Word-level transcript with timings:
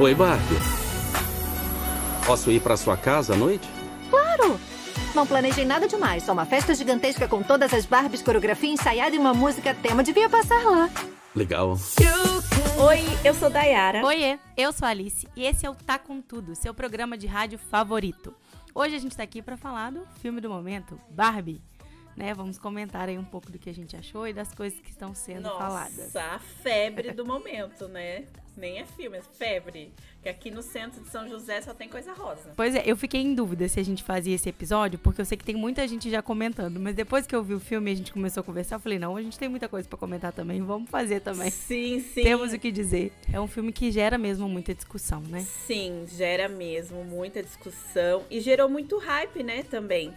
Oi, 0.00 0.14
Barbie. 0.14 0.54
Posso 2.24 2.52
ir 2.52 2.60
para 2.60 2.76
sua 2.76 2.96
casa 2.96 3.34
à 3.34 3.36
noite? 3.36 3.68
Claro! 4.08 4.60
Não 5.12 5.26
planejei 5.26 5.64
nada 5.64 5.88
demais, 5.88 6.22
só 6.22 6.32
uma 6.32 6.46
festa 6.46 6.72
gigantesca 6.72 7.26
com 7.26 7.42
todas 7.42 7.74
as 7.74 7.84
Barbies, 7.84 8.22
coreografia 8.22 8.70
ensaiada 8.70 9.16
e 9.16 9.18
uma 9.18 9.34
música 9.34 9.74
tema. 9.74 10.04
Devia 10.04 10.28
passar 10.28 10.62
lá. 10.62 10.88
Legal. 11.34 11.76
Oi, 12.78 13.00
eu 13.24 13.34
sou 13.34 13.50
Dayara. 13.50 14.04
Oiê, 14.06 14.38
eu 14.56 14.72
sou 14.72 14.86
a 14.86 14.90
Alice 14.92 15.26
e 15.34 15.44
esse 15.44 15.66
é 15.66 15.70
o 15.70 15.74
Tá 15.74 15.98
Com 15.98 16.20
Tudo, 16.20 16.54
seu 16.54 16.72
programa 16.72 17.18
de 17.18 17.26
rádio 17.26 17.58
favorito. 17.58 18.32
Hoje 18.72 18.94
a 18.94 18.98
gente 19.00 19.16
tá 19.16 19.24
aqui 19.24 19.42
para 19.42 19.56
falar 19.56 19.90
do 19.90 20.06
filme 20.20 20.40
do 20.40 20.48
momento, 20.48 21.00
Barbie. 21.10 21.60
Né, 22.16 22.34
vamos 22.34 22.58
comentar 22.58 23.08
aí 23.08 23.18
um 23.18 23.24
pouco 23.24 23.50
do 23.50 23.58
que 23.58 23.70
a 23.70 23.74
gente 23.74 23.96
achou 23.96 24.26
e 24.26 24.32
das 24.32 24.52
coisas 24.52 24.78
que 24.80 24.90
estão 24.90 25.14
sendo 25.14 25.42
Nossa, 25.42 25.58
faladas. 25.58 26.16
a 26.16 26.38
febre 26.38 27.12
do 27.12 27.24
momento, 27.24 27.88
né? 27.88 28.24
Nem 28.58 28.80
é 28.80 28.84
filme, 28.84 29.18
é 29.18 29.22
febre. 29.22 29.92
Que 30.20 30.28
aqui 30.28 30.50
no 30.50 30.62
centro 30.62 31.00
de 31.00 31.08
São 31.08 31.28
José 31.28 31.60
só 31.62 31.72
tem 31.72 31.88
coisa 31.88 32.12
rosa. 32.12 32.52
Pois 32.56 32.74
é, 32.74 32.82
eu 32.84 32.96
fiquei 32.96 33.20
em 33.20 33.34
dúvida 33.34 33.68
se 33.68 33.78
a 33.78 33.84
gente 33.84 34.02
fazia 34.02 34.34
esse 34.34 34.48
episódio, 34.48 34.98
porque 34.98 35.20
eu 35.20 35.24
sei 35.24 35.38
que 35.38 35.44
tem 35.44 35.54
muita 35.54 35.86
gente 35.86 36.10
já 36.10 36.20
comentando, 36.20 36.80
mas 36.80 36.96
depois 36.96 37.24
que 37.24 37.36
eu 37.36 37.42
vi 37.42 37.54
o 37.54 37.60
filme 37.60 37.90
e 37.90 37.94
a 37.94 37.96
gente 37.96 38.12
começou 38.12 38.40
a 38.40 38.44
conversar, 38.44 38.76
eu 38.76 38.80
falei, 38.80 38.98
não, 38.98 39.16
a 39.16 39.22
gente 39.22 39.38
tem 39.38 39.48
muita 39.48 39.68
coisa 39.68 39.88
para 39.88 39.96
comentar 39.96 40.32
também, 40.32 40.60
vamos 40.60 40.90
fazer 40.90 41.20
também. 41.20 41.50
Sim, 41.50 42.00
sim. 42.00 42.24
Temos 42.24 42.52
o 42.52 42.58
que 42.58 42.72
dizer. 42.72 43.12
É 43.32 43.40
um 43.40 43.46
filme 43.46 43.72
que 43.72 43.92
gera 43.92 44.18
mesmo 44.18 44.48
muita 44.48 44.74
discussão, 44.74 45.20
né? 45.20 45.46
Sim, 45.66 46.04
gera 46.08 46.48
mesmo 46.48 47.04
muita 47.04 47.40
discussão 47.40 48.24
e 48.28 48.40
gerou 48.40 48.68
muito 48.68 48.98
hype, 48.98 49.44
né, 49.44 49.62
também. 49.62 50.12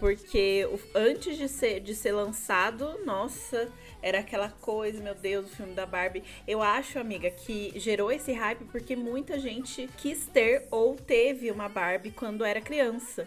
Porque 0.00 0.68
antes 0.94 1.38
de 1.38 1.48
ser, 1.48 1.80
de 1.80 1.94
ser 1.94 2.12
lançado, 2.12 2.98
nossa, 3.06 3.70
era 4.04 4.18
aquela 4.18 4.50
coisa, 4.50 5.02
meu 5.02 5.14
Deus, 5.14 5.46
o 5.46 5.56
filme 5.56 5.72
da 5.72 5.86
Barbie. 5.86 6.22
Eu 6.46 6.60
acho, 6.60 6.98
amiga, 6.98 7.30
que 7.30 7.72
gerou 7.80 8.12
esse 8.12 8.34
hype 8.34 8.66
porque 8.66 8.94
muita 8.94 9.38
gente 9.38 9.88
quis 9.96 10.26
ter 10.26 10.68
ou 10.70 10.94
teve 10.94 11.50
uma 11.50 11.70
Barbie 11.70 12.10
quando 12.10 12.44
era 12.44 12.60
criança. 12.60 13.26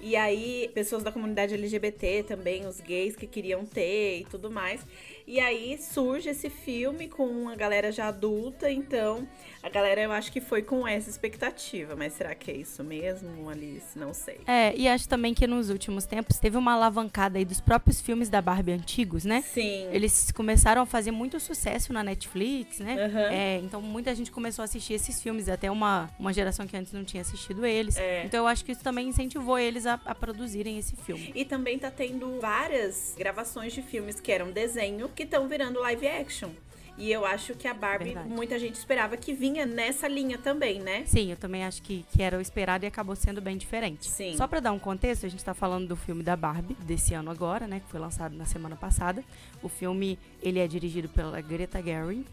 E 0.00 0.16
aí, 0.16 0.70
pessoas 0.74 1.02
da 1.02 1.12
comunidade 1.12 1.52
LGBT 1.52 2.22
também, 2.22 2.66
os 2.66 2.80
gays 2.80 3.14
que 3.14 3.26
queriam 3.26 3.66
ter 3.66 4.20
e 4.20 4.24
tudo 4.24 4.50
mais. 4.50 4.80
E 5.26 5.40
aí 5.40 5.78
surge 5.78 6.28
esse 6.28 6.50
filme 6.50 7.08
com 7.08 7.26
uma 7.26 7.56
galera 7.56 7.90
já 7.90 8.08
adulta, 8.08 8.70
então 8.70 9.26
a 9.62 9.70
galera 9.70 10.02
eu 10.02 10.12
acho 10.12 10.30
que 10.30 10.40
foi 10.40 10.60
com 10.60 10.86
essa 10.86 11.08
expectativa. 11.08 11.96
Mas 11.96 12.12
será 12.12 12.34
que 12.34 12.50
é 12.50 12.56
isso 12.56 12.84
mesmo, 12.84 13.48
Alice? 13.48 13.98
Não 13.98 14.12
sei. 14.12 14.40
É, 14.46 14.76
e 14.76 14.86
acho 14.86 15.08
também 15.08 15.32
que 15.32 15.46
nos 15.46 15.70
últimos 15.70 16.04
tempos 16.04 16.38
teve 16.38 16.58
uma 16.58 16.74
alavancada 16.74 17.38
aí 17.38 17.44
dos 17.44 17.60
próprios 17.60 18.02
filmes 18.02 18.28
da 18.28 18.42
Barbie 18.42 18.72
antigos, 18.72 19.24
né? 19.24 19.42
Sim. 19.42 19.88
Eles 19.90 20.30
começaram 20.30 20.82
a 20.82 20.86
fazer 20.86 21.10
muito 21.10 21.40
sucesso 21.40 21.92
na 21.92 22.04
Netflix, 22.04 22.80
né? 22.80 23.04
Aham. 23.04 23.32
É, 23.32 23.58
então 23.58 23.80
muita 23.80 24.14
gente 24.14 24.30
começou 24.30 24.62
a 24.62 24.66
assistir 24.66 24.92
esses 24.92 25.22
filmes, 25.22 25.48
até 25.48 25.70
uma, 25.70 26.10
uma 26.18 26.34
geração 26.34 26.66
que 26.66 26.76
antes 26.76 26.92
não 26.92 27.04
tinha 27.04 27.22
assistido 27.22 27.64
eles. 27.64 27.96
É. 27.96 28.24
Então 28.26 28.40
eu 28.40 28.46
acho 28.46 28.62
que 28.62 28.72
isso 28.72 28.82
também 28.82 29.08
incentivou 29.08 29.58
eles 29.58 29.86
a, 29.86 29.98
a 30.04 30.14
produzirem 30.14 30.78
esse 30.78 30.94
filme. 30.96 31.32
E 31.34 31.46
também 31.46 31.78
tá 31.78 31.90
tendo 31.90 32.38
várias 32.38 33.14
gravações 33.16 33.72
de 33.72 33.80
filmes 33.80 34.20
que 34.20 34.30
eram 34.30 34.50
desenho 34.50 35.08
que 35.14 35.22
estão 35.22 35.48
virando 35.48 35.80
live 35.80 36.06
action. 36.06 36.50
E 36.96 37.10
eu 37.10 37.26
acho 37.26 37.54
que 37.54 37.66
a 37.66 37.74
Barbie, 37.74 38.04
Verdade. 38.06 38.28
muita 38.28 38.56
gente 38.56 38.76
esperava 38.76 39.16
que 39.16 39.32
vinha 39.32 39.66
nessa 39.66 40.06
linha 40.06 40.38
também, 40.38 40.80
né? 40.80 41.02
Sim, 41.06 41.30
eu 41.30 41.36
também 41.36 41.64
acho 41.64 41.82
que, 41.82 42.04
que 42.12 42.22
era 42.22 42.38
o 42.38 42.40
esperado 42.40 42.84
e 42.84 42.86
acabou 42.86 43.16
sendo 43.16 43.40
bem 43.40 43.56
diferente. 43.56 44.08
Sim. 44.08 44.36
Só 44.36 44.46
pra 44.46 44.60
dar 44.60 44.70
um 44.70 44.78
contexto, 44.78 45.26
a 45.26 45.28
gente 45.28 45.44
tá 45.44 45.52
falando 45.54 45.88
do 45.88 45.96
filme 45.96 46.22
da 46.22 46.36
Barbie, 46.36 46.74
desse 46.82 47.12
ano 47.12 47.32
agora, 47.32 47.66
né? 47.66 47.80
Que 47.80 47.90
foi 47.90 47.98
lançado 47.98 48.36
na 48.36 48.46
semana 48.46 48.76
passada. 48.76 49.24
O 49.60 49.68
filme, 49.68 50.16
ele 50.40 50.60
é 50.60 50.68
dirigido 50.68 51.08
pela 51.08 51.40
Greta 51.40 51.82
Gerwig. 51.82 52.24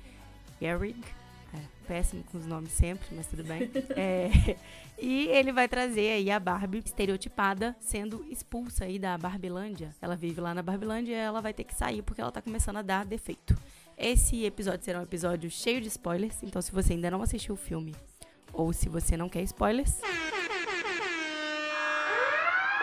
Gerwig. 0.61 1.01
É, 1.53 1.59
péssimo 1.87 2.23
com 2.31 2.37
os 2.37 2.45
nomes 2.45 2.71
sempre, 2.71 3.07
mas 3.11 3.27
tudo 3.27 3.43
bem. 3.43 3.69
É, 3.95 4.55
e 4.97 5.27
ele 5.27 5.51
vai 5.51 5.67
trazer 5.67 6.11
aí 6.11 6.31
a 6.31 6.39
Barbie 6.39 6.81
estereotipada 6.85 7.75
sendo 7.79 8.25
expulsa 8.29 8.85
aí 8.85 8.97
da 8.97 9.17
Barbilândia. 9.17 9.93
Ela 10.01 10.15
vive 10.15 10.39
lá 10.39 10.53
na 10.53 10.61
Barbilândia 10.61 11.13
e 11.13 11.15
ela 11.15 11.41
vai 11.41 11.53
ter 11.53 11.63
que 11.63 11.73
sair 11.75 12.01
porque 12.01 12.21
ela 12.21 12.31
tá 12.31 12.41
começando 12.41 12.77
a 12.77 12.81
dar 12.81 13.05
defeito. 13.05 13.55
Esse 13.97 14.45
episódio 14.45 14.83
será 14.85 14.99
um 14.99 15.03
episódio 15.03 15.49
cheio 15.49 15.81
de 15.81 15.87
spoilers, 15.87 16.41
então 16.43 16.61
se 16.61 16.71
você 16.71 16.93
ainda 16.93 17.11
não 17.11 17.21
assistiu 17.21 17.55
o 17.55 17.57
filme 17.57 17.95
ou 18.53 18.71
se 18.73 18.89
você 18.89 19.15
não 19.17 19.29
quer 19.29 19.41
spoilers, 19.43 19.99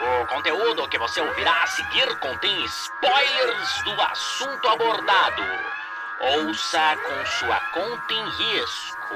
O 0.00 0.26
conteúdo 0.26 0.88
que 0.88 0.98
você 0.98 1.20
ouvirá 1.20 1.62
a 1.62 1.66
seguir 1.66 2.18
contém 2.20 2.64
spoilers 2.64 3.82
do 3.84 4.00
assunto 4.00 4.68
abordado. 4.68 5.42
Ouça 6.20 6.96
com 6.96 7.26
sua 7.26 7.60
conta 7.72 8.12
em 8.12 8.28
risco. 8.30 9.14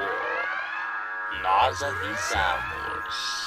Nós 1.41 1.83
avisamos. 1.83 3.42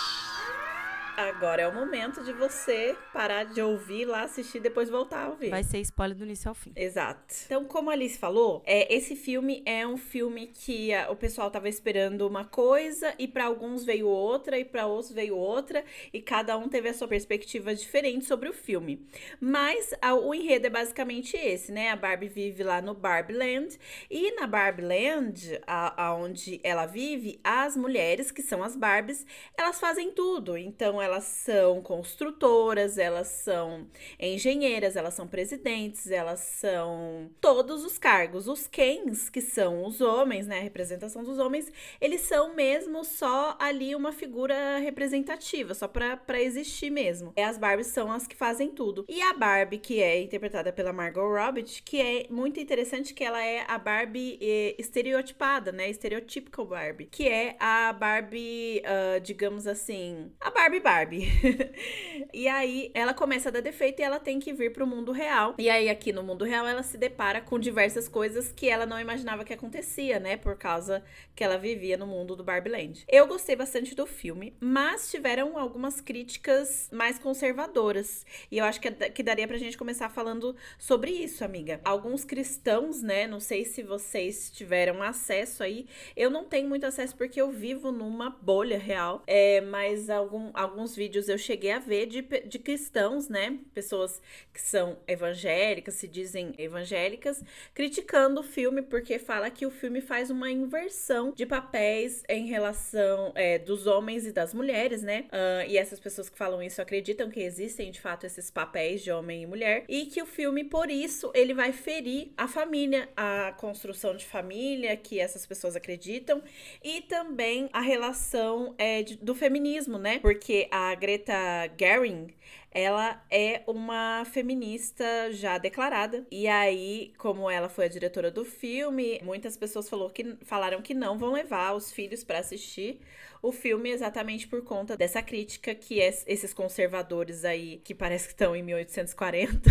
Agora 1.16 1.62
é 1.62 1.68
o 1.68 1.74
momento 1.74 2.22
de 2.22 2.32
você 2.32 2.94
parar 3.12 3.44
de 3.44 3.62
ouvir 3.62 4.04
lá, 4.04 4.22
assistir 4.22 4.58
e 4.58 4.60
depois 4.60 4.90
voltar 4.90 5.24
a 5.24 5.28
ouvir. 5.30 5.48
vai 5.48 5.64
ser 5.64 5.78
spoiler 5.78 6.16
do 6.16 6.24
início 6.24 6.48
ao 6.48 6.54
fim. 6.54 6.72
Exato. 6.76 7.34
Então, 7.46 7.64
como 7.64 7.88
a 7.88 7.94
Alice 7.94 8.18
falou, 8.18 8.62
é, 8.66 8.94
esse 8.94 9.16
filme 9.16 9.62
é 9.64 9.86
um 9.86 9.96
filme 9.96 10.48
que 10.48 10.92
ah, 10.92 11.10
o 11.10 11.16
pessoal 11.16 11.50
tava 11.50 11.70
esperando 11.70 12.26
uma 12.26 12.44
coisa 12.44 13.14
e 13.18 13.26
pra 13.26 13.46
alguns 13.46 13.82
veio 13.82 14.06
outra 14.06 14.58
e 14.58 14.64
pra 14.64 14.86
outros 14.86 15.12
veio 15.12 15.36
outra 15.36 15.84
e 16.12 16.20
cada 16.20 16.56
um 16.58 16.68
teve 16.68 16.90
a 16.90 16.94
sua 16.94 17.08
perspectiva 17.08 17.74
diferente 17.74 18.26
sobre 18.26 18.48
o 18.48 18.52
filme. 18.52 19.06
Mas 19.40 19.94
ah, 20.02 20.14
o 20.14 20.34
enredo 20.34 20.66
é 20.66 20.70
basicamente 20.70 21.36
esse, 21.36 21.72
né? 21.72 21.90
A 21.90 21.96
Barbie 21.96 22.28
vive 22.28 22.62
lá 22.62 22.82
no 22.82 22.92
Barbie 22.92 23.32
Land 23.32 23.78
e 24.10 24.32
na 24.32 24.46
Barbie 24.46 24.82
Land, 24.82 25.60
a, 25.66 26.08
aonde 26.08 26.60
ela 26.62 26.84
vive, 26.84 27.40
as 27.42 27.74
mulheres 27.74 28.30
que 28.30 28.42
são 28.42 28.62
as 28.62 28.76
Barbies, 28.76 29.26
elas 29.56 29.80
fazem 29.80 30.10
tudo. 30.12 30.56
Então, 30.56 31.00
elas 31.06 31.24
são 31.24 31.80
construtoras, 31.80 32.98
elas 32.98 33.28
são 33.28 33.86
engenheiras, 34.18 34.96
elas 34.96 35.14
são 35.14 35.26
presidentes, 35.26 36.10
elas 36.10 36.40
são 36.40 37.30
todos 37.40 37.84
os 37.84 37.96
cargos. 37.96 38.48
Os 38.48 38.66
Kens, 38.66 39.30
que 39.30 39.40
são 39.40 39.84
os 39.84 40.00
homens, 40.00 40.46
né, 40.46 40.58
a 40.58 40.62
representação 40.62 41.22
dos 41.22 41.38
homens, 41.38 41.72
eles 42.00 42.22
são 42.22 42.54
mesmo 42.54 43.04
só 43.04 43.56
ali 43.58 43.94
uma 43.94 44.12
figura 44.12 44.78
representativa, 44.78 45.74
só 45.74 45.86
pra, 45.86 46.20
existir 46.40 46.90
mesmo. 46.90 47.32
E 47.36 47.40
as 47.40 47.56
Barbies 47.56 47.88
são 47.88 48.10
as 48.10 48.26
que 48.26 48.36
fazem 48.36 48.70
tudo. 48.70 49.04
E 49.08 49.22
a 49.22 49.32
Barbie, 49.32 49.78
que 49.78 50.02
é 50.02 50.20
interpretada 50.20 50.72
pela 50.72 50.92
Margot 50.92 51.32
Robbie, 51.32 51.62
que 51.62 52.00
é 52.00 52.26
muito 52.28 52.58
interessante 52.60 53.14
que 53.14 53.24
ela 53.24 53.42
é 53.42 53.64
a 53.68 53.78
Barbie 53.78 54.38
eh, 54.42 54.74
estereotipada, 54.78 55.72
né, 55.72 55.92
stereotypical 55.92 56.66
Barbie, 56.66 57.06
que 57.06 57.28
é 57.28 57.56
a 57.60 57.92
Barbie, 57.92 58.82
ah, 58.84 59.18
digamos 59.20 59.66
assim, 59.66 60.32
a 60.40 60.50
Barbie 60.50 60.80
Barbie. 60.80 60.95
e 62.32 62.48
aí 62.48 62.90
ela 62.94 63.12
começa 63.12 63.48
a 63.48 63.52
dar 63.52 63.60
defeito 63.60 64.00
e 64.00 64.02
ela 64.02 64.18
tem 64.18 64.38
que 64.38 64.52
vir 64.52 64.72
pro 64.72 64.86
mundo 64.86 65.12
real. 65.12 65.54
E 65.58 65.68
aí 65.68 65.88
aqui 65.88 66.12
no 66.12 66.22
mundo 66.22 66.44
real 66.44 66.66
ela 66.66 66.82
se 66.82 66.96
depara 66.96 67.40
com 67.40 67.58
diversas 67.58 68.08
coisas 68.08 68.52
que 68.52 68.68
ela 68.68 68.86
não 68.86 68.98
imaginava 68.98 69.44
que 69.44 69.52
acontecia, 69.52 70.18
né? 70.18 70.36
Por 70.36 70.56
causa 70.56 71.02
que 71.34 71.42
ela 71.42 71.58
vivia 71.58 71.96
no 71.96 72.06
mundo 72.06 72.36
do 72.36 72.44
Barbie 72.44 72.70
Land. 72.70 73.04
Eu 73.08 73.26
gostei 73.26 73.56
bastante 73.56 73.94
do 73.94 74.06
filme, 74.06 74.54
mas 74.60 75.10
tiveram 75.10 75.58
algumas 75.58 76.00
críticas 76.00 76.88
mais 76.92 77.18
conservadoras. 77.18 78.24
E 78.50 78.58
eu 78.58 78.64
acho 78.64 78.80
que, 78.80 78.90
que 78.90 79.22
daria 79.22 79.46
pra 79.46 79.58
gente 79.58 79.76
começar 79.76 80.08
falando 80.08 80.54
sobre 80.78 81.10
isso, 81.10 81.44
amiga. 81.44 81.80
Alguns 81.84 82.24
cristãos, 82.24 83.02
né? 83.02 83.26
Não 83.26 83.40
sei 83.40 83.64
se 83.64 83.82
vocês 83.82 84.50
tiveram 84.50 85.02
acesso 85.02 85.62
aí. 85.62 85.86
Eu 86.16 86.30
não 86.30 86.44
tenho 86.44 86.68
muito 86.68 86.86
acesso 86.86 87.16
porque 87.16 87.40
eu 87.40 87.50
vivo 87.50 87.90
numa 87.90 88.30
bolha 88.30 88.78
real. 88.78 89.22
É, 89.26 89.60
mas 89.60 90.08
algum, 90.08 90.50
alguns 90.54 90.85
vídeos 90.94 91.28
eu 91.28 91.38
cheguei 91.38 91.72
a 91.72 91.78
ver 91.78 92.06
de, 92.06 92.22
de 92.22 92.58
cristãos, 92.58 93.28
né? 93.28 93.58
Pessoas 93.74 94.20
que 94.52 94.60
são 94.60 94.98
evangélicas, 95.08 95.94
se 95.94 96.06
dizem 96.06 96.52
evangélicas, 96.58 97.42
criticando 97.74 98.40
o 98.40 98.44
filme 98.44 98.82
porque 98.82 99.18
fala 99.18 99.50
que 99.50 99.66
o 99.66 99.70
filme 99.70 100.00
faz 100.00 100.30
uma 100.30 100.50
inversão 100.50 101.32
de 101.34 101.46
papéis 101.46 102.22
em 102.28 102.46
relação 102.46 103.32
é, 103.34 103.58
dos 103.58 103.86
homens 103.86 104.26
e 104.26 104.32
das 104.32 104.52
mulheres, 104.54 105.02
né? 105.02 105.24
Ah, 105.32 105.64
e 105.66 105.76
essas 105.78 105.98
pessoas 105.98 106.28
que 106.28 106.36
falam 106.36 106.62
isso 106.62 106.80
acreditam 106.82 107.30
que 107.30 107.40
existem 107.40 107.90
de 107.90 108.00
fato 108.00 108.24
esses 108.26 108.50
papéis 108.50 109.02
de 109.02 109.10
homem 109.10 109.42
e 109.42 109.46
mulher 109.46 109.84
e 109.88 110.06
que 110.06 110.20
o 110.22 110.26
filme, 110.26 110.64
por 110.64 110.90
isso, 110.90 111.30
ele 111.34 111.54
vai 111.54 111.72
ferir 111.72 112.30
a 112.36 112.46
família, 112.46 113.08
a 113.16 113.52
construção 113.58 114.14
de 114.16 114.24
família 114.24 114.96
que 114.96 115.18
essas 115.18 115.46
pessoas 115.46 115.74
acreditam 115.76 116.42
e 116.82 117.00
também 117.02 117.68
a 117.72 117.80
relação 117.80 118.74
é, 118.78 119.02
de- 119.02 119.16
do 119.16 119.34
feminismo, 119.34 119.98
né? 119.98 120.18
Porque 120.18 120.68
a 120.76 120.94
Greta 120.94 121.34
Gerwig 121.78 122.34
ela 122.78 123.24
é 123.30 123.62
uma 123.66 124.22
feminista 124.26 125.32
já 125.32 125.56
declarada. 125.56 126.26
E 126.30 126.46
aí, 126.46 127.14
como 127.16 127.48
ela 127.50 127.70
foi 127.70 127.86
a 127.86 127.88
diretora 127.88 128.30
do 128.30 128.44
filme, 128.44 129.18
muitas 129.22 129.56
pessoas 129.56 129.88
falou 129.88 130.10
que, 130.10 130.36
falaram 130.42 130.82
que 130.82 130.92
não 130.92 131.16
vão 131.16 131.32
levar 131.32 131.72
os 131.72 131.90
filhos 131.90 132.22
para 132.22 132.38
assistir 132.38 133.00
o 133.40 133.50
filme 133.50 133.90
exatamente 133.90 134.46
por 134.46 134.62
conta 134.62 134.94
dessa 134.94 135.22
crítica 135.22 135.74
que 135.74 136.00
esses 136.00 136.52
conservadores 136.52 137.46
aí, 137.46 137.80
que 137.82 137.94
parece 137.94 138.26
que 138.26 138.34
estão 138.34 138.54
em 138.54 138.62
1840, 138.62 139.70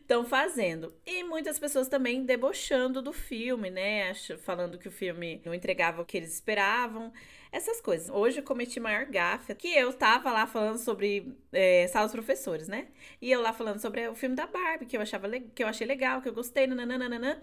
estão 0.00 0.22
fazendo. 0.28 0.94
E 1.04 1.24
muitas 1.24 1.58
pessoas 1.58 1.88
também 1.88 2.24
debochando 2.24 3.02
do 3.02 3.12
filme, 3.12 3.70
né? 3.70 4.14
Falando 4.38 4.78
que 4.78 4.86
o 4.86 4.92
filme 4.92 5.42
não 5.44 5.52
entregava 5.52 6.02
o 6.02 6.04
que 6.04 6.16
eles 6.16 6.34
esperavam 6.34 7.12
essas 7.54 7.80
coisas. 7.80 8.10
Hoje 8.10 8.38
eu 8.40 8.42
cometi 8.42 8.80
maior 8.80 9.06
gafe, 9.06 9.54
que 9.54 9.68
eu 9.68 9.92
tava 9.92 10.32
lá 10.32 10.44
falando 10.44 10.76
sobre 10.76 11.32
é, 11.52 11.86
salas 11.86 12.10
professores, 12.10 12.66
né? 12.66 12.88
E 13.22 13.30
eu 13.30 13.40
lá 13.40 13.52
falando 13.52 13.78
sobre 13.78 14.08
o 14.08 14.14
filme 14.16 14.34
da 14.34 14.44
Barbie, 14.44 14.86
que 14.86 14.96
eu 14.96 15.00
achava 15.00 15.28
que 15.54 15.62
eu 15.62 15.68
achei 15.68 15.86
legal, 15.86 16.20
que 16.20 16.28
eu 16.28 16.34
gostei, 16.34 16.66
nananana. 16.66 17.40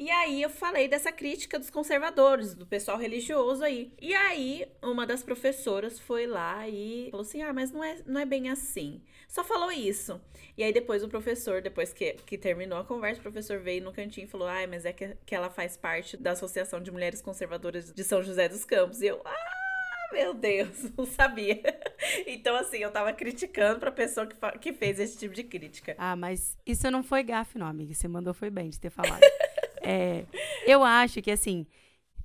E 0.00 0.10
aí 0.10 0.40
eu 0.40 0.48
falei 0.48 0.88
dessa 0.88 1.12
crítica 1.12 1.58
dos 1.58 1.68
conservadores, 1.68 2.54
do 2.54 2.64
pessoal 2.64 2.96
religioso 2.96 3.62
aí. 3.62 3.92
E 4.00 4.14
aí 4.14 4.66
uma 4.82 5.06
das 5.06 5.22
professoras 5.22 6.00
foi 6.00 6.26
lá 6.26 6.66
e 6.66 7.08
falou 7.10 7.20
assim: 7.22 7.42
"Ah, 7.42 7.52
mas 7.52 7.70
não 7.70 7.84
é, 7.84 7.98
não 8.06 8.18
é 8.18 8.24
bem 8.24 8.48
assim". 8.48 9.02
Só 9.28 9.44
falou 9.44 9.70
isso. 9.70 10.18
E 10.56 10.64
aí 10.64 10.72
depois 10.72 11.04
o 11.04 11.08
professor, 11.08 11.60
depois 11.60 11.92
que, 11.92 12.14
que 12.24 12.38
terminou 12.38 12.78
a 12.78 12.84
conversa, 12.84 13.20
o 13.20 13.22
professor 13.22 13.60
veio 13.60 13.84
no 13.84 13.92
cantinho 13.92 14.24
e 14.24 14.26
falou: 14.26 14.48
"Ai, 14.48 14.66
mas 14.66 14.86
é 14.86 14.92
que, 14.94 15.14
que 15.26 15.34
ela 15.34 15.50
faz 15.50 15.76
parte 15.76 16.16
da 16.16 16.30
Associação 16.30 16.80
de 16.82 16.90
Mulheres 16.90 17.20
Conservadoras 17.20 17.92
de 17.92 18.02
São 18.02 18.22
José 18.22 18.48
dos 18.48 18.64
Campos". 18.64 19.02
E 19.02 19.06
eu: 19.08 19.20
"Ah, 19.22 19.60
meu 20.14 20.32
Deus, 20.32 20.90
não 20.96 21.04
sabia. 21.04 21.60
Então, 22.26 22.56
assim, 22.56 22.78
eu 22.78 22.90
tava 22.90 23.12
criticando 23.12 23.78
pra 23.78 23.92
pessoa 23.92 24.26
que, 24.26 24.34
que 24.58 24.72
fez 24.72 24.98
esse 24.98 25.18
tipo 25.18 25.34
de 25.34 25.44
crítica. 25.44 25.94
Ah, 25.98 26.16
mas 26.16 26.56
isso 26.64 26.90
não 26.90 27.02
foi 27.02 27.22
gafe, 27.22 27.58
não, 27.58 27.66
amiga. 27.66 27.92
Você 27.92 28.08
mandou 28.08 28.32
foi 28.32 28.48
bem 28.48 28.70
de 28.70 28.80
ter 28.80 28.88
falado. 28.88 29.20
É, 29.80 30.24
eu 30.66 30.84
acho 30.84 31.20
que, 31.22 31.30
assim, 31.30 31.66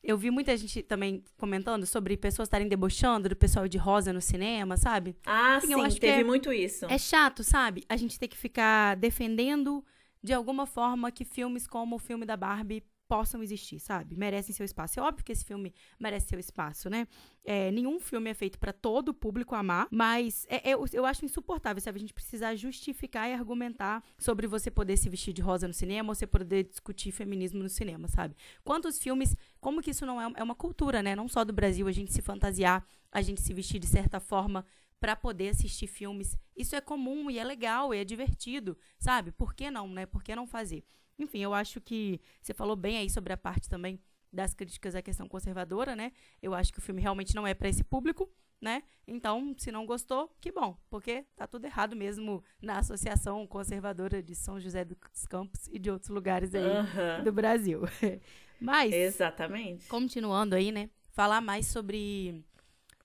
eu 0.04 0.18
vi 0.18 0.30
muita 0.30 0.56
gente 0.56 0.84
também 0.84 1.24
comentando 1.38 1.86
sobre 1.86 2.16
pessoas 2.16 2.48
estarem 2.48 2.68
debochando 2.68 3.28
do 3.28 3.36
pessoal 3.36 3.68
de 3.68 3.78
rosa 3.78 4.14
no 4.14 4.22
cinema, 4.22 4.78
sabe? 4.78 5.16
Ah, 5.26 5.58
Enfim, 5.58 5.90
sim, 5.90 6.00
teve 6.00 6.22
é, 6.22 6.24
muito 6.24 6.54
isso. 6.54 6.86
É 6.86 6.98
chato, 6.98 7.44
sabe? 7.44 7.84
A 7.90 7.98
gente 7.98 8.20
ter 8.20 8.28
que 8.28 8.38
ficar 8.38 8.96
defendendo 8.96 9.84
de 10.24 10.34
alguma 10.34 10.66
forma 10.66 11.12
que 11.12 11.26
filmes 11.26 11.68
como 11.68 11.96
o 11.96 12.00
filme 12.00 12.26
da 12.26 12.38
Barbie 12.38 12.84
possam 13.08 13.42
existir, 13.44 13.80
sabe? 13.80 14.16
Merecem 14.16 14.54
seu 14.54 14.66
espaço. 14.66 15.00
É 15.00 15.04
óbvio 15.04 15.24
que 15.24 15.32
esse 15.32 15.46
filme 15.46 15.74
merece 16.00 16.28
seu 16.28 16.40
espaço, 16.40 16.90
né? 16.90 17.08
É, 17.44 17.70
nenhum 17.72 18.00
filme 18.00 18.30
é 18.30 18.34
feito 18.34 18.58
para 18.58 18.74
todo 18.74 19.10
o 19.10 19.14
público 19.14 19.54
amar, 19.54 19.88
mas 19.92 20.46
é, 20.50 20.72
é, 20.72 20.74
eu 20.74 21.06
acho 21.06 21.24
insuportável, 21.24 21.82
sabe? 21.82 21.98
A 21.98 22.00
gente 22.00 22.14
precisar 22.14 22.56
justificar 22.56 23.30
e 23.30 23.34
argumentar 23.34 24.04
sobre 24.18 24.48
você 24.48 24.72
poder 24.72 24.98
se 24.98 25.10
vestir 25.10 25.34
de 25.34 25.42
rosa 25.42 25.68
no 25.68 25.74
cinema 25.74 26.10
ou 26.10 26.16
você 26.16 26.26
poder 26.26 26.64
discutir 26.64 27.12
feminismo 27.12 27.62
no 27.62 27.70
cinema, 27.70 28.08
sabe? 28.08 28.36
Quantos 28.64 29.00
filmes, 29.00 29.36
como 29.60 29.82
que 29.82 29.92
isso 29.92 30.06
não 30.06 30.22
é, 30.22 30.32
é 30.36 30.44
uma 30.44 30.56
cultura, 30.56 31.04
né? 31.04 31.16
Não 31.16 31.28
só 31.28 31.44
do 31.44 31.54
Brasil, 31.54 31.88
a 31.88 31.92
gente 31.92 32.12
se 32.12 32.22
fantasiar, 32.22 32.86
a 33.12 33.22
gente 33.22 33.42
se 33.42 33.54
vestir 33.54 33.80
de 33.80 33.88
certa 33.88 34.20
forma 34.20 34.66
para 35.00 35.16
poder 35.16 35.50
assistir 35.50 35.88
filmes. 35.88 36.36
Isso 36.56 36.76
é 36.76 36.82
comum 36.82 37.30
e 37.30 37.38
é 37.38 37.44
legal, 37.44 37.94
e 37.94 37.98
é 37.98 38.04
divertido, 38.04 38.76
sabe? 38.98 39.32
Por 39.32 39.54
que 39.54 39.70
não, 39.70 39.88
né? 39.88 40.06
Por 40.06 40.24
que 40.24 40.36
não 40.36 40.48
fazer? 40.48 40.84
Enfim, 41.18 41.40
eu 41.40 41.54
acho 41.54 41.80
que 41.82 42.20
você 42.42 42.54
falou 42.54 42.76
bem 42.76 42.98
aí 42.98 43.10
sobre 43.10 43.32
a 43.34 43.38
parte 43.38 43.70
também 43.70 44.00
das 44.32 44.54
críticas 44.54 44.96
à 44.96 45.02
questão 45.02 45.28
conservadora, 45.28 45.96
né? 45.96 46.12
Eu 46.42 46.54
acho 46.54 46.74
que 46.74 46.80
o 46.80 46.82
filme 46.82 47.02
realmente 47.02 47.34
não 47.34 47.48
é 47.48 47.54
para 47.54 47.70
esse 47.70 47.84
público, 47.84 48.30
né? 48.60 48.84
Então, 49.08 49.56
se 49.58 49.72
não 49.72 49.86
gostou, 49.86 50.36
que 50.42 50.52
bom, 50.52 50.78
porque 50.90 51.26
tá 51.36 51.48
tudo 51.48 51.66
errado 51.66 51.96
mesmo 51.96 52.44
na 52.62 52.80
Associação 52.80 53.48
Conservadora 53.48 54.22
de 54.22 54.36
São 54.36 54.60
José 54.60 54.84
dos 54.84 55.26
Campos 55.30 55.68
e 55.72 55.80
de 55.80 55.90
outros 55.90 56.10
lugares 56.10 56.54
aí 56.54 56.64
uhum. 56.64 57.24
do 57.24 57.32
Brasil. 57.32 57.82
Mas 58.60 58.94
Exatamente. 58.94 59.88
Continuando 59.88 60.56
aí, 60.56 60.72
né? 60.72 60.90
Falar 61.12 61.42
mais 61.42 61.68
sobre 61.68 62.44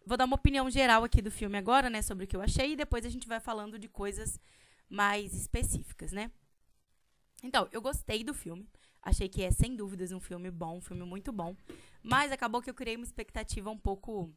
Vou 0.04 0.16
dar 0.16 0.24
uma 0.24 0.34
opinião 0.34 0.68
geral 0.70 1.04
aqui 1.04 1.22
do 1.22 1.30
filme 1.30 1.56
agora, 1.56 1.88
né, 1.88 2.02
sobre 2.02 2.24
o 2.24 2.26
que 2.26 2.34
eu 2.34 2.40
achei 2.40 2.72
e 2.72 2.76
depois 2.76 3.04
a 3.04 3.08
gente 3.08 3.28
vai 3.28 3.38
falando 3.38 3.78
de 3.78 3.88
coisas 3.88 4.40
mais 4.88 5.34
específicas, 5.34 6.10
né? 6.10 6.32
Então, 7.42 7.68
eu 7.72 7.80
gostei 7.80 8.22
do 8.22 8.34
filme. 8.34 8.68
Achei 9.02 9.28
que 9.28 9.42
é, 9.42 9.50
sem 9.50 9.74
dúvidas, 9.74 10.12
um 10.12 10.20
filme 10.20 10.50
bom, 10.50 10.76
um 10.76 10.80
filme 10.80 11.04
muito 11.04 11.32
bom. 11.32 11.56
Mas 12.02 12.30
acabou 12.30 12.60
que 12.60 12.68
eu 12.68 12.74
criei 12.74 12.96
uma 12.96 13.04
expectativa 13.04 13.70
um 13.70 13.78
pouco 13.78 14.32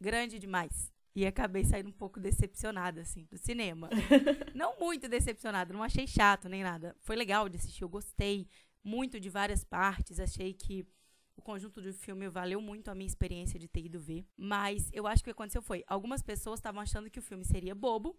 grande 0.00 0.38
demais. 0.38 0.92
E 1.14 1.26
acabei 1.26 1.64
saindo 1.64 1.88
um 1.88 1.92
pouco 1.92 2.20
decepcionada, 2.20 3.00
assim, 3.00 3.24
do 3.30 3.36
cinema. 3.38 3.88
não 4.54 4.78
muito 4.78 5.08
decepcionada, 5.08 5.72
não 5.72 5.82
achei 5.82 6.06
chato 6.06 6.48
nem 6.48 6.62
nada. 6.62 6.96
Foi 7.00 7.16
legal 7.16 7.48
de 7.48 7.56
assistir, 7.56 7.82
eu 7.82 7.88
gostei 7.88 8.46
muito 8.84 9.18
de 9.18 9.28
várias 9.28 9.64
partes. 9.64 10.20
Achei 10.20 10.52
que 10.52 10.86
o 11.36 11.42
conjunto 11.42 11.80
do 11.80 11.92
filme 11.92 12.28
valeu 12.28 12.60
muito 12.60 12.88
a 12.88 12.94
minha 12.94 13.06
experiência 13.06 13.58
de 13.58 13.68
ter 13.68 13.84
ido 13.84 14.00
ver. 14.00 14.26
Mas 14.36 14.90
eu 14.92 15.06
acho 15.06 15.22
que 15.22 15.30
o 15.30 15.32
que 15.32 15.38
aconteceu 15.38 15.62
foi: 15.62 15.84
algumas 15.86 16.22
pessoas 16.22 16.58
estavam 16.58 16.80
achando 16.80 17.10
que 17.10 17.18
o 17.18 17.22
filme 17.22 17.44
seria 17.44 17.74
bobo. 17.74 18.16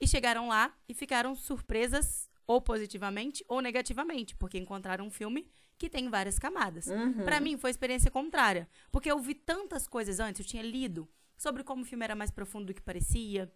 E 0.00 0.08
chegaram 0.08 0.48
lá 0.48 0.74
e 0.88 0.94
ficaram 0.94 1.34
surpresas 1.34 2.30
ou 2.50 2.60
positivamente 2.60 3.44
ou 3.46 3.60
negativamente, 3.60 4.34
porque 4.34 4.58
encontraram 4.58 5.06
um 5.06 5.10
filme 5.10 5.46
que 5.78 5.88
tem 5.88 6.10
várias 6.10 6.36
camadas. 6.36 6.88
Uhum. 6.88 7.24
Para 7.24 7.38
mim 7.38 7.56
foi 7.56 7.70
experiência 7.70 8.10
contrária, 8.10 8.68
porque 8.90 9.08
eu 9.08 9.20
vi 9.20 9.36
tantas 9.36 9.86
coisas 9.86 10.18
antes, 10.18 10.40
eu 10.40 10.46
tinha 10.46 10.62
lido 10.64 11.08
sobre 11.36 11.62
como 11.62 11.82
o 11.82 11.84
filme 11.84 12.04
era 12.04 12.16
mais 12.16 12.32
profundo 12.32 12.66
do 12.66 12.74
que 12.74 12.82
parecia, 12.82 13.48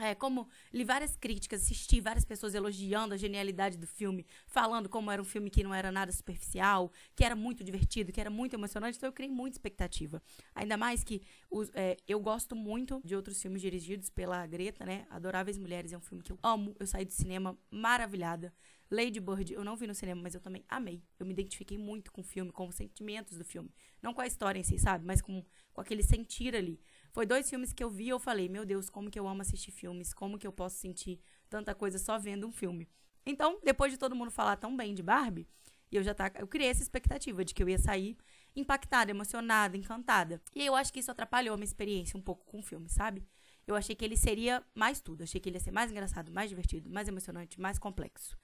é, 0.00 0.14
como 0.14 0.48
li 0.72 0.82
várias 0.82 1.16
críticas, 1.16 1.62
assisti 1.62 2.00
várias 2.00 2.24
pessoas 2.24 2.54
elogiando 2.54 3.14
a 3.14 3.16
genialidade 3.16 3.78
do 3.78 3.86
filme, 3.86 4.26
falando 4.46 4.88
como 4.88 5.10
era 5.10 5.22
um 5.22 5.24
filme 5.24 5.48
que 5.50 5.62
não 5.62 5.72
era 5.72 5.92
nada 5.92 6.10
superficial, 6.10 6.90
que 7.14 7.24
era 7.24 7.36
muito 7.36 7.62
divertido, 7.62 8.12
que 8.12 8.20
era 8.20 8.30
muito 8.30 8.54
emocionante, 8.54 8.96
então 8.96 9.08
eu 9.08 9.12
criei 9.12 9.30
muita 9.30 9.54
expectativa. 9.54 10.20
Ainda 10.54 10.76
mais 10.76 11.04
que 11.04 11.22
os, 11.48 11.70
é, 11.74 11.96
eu 12.08 12.18
gosto 12.18 12.56
muito 12.56 13.00
de 13.04 13.14
outros 13.14 13.40
filmes 13.40 13.62
dirigidos 13.62 14.10
pela 14.10 14.44
Greta, 14.46 14.84
né? 14.84 15.06
Adoráveis 15.10 15.58
Mulheres 15.58 15.92
é 15.92 15.96
um 15.96 16.00
filme 16.00 16.24
que 16.24 16.32
eu 16.32 16.38
amo, 16.42 16.74
eu 16.80 16.86
saí 16.86 17.04
do 17.04 17.12
cinema 17.12 17.56
maravilhada. 17.70 18.52
Lady 18.90 19.18
Bird 19.18 19.52
eu 19.52 19.64
não 19.64 19.76
vi 19.76 19.86
no 19.86 19.94
cinema, 19.94 20.22
mas 20.22 20.34
eu 20.34 20.40
também 20.40 20.64
amei. 20.68 21.02
Eu 21.18 21.26
me 21.26 21.32
identifiquei 21.32 21.78
muito 21.78 22.12
com 22.12 22.20
o 22.20 22.24
filme, 22.24 22.52
com 22.52 22.68
os 22.68 22.74
sentimentos 22.74 23.38
do 23.38 23.44
filme. 23.44 23.70
Não 24.02 24.12
com 24.12 24.20
a 24.20 24.26
história 24.26 24.58
em 24.58 24.62
si, 24.62 24.78
sabe? 24.78 25.04
Mas 25.04 25.20
com, 25.20 25.44
com 25.72 25.80
aquele 25.80 26.02
sentir 26.02 26.54
ali. 26.54 26.80
Foi 27.14 27.24
dois 27.24 27.48
filmes 27.48 27.72
que 27.72 27.84
eu 27.84 27.88
vi 27.88 28.06
e 28.06 28.08
eu 28.08 28.18
falei, 28.18 28.48
meu 28.48 28.66
Deus, 28.66 28.90
como 28.90 29.08
que 29.08 29.16
eu 29.16 29.28
amo 29.28 29.40
assistir 29.40 29.70
filmes, 29.70 30.12
como 30.12 30.36
que 30.36 30.44
eu 30.44 30.52
posso 30.52 30.78
sentir 30.78 31.20
tanta 31.48 31.72
coisa 31.72 31.96
só 31.96 32.18
vendo 32.18 32.44
um 32.44 32.50
filme. 32.50 32.88
Então, 33.24 33.60
depois 33.62 33.92
de 33.92 33.98
todo 33.98 34.16
mundo 34.16 34.32
falar 34.32 34.56
tão 34.56 34.76
bem 34.76 34.92
de 34.92 35.00
Barbie, 35.00 35.46
eu 35.92 36.02
já 36.02 36.12
tá, 36.12 36.32
eu 36.34 36.48
criei 36.48 36.68
essa 36.68 36.82
expectativa 36.82 37.44
de 37.44 37.54
que 37.54 37.62
eu 37.62 37.68
ia 37.68 37.78
sair 37.78 38.18
impactada, 38.56 39.12
emocionada, 39.12 39.76
encantada. 39.76 40.42
E 40.52 40.66
eu 40.66 40.74
acho 40.74 40.92
que 40.92 40.98
isso 40.98 41.10
atrapalhou 41.12 41.54
a 41.54 41.56
minha 41.56 41.64
experiência 41.64 42.18
um 42.18 42.20
pouco 42.20 42.44
com 42.46 42.58
o 42.58 42.62
filme, 42.62 42.88
sabe? 42.88 43.24
Eu 43.64 43.76
achei 43.76 43.94
que 43.94 44.04
ele 44.04 44.16
seria 44.16 44.60
mais 44.74 45.00
tudo. 45.00 45.22
Achei 45.22 45.40
que 45.40 45.48
ele 45.48 45.56
ia 45.56 45.60
ser 45.60 45.70
mais 45.70 45.92
engraçado, 45.92 46.32
mais 46.32 46.50
divertido, 46.50 46.90
mais 46.90 47.06
emocionante, 47.06 47.60
mais 47.60 47.78
complexo. 47.78 48.36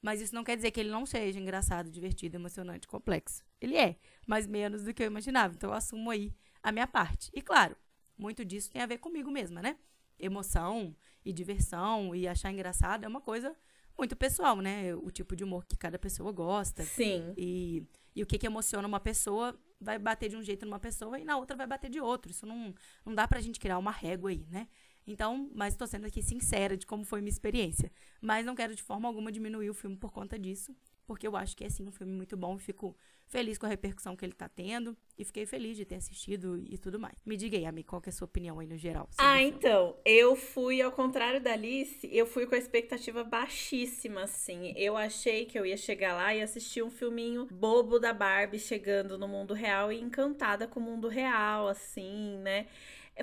Mas 0.00 0.22
isso 0.22 0.34
não 0.34 0.42
quer 0.42 0.56
dizer 0.56 0.70
que 0.70 0.80
ele 0.80 0.90
não 0.90 1.04
seja 1.04 1.38
engraçado, 1.38 1.90
divertido, 1.90 2.38
emocionante, 2.38 2.88
complexo. 2.88 3.44
Ele 3.60 3.76
é, 3.76 3.96
mas 4.26 4.46
menos 4.46 4.84
do 4.84 4.94
que 4.94 5.02
eu 5.02 5.06
imaginava. 5.06 5.54
Então 5.54 5.68
eu 5.68 5.74
assumo 5.76 6.10
aí 6.10 6.34
a 6.62 6.72
minha 6.72 6.86
parte. 6.86 7.30
E 7.34 7.42
claro, 7.42 7.76
muito 8.16 8.44
disso 8.44 8.70
tem 8.70 8.82
a 8.82 8.86
ver 8.86 8.98
comigo 8.98 9.30
mesma, 9.30 9.60
né? 9.60 9.76
Emoção 10.18 10.94
e 11.24 11.32
diversão 11.32 12.14
e 12.14 12.26
achar 12.26 12.50
engraçado 12.50 13.04
é 13.04 13.08
uma 13.08 13.20
coisa 13.20 13.54
muito 13.98 14.16
pessoal, 14.16 14.60
né? 14.60 14.94
O 14.94 15.10
tipo 15.10 15.34
de 15.34 15.44
humor 15.44 15.64
que 15.64 15.76
cada 15.76 15.98
pessoa 15.98 16.32
gosta. 16.32 16.82
Sim. 16.84 17.32
E, 17.36 17.84
e 18.14 18.22
o 18.22 18.26
que, 18.26 18.38
que 18.38 18.46
emociona 18.46 18.86
uma 18.86 19.00
pessoa 19.00 19.58
vai 19.80 19.98
bater 19.98 20.28
de 20.28 20.36
um 20.36 20.42
jeito 20.42 20.64
numa 20.64 20.78
pessoa 20.78 21.18
e 21.18 21.24
na 21.24 21.36
outra 21.36 21.56
vai 21.56 21.66
bater 21.66 21.90
de 21.90 22.00
outro. 22.00 22.30
Isso 22.30 22.46
não, 22.46 22.74
não 23.04 23.14
dá 23.14 23.26
pra 23.26 23.40
gente 23.40 23.60
criar 23.60 23.78
uma 23.78 23.90
régua 23.90 24.30
aí, 24.30 24.46
né? 24.50 24.68
Então, 25.06 25.50
mas 25.54 25.74
estou 25.74 25.86
sendo 25.86 26.06
aqui 26.06 26.22
sincera 26.22 26.76
de 26.76 26.86
como 26.86 27.04
foi 27.04 27.20
minha 27.20 27.30
experiência. 27.30 27.92
Mas 28.20 28.44
não 28.44 28.54
quero 28.56 28.74
de 28.74 28.82
forma 28.82 29.06
alguma 29.06 29.30
diminuir 29.30 29.70
o 29.70 29.74
filme 29.74 29.96
por 29.96 30.10
conta 30.10 30.38
disso 30.38 30.74
porque 31.06 31.26
eu 31.26 31.36
acho 31.36 31.56
que 31.56 31.64
é 31.64 31.68
sim 31.68 31.86
um 31.86 31.92
filme 31.92 32.12
muito 32.12 32.36
bom. 32.36 32.58
Fico 32.58 32.96
feliz 33.26 33.58
com 33.58 33.66
a 33.66 33.68
repercussão 33.68 34.16
que 34.16 34.24
ele 34.24 34.32
tá 34.32 34.48
tendo 34.48 34.96
e 35.18 35.24
fiquei 35.24 35.46
feliz 35.46 35.76
de 35.76 35.84
ter 35.84 35.96
assistido 35.96 36.56
e 36.58 36.78
tudo 36.78 36.98
mais. 36.98 37.14
Me 37.24 37.36
diga 37.36 37.56
aí, 37.56 37.64
Ami, 37.64 37.82
qual 37.82 38.00
que 38.00 38.08
é 38.08 38.12
a 38.12 38.12
sua 38.12 38.26
opinião 38.26 38.58
aí 38.58 38.66
no 38.66 38.76
geral? 38.76 39.08
Ah, 39.18 39.42
então, 39.42 39.96
eu 40.04 40.36
fui 40.36 40.80
ao 40.80 40.92
contrário 40.92 41.40
da 41.40 41.52
Alice, 41.52 42.08
eu 42.12 42.26
fui 42.26 42.46
com 42.46 42.54
a 42.54 42.58
expectativa 42.58 43.24
baixíssima, 43.24 44.22
assim. 44.22 44.72
Eu 44.76 44.96
achei 44.96 45.44
que 45.44 45.58
eu 45.58 45.66
ia 45.66 45.76
chegar 45.76 46.14
lá 46.14 46.34
e 46.34 46.42
assistir 46.42 46.82
um 46.82 46.90
filminho 46.90 47.46
bobo 47.46 47.98
da 47.98 48.12
Barbie 48.12 48.58
chegando 48.58 49.18
no 49.18 49.26
mundo 49.26 49.54
real 49.54 49.92
e 49.92 50.00
encantada 50.00 50.66
com 50.66 50.80
o 50.80 50.82
mundo 50.82 51.08
real, 51.08 51.68
assim, 51.68 52.38
né? 52.38 52.66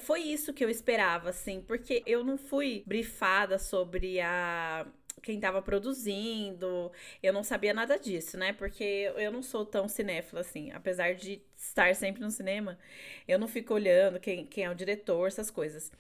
Foi 0.02 0.22
isso 0.22 0.54
que 0.54 0.66
eu 0.66 0.70
esperava, 0.70 1.30
assim, 1.30 1.62
porque 1.62 2.02
eu 2.08 2.24
não 2.24 2.36
fui 2.36 2.84
brifada 2.86 3.60
sobre 3.60 4.20
a 4.20 4.88
quem 5.22 5.40
tava 5.40 5.62
produzindo. 5.62 6.92
Eu 7.22 7.34
não 7.34 7.44
sabia 7.44 7.74
nada 7.74 7.98
disso, 7.98 8.38
né? 8.38 8.54
Porque 8.54 9.12
eu 9.16 9.32
não 9.32 9.42
sou 9.44 9.66
tão 9.66 9.88
cinéfila 9.88 10.42
assim. 10.42 10.72
Apesar 10.72 11.14
de 11.16 11.42
estar 11.56 11.96
sempre 11.96 12.22
no 12.22 12.32
cinema, 12.32 12.78
eu 13.28 13.40
não 13.40 13.48
fico 13.48 13.74
olhando 13.74 14.20
quem, 14.20 14.46
quem 14.46 14.66
é 14.66 14.70
o 14.70 14.76
diretor, 14.76 15.28
essas 15.28 15.50
coisas. 15.50 15.92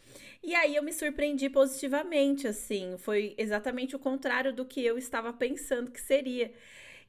E 0.41 0.53
aí 0.55 0.75
eu 0.75 0.83
me 0.83 0.91
surpreendi 0.91 1.49
positivamente, 1.49 2.47
assim. 2.47 2.97
Foi 2.97 3.33
exatamente 3.37 3.95
o 3.95 3.99
contrário 3.99 4.53
do 4.53 4.65
que 4.65 4.83
eu 4.83 4.97
estava 4.97 5.31
pensando 5.31 5.91
que 5.91 6.01
seria. 6.01 6.51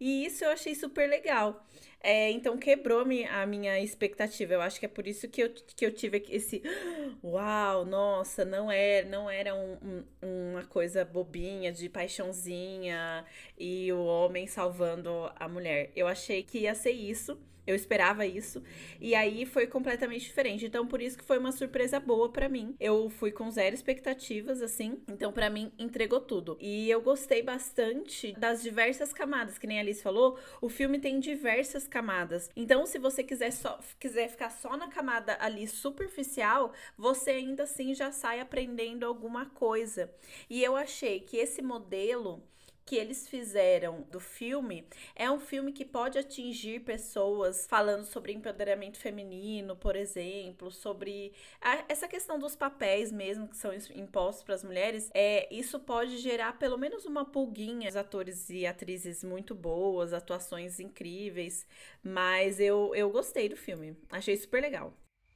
E 0.05 0.27
isso 0.27 0.45
eu 0.45 0.51
achei 0.51 0.75
super 0.75 1.09
legal. 1.09 1.65
É, 1.99 2.31
então 2.31 2.59
quebrou 2.59 3.01
a 3.01 3.47
minha 3.47 3.81
expectativa. 3.81 4.53
Eu 4.53 4.61
acho 4.61 4.79
que 4.79 4.85
é 4.85 4.89
por 4.89 5.07
isso 5.09 5.27
que 5.27 5.43
eu, 5.43 5.51
que 5.75 5.87
eu 5.87 5.91
tive 5.91 6.23
esse 6.29 6.63
uau, 7.25 7.87
nossa, 7.87 8.45
não 8.45 8.71
era, 8.71 9.09
não 9.09 9.31
era 9.31 9.55
um, 9.55 10.05
um, 10.23 10.51
uma 10.53 10.65
coisa 10.67 11.07
bobinha 11.07 11.73
de 11.73 11.89
paixãozinha 11.89 13.25
e 13.59 13.91
o 13.95 14.05
homem 14.05 14.47
salvando 14.47 15.33
a 15.37 15.49
mulher. 15.49 15.91
Eu 15.97 16.07
achei 16.07 16.43
que 16.43 16.59
ia 16.59 16.75
ser 16.75 16.93
isso. 16.93 17.39
Eu 17.67 17.75
esperava 17.75 18.27
isso. 18.27 18.63
E 19.01 19.15
aí 19.15 19.47
foi 19.47 19.67
completamente 19.67 20.25
diferente. 20.25 20.67
Então, 20.67 20.87
por 20.87 21.01
isso 21.01 21.17
que 21.17 21.25
foi 21.25 21.39
uma 21.39 21.53
surpresa 21.53 21.99
boa 21.99 22.29
para 22.29 22.49
mim. 22.49 22.77
Eu 22.79 23.09
fui 23.09 23.33
com 23.33 23.51
zero 23.51 23.75
expectativas, 23.75 24.61
assim. 24.61 25.03
Então, 25.09 25.33
para 25.33 25.49
mim, 25.49 25.73
entregou 25.79 26.21
tudo. 26.21 26.59
E 26.61 26.91
eu 26.91 27.01
gostei 27.01 27.43
bastante 27.43 28.33
das 28.39 28.63
diversas 28.63 29.13
camadas. 29.13 29.59
Que 29.59 29.67
nem 29.67 29.79
a 29.79 29.81
Alice 29.81 30.03
falou, 30.03 30.39
o 30.61 30.69
filme 30.69 30.99
tem 30.99 31.19
diversas 31.19 31.89
camadas. 31.89 32.51
Então, 32.55 32.85
se 32.85 32.99
você 32.99 33.23
quiser, 33.23 33.53
só, 33.53 33.81
quiser 33.99 34.29
ficar 34.29 34.51
só 34.51 34.77
na 34.77 34.89
camada 34.89 35.37
ali 35.41 35.67
superficial, 35.67 36.73
você 36.99 37.31
ainda 37.31 37.63
assim 37.63 37.95
já 37.95 38.13
sai 38.13 38.41
aprendendo 38.41 39.07
alguma 39.07 39.47
coisa. 39.47 40.13
E 40.51 40.63
eu 40.63 40.77
achei 40.77 41.21
que 41.21 41.37
esse 41.37 41.63
modelo 41.63 42.43
que 42.85 42.97
eles 42.97 43.29
fizeram 43.29 44.03
do 44.11 44.21
filme 44.21 44.87
é 45.15 45.31
um 45.31 45.41
filme 45.41 45.73
que 45.73 45.85
pode 45.85 46.19
atingir 46.19 46.81
pessoas 46.81 47.67
falando 47.67 48.05
sobre 48.05 48.33
empoderamento 48.33 48.99
feminino, 48.99 49.75
por 49.75 49.97
exemplo, 49.97 50.71
sobre 50.71 51.33
a, 51.61 51.85
essa 51.89 52.07
questão 52.07 52.39
dos 52.39 52.55
papéis 52.55 53.11
mesmo 53.11 53.49
que 53.49 53.57
são 53.57 53.73
impostos 53.95 54.45
para 54.45 54.55
as 54.55 54.65
mulheres. 54.65 55.11
É, 55.15 55.49
isso 55.55 55.81
pode 55.81 56.19
gerar 56.19 56.59
pelo 56.59 56.77
menos 56.77 57.05
uma 57.05 57.25
pulguinha. 57.25 57.89
Os 57.89 57.97
atores 57.97 58.51
e 58.51 58.67
atrizes 58.67 59.25
muito 59.25 59.55
boas, 59.55 60.13
atuações 60.13 60.79
incríveis, 60.79 61.67
mas 62.03 62.61
eu, 62.61 62.95
eu 62.95 63.11
gostei 63.11 63.49
do 63.49 63.57
filme. 63.57 63.97
Achei 64.11 64.37
super 64.37 64.61
legal. 64.61 64.93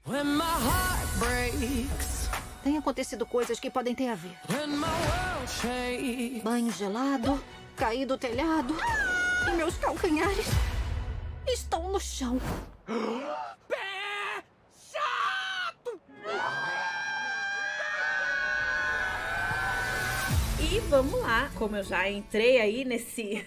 When 0.07 0.25
my 0.25 0.45
heart 0.45 1.19
breaks. 1.19 2.38
Tem 2.69 2.77
acontecido 2.77 3.25
coisas 3.25 3.59
que 3.59 3.71
podem 3.71 3.95
ter 3.95 4.09
a 4.09 4.15
ver. 4.15 4.37
Banho 6.45 6.71
gelado, 6.71 7.43
caí 7.75 8.05
do 8.05 8.19
telhado 8.19 8.77
e 9.51 9.57
meus 9.57 9.79
calcanhares 9.79 10.47
estão 11.47 11.91
no 11.91 11.99
chão. 11.99 12.39
Pé 13.67 14.45
chato! 14.93 15.99
E 20.61 20.79
vamos 20.91 21.23
lá, 21.23 21.51
como 21.55 21.75
eu 21.75 21.83
já 21.83 22.07
entrei 22.11 22.61
aí 22.61 22.85
nesse 22.85 23.47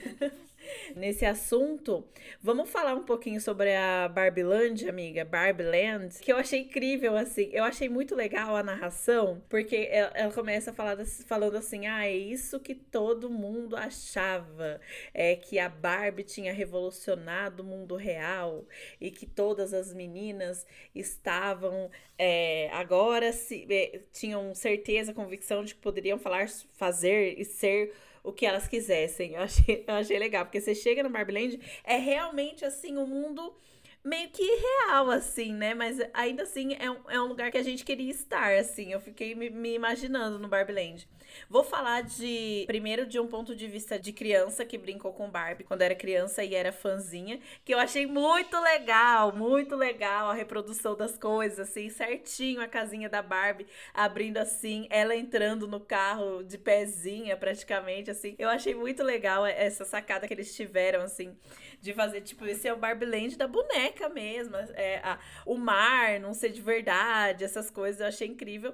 nesse 0.96 1.26
assunto, 1.26 2.06
vamos 2.42 2.70
falar 2.70 2.96
um 2.96 3.04
pouquinho 3.04 3.40
sobre 3.40 3.76
a 3.76 4.08
Barbieland, 4.08 4.88
amiga, 4.88 5.26
Barbieland, 5.26 6.18
que 6.20 6.32
eu 6.32 6.38
achei 6.38 6.62
incrível, 6.62 7.16
assim. 7.16 7.50
Eu 7.52 7.64
achei 7.64 7.90
muito 7.90 8.16
legal 8.16 8.56
a 8.56 8.64
narração, 8.64 9.42
porque 9.50 9.88
ela, 9.92 10.12
ela 10.14 10.34
começa 10.34 10.74
falar, 10.74 10.98
falando 11.26 11.58
assim: 11.58 11.88
ah, 11.88 12.06
é 12.06 12.16
isso 12.16 12.60
que 12.60 12.76
todo 12.76 13.30
mundo 13.30 13.76
achava, 13.76 14.80
é 15.14 15.36
que 15.36 15.60
a 15.60 15.70
Barbie 15.70 16.24
tinha 16.24 16.54
revolucionado 16.54 17.64
o 17.64 17.66
mundo 17.66 17.96
real 17.96 18.66
e 19.00 19.12
que 19.12 19.26
todas 19.26 19.74
as 19.74 19.94
meninas 19.94 20.66
estavam 20.94 21.90
é, 22.24 22.70
agora 22.72 23.34
se 23.34 23.66
é, 23.68 24.00
tinham 24.14 24.54
certeza, 24.54 25.12
convicção 25.12 25.64
de 25.64 25.74
que 25.74 25.82
poderiam 25.82 26.20
falar, 26.20 26.48
fazer 26.74 27.40
e 27.40 27.44
ser 27.44 27.94
o 28.24 28.32
que 28.32 28.46
elas 28.46 28.68
quisessem. 28.68 29.34
Eu 29.34 29.42
achei, 29.42 29.84
eu 29.88 29.94
achei 29.96 30.20
legal, 30.20 30.46
porque 30.46 30.62
você 30.62 30.76
chega 30.76 31.04
no 31.04 31.10
Barbie 31.10 31.60
é 31.84 31.98
realmente 31.98 32.66
assim, 32.66 32.98
o 32.98 33.02
um 33.02 33.08
mundo 33.08 33.56
meio 34.04 34.30
que 34.30 34.44
real, 34.44 35.10
assim, 35.12 35.54
né? 35.54 35.74
Mas 35.74 36.00
ainda 36.14 36.44
assim 36.44 36.76
é 36.80 36.90
um, 36.90 37.10
é 37.10 37.22
um 37.22 37.28
lugar 37.28 37.52
que 37.52 37.58
a 37.58 37.64
gente 37.64 37.84
queria 37.84 38.12
estar, 38.12 38.54
assim. 38.56 38.92
Eu 38.92 39.00
fiquei 39.00 39.36
me, 39.36 39.50
me 39.50 39.74
imaginando 39.74 40.40
no 40.40 40.48
Barbie 40.48 40.74
Land. 40.74 41.08
Vou 41.50 41.64
falar 41.64 42.04
de 42.04 42.64
primeiro 42.68 43.06
de 43.06 43.20
um 43.20 43.28
ponto 43.28 43.56
de 43.56 43.68
vista 43.68 44.00
de 44.00 44.12
criança 44.12 44.66
que 44.66 44.78
brincou 44.78 45.14
com 45.14 45.30
Barbie 45.30 45.64
quando 45.64 45.82
era 45.82 45.96
criança 45.96 46.44
e 46.44 46.56
era 46.56 46.72
fãzinha, 46.72 47.40
que 47.64 47.74
eu 47.74 47.80
achei 47.80 48.06
muito 48.06 48.60
legal, 48.60 49.34
muito 49.36 49.76
legal 49.76 50.30
a 50.30 50.34
reprodução 50.34 50.96
das 50.96 51.18
coisas, 51.18 51.60
assim, 51.60 51.90
certinho 51.90 52.62
a 52.62 52.68
casinha 52.68 53.10
da 53.10 53.22
Barbie 53.22 53.68
abrindo 53.94 54.38
assim, 54.38 54.88
ela 54.90 55.16
entrando 55.16 55.68
no 55.68 55.80
carro 55.80 56.44
de 56.44 56.58
pezinha 56.58 57.36
praticamente, 57.38 58.12
assim. 58.12 58.36
Eu 58.38 58.50
achei 58.50 58.74
muito 58.76 59.04
legal 59.04 59.46
essa 59.46 59.86
sacada 59.86 60.28
que 60.28 60.34
eles 60.34 60.56
tiveram, 60.56 61.02
assim 61.02 61.36
de 61.82 61.94
fazer, 61.94 62.22
tipo, 62.22 62.46
esse 62.46 62.68
é 62.68 62.74
o 62.74 62.78
Barbie 62.78 63.06
Land 63.06 63.38
da 63.38 63.48
boneca 63.48 64.08
mesmo. 64.08 64.56
É, 64.76 65.00
a, 65.04 65.18
o 65.46 65.58
mar 65.58 66.20
não 66.20 66.34
ser 66.34 66.50
de 66.50 66.62
verdade, 66.62 67.44
essas 67.44 67.72
coisas 67.72 68.00
eu 68.00 68.08
achei 68.08 68.28
incrível. 68.28 68.74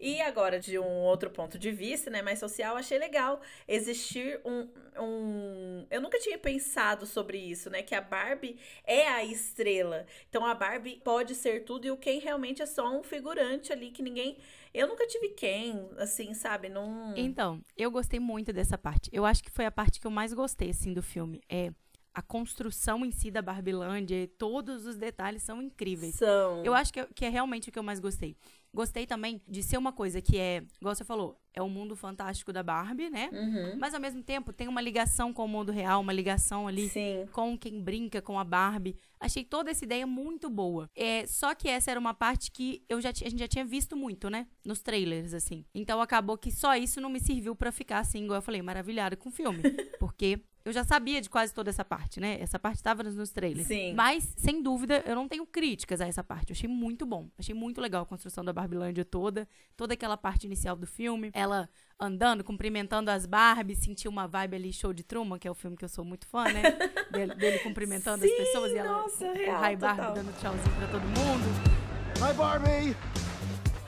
E 0.00 0.20
agora, 0.22 0.58
de 0.58 0.78
um 0.78 1.02
outro 1.02 1.28
ponto 1.28 1.58
de 1.58 1.70
vista, 1.70 1.95
né, 2.10 2.22
mais 2.22 2.38
social, 2.38 2.76
achei 2.76 2.98
legal 2.98 3.40
existir 3.66 4.40
um, 4.44 4.68
um. 5.00 5.86
Eu 5.90 6.00
nunca 6.00 6.18
tinha 6.18 6.38
pensado 6.38 7.06
sobre 7.06 7.38
isso, 7.38 7.70
né? 7.70 7.82
Que 7.82 7.94
a 7.94 8.00
Barbie 8.00 8.58
é 8.84 9.08
a 9.08 9.24
estrela. 9.24 10.06
Então 10.28 10.44
a 10.44 10.54
Barbie 10.54 11.00
pode 11.02 11.34
ser 11.34 11.64
tudo 11.64 11.86
e 11.86 11.90
o 11.90 11.96
Ken 11.96 12.18
realmente 12.18 12.62
é 12.62 12.66
só 12.66 12.88
um 12.88 13.02
figurante 13.02 13.72
ali 13.72 13.90
que 13.90 14.02
ninguém. 14.02 14.36
Eu 14.74 14.86
nunca 14.86 15.06
tive 15.06 15.30
Ken, 15.30 15.88
assim, 15.96 16.34
sabe? 16.34 16.68
Não. 16.68 17.14
Então, 17.16 17.62
eu 17.76 17.90
gostei 17.90 18.20
muito 18.20 18.52
dessa 18.52 18.76
parte. 18.76 19.08
Eu 19.10 19.24
acho 19.24 19.42
que 19.42 19.50
foi 19.50 19.64
a 19.64 19.70
parte 19.70 19.98
que 19.98 20.06
eu 20.06 20.10
mais 20.10 20.34
gostei, 20.34 20.68
assim, 20.68 20.92
do 20.92 21.02
filme. 21.02 21.40
É 21.48 21.72
a 22.16 22.22
construção 22.22 23.04
em 23.04 23.10
si 23.10 23.30
da 23.30 23.42
Barbilândia, 23.42 24.26
todos 24.38 24.86
os 24.86 24.96
detalhes 24.96 25.42
são 25.42 25.60
incríveis. 25.60 26.14
São. 26.14 26.64
Eu 26.64 26.72
acho 26.72 26.90
que 26.90 27.00
é, 27.00 27.06
que 27.14 27.26
é 27.26 27.28
realmente 27.28 27.68
o 27.68 27.72
que 27.72 27.78
eu 27.78 27.82
mais 27.82 28.00
gostei. 28.00 28.34
Gostei 28.72 29.06
também 29.06 29.42
de 29.46 29.62
ser 29.62 29.76
uma 29.76 29.92
coisa 29.92 30.22
que 30.22 30.38
é, 30.38 30.62
igual 30.80 30.94
você 30.94 31.04
falou, 31.04 31.38
é 31.56 31.62
o 31.62 31.68
mundo 31.70 31.96
fantástico 31.96 32.52
da 32.52 32.62
Barbie, 32.62 33.08
né? 33.08 33.30
Uhum. 33.32 33.78
Mas 33.78 33.94
ao 33.94 34.00
mesmo 34.00 34.22
tempo 34.22 34.52
tem 34.52 34.68
uma 34.68 34.80
ligação 34.80 35.32
com 35.32 35.46
o 35.46 35.48
mundo 35.48 35.72
real, 35.72 36.02
uma 36.02 36.12
ligação 36.12 36.68
ali 36.68 36.90
Sim. 36.90 37.26
com 37.32 37.56
quem 37.56 37.80
brinca 37.80 38.20
com 38.20 38.38
a 38.38 38.44
Barbie. 38.44 38.94
Achei 39.18 39.42
toda 39.42 39.70
essa 39.70 39.82
ideia 39.82 40.06
muito 40.06 40.50
boa. 40.50 40.90
É, 40.94 41.26
só 41.26 41.54
que 41.54 41.66
essa 41.66 41.90
era 41.90 41.98
uma 41.98 42.12
parte 42.12 42.50
que 42.50 42.84
eu 42.88 43.00
já, 43.00 43.08
a 43.08 43.12
gente 43.12 43.38
já 43.38 43.48
tinha 43.48 43.64
visto 43.64 43.96
muito, 43.96 44.28
né? 44.28 44.46
Nos 44.64 44.82
trailers, 44.82 45.32
assim. 45.32 45.64
Então 45.74 46.00
acabou 46.02 46.36
que 46.36 46.52
só 46.52 46.76
isso 46.76 47.00
não 47.00 47.08
me 47.08 47.20
serviu 47.20 47.56
para 47.56 47.72
ficar 47.72 48.00
assim, 48.00 48.24
igual 48.24 48.36
eu 48.36 48.42
falei, 48.42 48.60
maravilhada 48.60 49.16
com 49.16 49.30
o 49.30 49.32
filme. 49.32 49.62
Porque 49.98 50.42
eu 50.66 50.72
já 50.72 50.82
sabia 50.82 51.20
de 51.20 51.30
quase 51.30 51.54
toda 51.54 51.70
essa 51.70 51.84
parte, 51.84 52.18
né? 52.18 52.38
Essa 52.40 52.58
parte 52.58 52.78
estava 52.78 53.04
nos 53.04 53.30
trailers. 53.30 53.68
Sim. 53.68 53.94
Mas, 53.94 54.34
sem 54.36 54.60
dúvida, 54.60 55.00
eu 55.06 55.14
não 55.14 55.28
tenho 55.28 55.46
críticas 55.46 56.00
a 56.00 56.08
essa 56.08 56.24
parte. 56.24 56.50
Eu 56.50 56.54
achei 56.54 56.68
muito 56.68 57.06
bom. 57.06 57.30
Achei 57.38 57.54
muito 57.54 57.80
legal 57.80 58.02
a 58.02 58.06
construção 58.06 58.44
da 58.44 58.52
Barbilândia 58.52 59.04
toda. 59.04 59.48
Toda 59.76 59.94
aquela 59.94 60.16
parte 60.16 60.44
inicial 60.44 60.74
do 60.74 60.84
filme. 60.84 61.30
Ela 61.32 61.68
andando, 62.00 62.42
cumprimentando 62.42 63.12
as 63.12 63.26
Barbies, 63.26 63.78
sentiu 63.78 64.10
uma 64.10 64.26
vibe 64.26 64.56
ali, 64.56 64.72
show 64.72 64.92
de 64.92 65.04
Truman, 65.04 65.38
que 65.38 65.46
é 65.46 65.50
o 65.50 65.54
filme 65.54 65.76
que 65.76 65.84
eu 65.84 65.88
sou 65.88 66.04
muito 66.04 66.26
fã, 66.26 66.42
né? 66.52 66.62
dele, 67.12 67.36
dele 67.36 67.58
cumprimentando 67.60 68.26
Sim, 68.26 68.32
as 68.32 68.36
pessoas 68.36 68.72
e 68.72 68.76
ela. 68.76 68.90
Nossa, 68.90 69.32
real, 69.32 69.62
Hi 69.62 69.76
Barbie 69.76 70.14
dando 70.16 70.40
tchauzinho 70.40 70.76
pra 70.76 70.88
todo 70.88 71.02
mundo. 71.02 71.76
Hi 72.18 72.34
Barbie! 72.34 72.96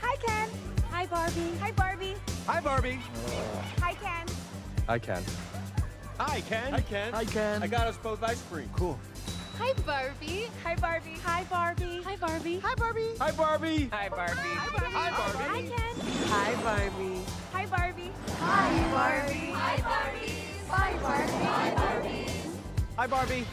Hi 0.01 0.17
Ken! 0.19 0.49
Hi 0.93 1.07
Barbie! 1.09 1.53
Hi 1.61 1.73
Barbie! 1.73 2.17
Hi 2.47 2.61
Barbie! 2.63 3.01
Hi 3.83 3.95
Ken! 3.97 4.27
Hi 4.89 5.01
Ken. 5.01 5.58
Hi, 6.19 6.41
Ken. 6.41 6.73
Hi, 6.73 6.81
Ken. 6.81 7.13
Hi, 7.13 7.25
Ken. 7.25 7.63
I 7.63 7.69
got 7.69 7.87
us 7.87 7.97
both 7.97 8.23
ice 8.25 8.43
cream. 8.51 8.69
Cool. 8.75 8.99
Hi, 9.57 9.73
Barbie. 9.87 10.49
Hi, 10.65 10.75
Barbie. 10.75 11.15
Hi, 11.25 11.45
Barbie. 11.45 12.03
Hi, 12.03 12.17
Barbie. 12.17 12.59
Hi, 12.59 12.75
Barbie. 12.75 13.15
Hi, 13.15 13.31
Barbie. 13.31 13.89
Hi, 13.93 14.09
Barbie. 14.09 14.39
Hi, 14.43 14.69
Barbie. 14.69 14.95
Hi, 14.95 15.11
Barbie. 15.11 15.45
Hi, 15.47 15.63
Ken. 15.63 15.95
Hi, 16.27 16.55
Barbie. 16.63 17.25
Hi, 17.53 17.67
Barbie. 17.67 18.13
Hi, 18.41 18.71
Barbie. 18.91 19.53
Hi, 19.55 19.77
Barbie. 19.81 20.35
Hi, 20.69 20.97
Barbie. 20.99 21.45
Hi, 21.47 21.71
Barbie. 21.75 22.27
Hi, 22.97 23.07
Barbie. 23.07 23.47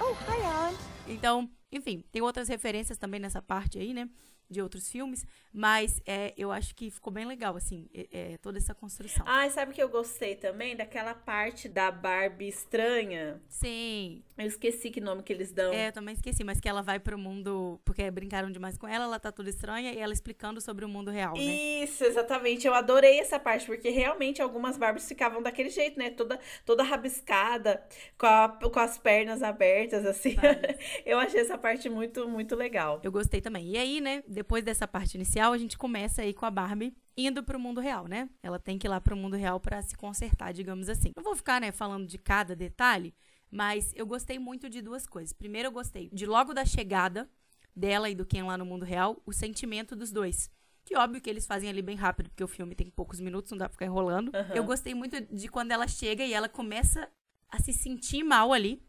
Oh, 0.00 0.16
hi, 0.26 0.42
Alan. 0.42 0.74
Então, 1.06 1.48
enfim, 1.70 2.04
tem 2.10 2.20
outras 2.20 2.48
referências 2.48 2.98
também 2.98 3.20
nessa 3.20 3.40
parte 3.40 3.78
aí, 3.78 3.94
né? 3.94 4.08
De 4.50 4.60
outros 4.60 4.90
filmes, 4.90 5.24
mas 5.52 6.02
é, 6.04 6.34
eu 6.36 6.50
acho 6.50 6.74
que 6.74 6.90
ficou 6.90 7.12
bem 7.12 7.24
legal, 7.24 7.56
assim, 7.56 7.88
é, 7.94 8.08
é, 8.10 8.38
toda 8.38 8.58
essa 8.58 8.74
construção. 8.74 9.24
Ah, 9.26 9.48
sabe 9.48 9.72
que 9.72 9.82
eu 9.82 9.88
gostei 9.88 10.34
também? 10.34 10.76
Daquela 10.76 11.14
parte 11.14 11.68
da 11.68 11.90
Barbie 11.90 12.48
estranha. 12.48 13.40
Sim. 13.48 14.22
Eu 14.40 14.48
esqueci 14.48 14.90
que 14.90 15.00
nome 15.00 15.22
que 15.22 15.32
eles 15.32 15.52
dão. 15.52 15.72
É, 15.72 15.88
eu 15.88 15.92
também 15.92 16.14
esqueci, 16.14 16.42
mas 16.42 16.58
que 16.60 16.68
ela 16.68 16.82
vai 16.82 16.98
pro 16.98 17.18
mundo, 17.18 17.80
porque 17.84 18.10
brincaram 18.10 18.50
demais 18.50 18.76
com 18.78 18.86
ela, 18.88 19.04
ela 19.04 19.18
tá 19.20 19.30
toda 19.30 19.48
estranha, 19.50 19.92
e 19.92 19.98
ela 19.98 20.12
explicando 20.12 20.60
sobre 20.60 20.84
o 20.84 20.88
mundo 20.88 21.10
real, 21.10 21.34
né? 21.36 21.42
Isso, 21.84 22.04
exatamente. 22.04 22.66
Eu 22.66 22.74
adorei 22.74 23.18
essa 23.20 23.38
parte, 23.38 23.66
porque 23.66 23.90
realmente 23.90 24.40
algumas 24.42 24.76
Barbies 24.76 25.06
ficavam 25.08 25.42
daquele 25.42 25.68
jeito, 25.70 25.98
né? 25.98 26.10
Toda, 26.10 26.38
toda 26.64 26.82
rabiscada, 26.82 27.82
com, 28.18 28.26
a- 28.26 28.58
com 28.72 28.80
as 28.80 28.98
pernas 28.98 29.42
abertas, 29.42 30.04
assim. 30.06 30.36
eu 31.04 31.18
achei 31.18 31.40
essa 31.40 31.58
parte 31.58 31.88
muito, 31.88 32.28
muito 32.28 32.56
legal. 32.56 33.00
Eu 33.02 33.12
gostei 33.12 33.40
também. 33.40 33.68
E 33.70 33.76
aí, 33.78 34.00
né, 34.00 34.22
depois 34.26 34.64
dessa 34.64 34.86
parte 34.88 35.14
inicial, 35.16 35.52
a 35.52 35.58
gente 35.58 35.76
começa 35.76 36.22
aí 36.22 36.32
com 36.32 36.46
a 36.46 36.50
Barbie 36.50 36.94
indo 37.16 37.42
pro 37.42 37.58
mundo 37.58 37.80
real, 37.80 38.06
né? 38.06 38.28
Ela 38.42 38.58
tem 38.58 38.78
que 38.78 38.86
ir 38.86 38.90
lá 38.90 39.00
pro 39.00 39.16
mundo 39.16 39.36
real 39.36 39.60
pra 39.60 39.82
se 39.82 39.94
consertar, 39.96 40.52
digamos 40.52 40.88
assim. 40.88 41.12
Não 41.16 41.22
vou 41.22 41.36
ficar, 41.36 41.60
né, 41.60 41.70
falando 41.72 42.06
de 42.06 42.16
cada 42.16 42.56
detalhe, 42.56 43.14
mas 43.50 43.92
eu 43.96 44.06
gostei 44.06 44.38
muito 44.38 44.68
de 44.68 44.80
duas 44.80 45.06
coisas. 45.06 45.32
Primeiro, 45.32 45.68
eu 45.68 45.72
gostei 45.72 46.08
de 46.12 46.26
logo 46.26 46.54
da 46.54 46.64
chegada 46.64 47.28
dela 47.74 48.08
e 48.08 48.14
do 48.14 48.24
Ken 48.24 48.44
lá 48.44 48.56
no 48.56 48.64
mundo 48.64 48.84
real, 48.84 49.20
o 49.26 49.32
sentimento 49.32 49.96
dos 49.96 50.12
dois. 50.12 50.50
Que 50.84 50.96
óbvio 50.96 51.20
que 51.20 51.30
eles 51.30 51.46
fazem 51.46 51.68
ali 51.68 51.82
bem 51.82 51.96
rápido, 51.96 52.30
porque 52.30 52.42
o 52.42 52.48
filme 52.48 52.74
tem 52.74 52.90
poucos 52.90 53.20
minutos, 53.20 53.50
não 53.50 53.58
dá 53.58 53.68
pra 53.68 53.72
ficar 53.74 53.86
enrolando. 53.86 54.30
Aham. 54.34 54.54
Eu 54.54 54.64
gostei 54.64 54.94
muito 54.94 55.20
de 55.20 55.48
quando 55.48 55.72
ela 55.72 55.86
chega 55.86 56.24
e 56.24 56.32
ela 56.32 56.48
começa 56.48 57.08
a 57.48 57.58
se 57.60 57.72
sentir 57.72 58.22
mal 58.22 58.52
ali, 58.52 58.82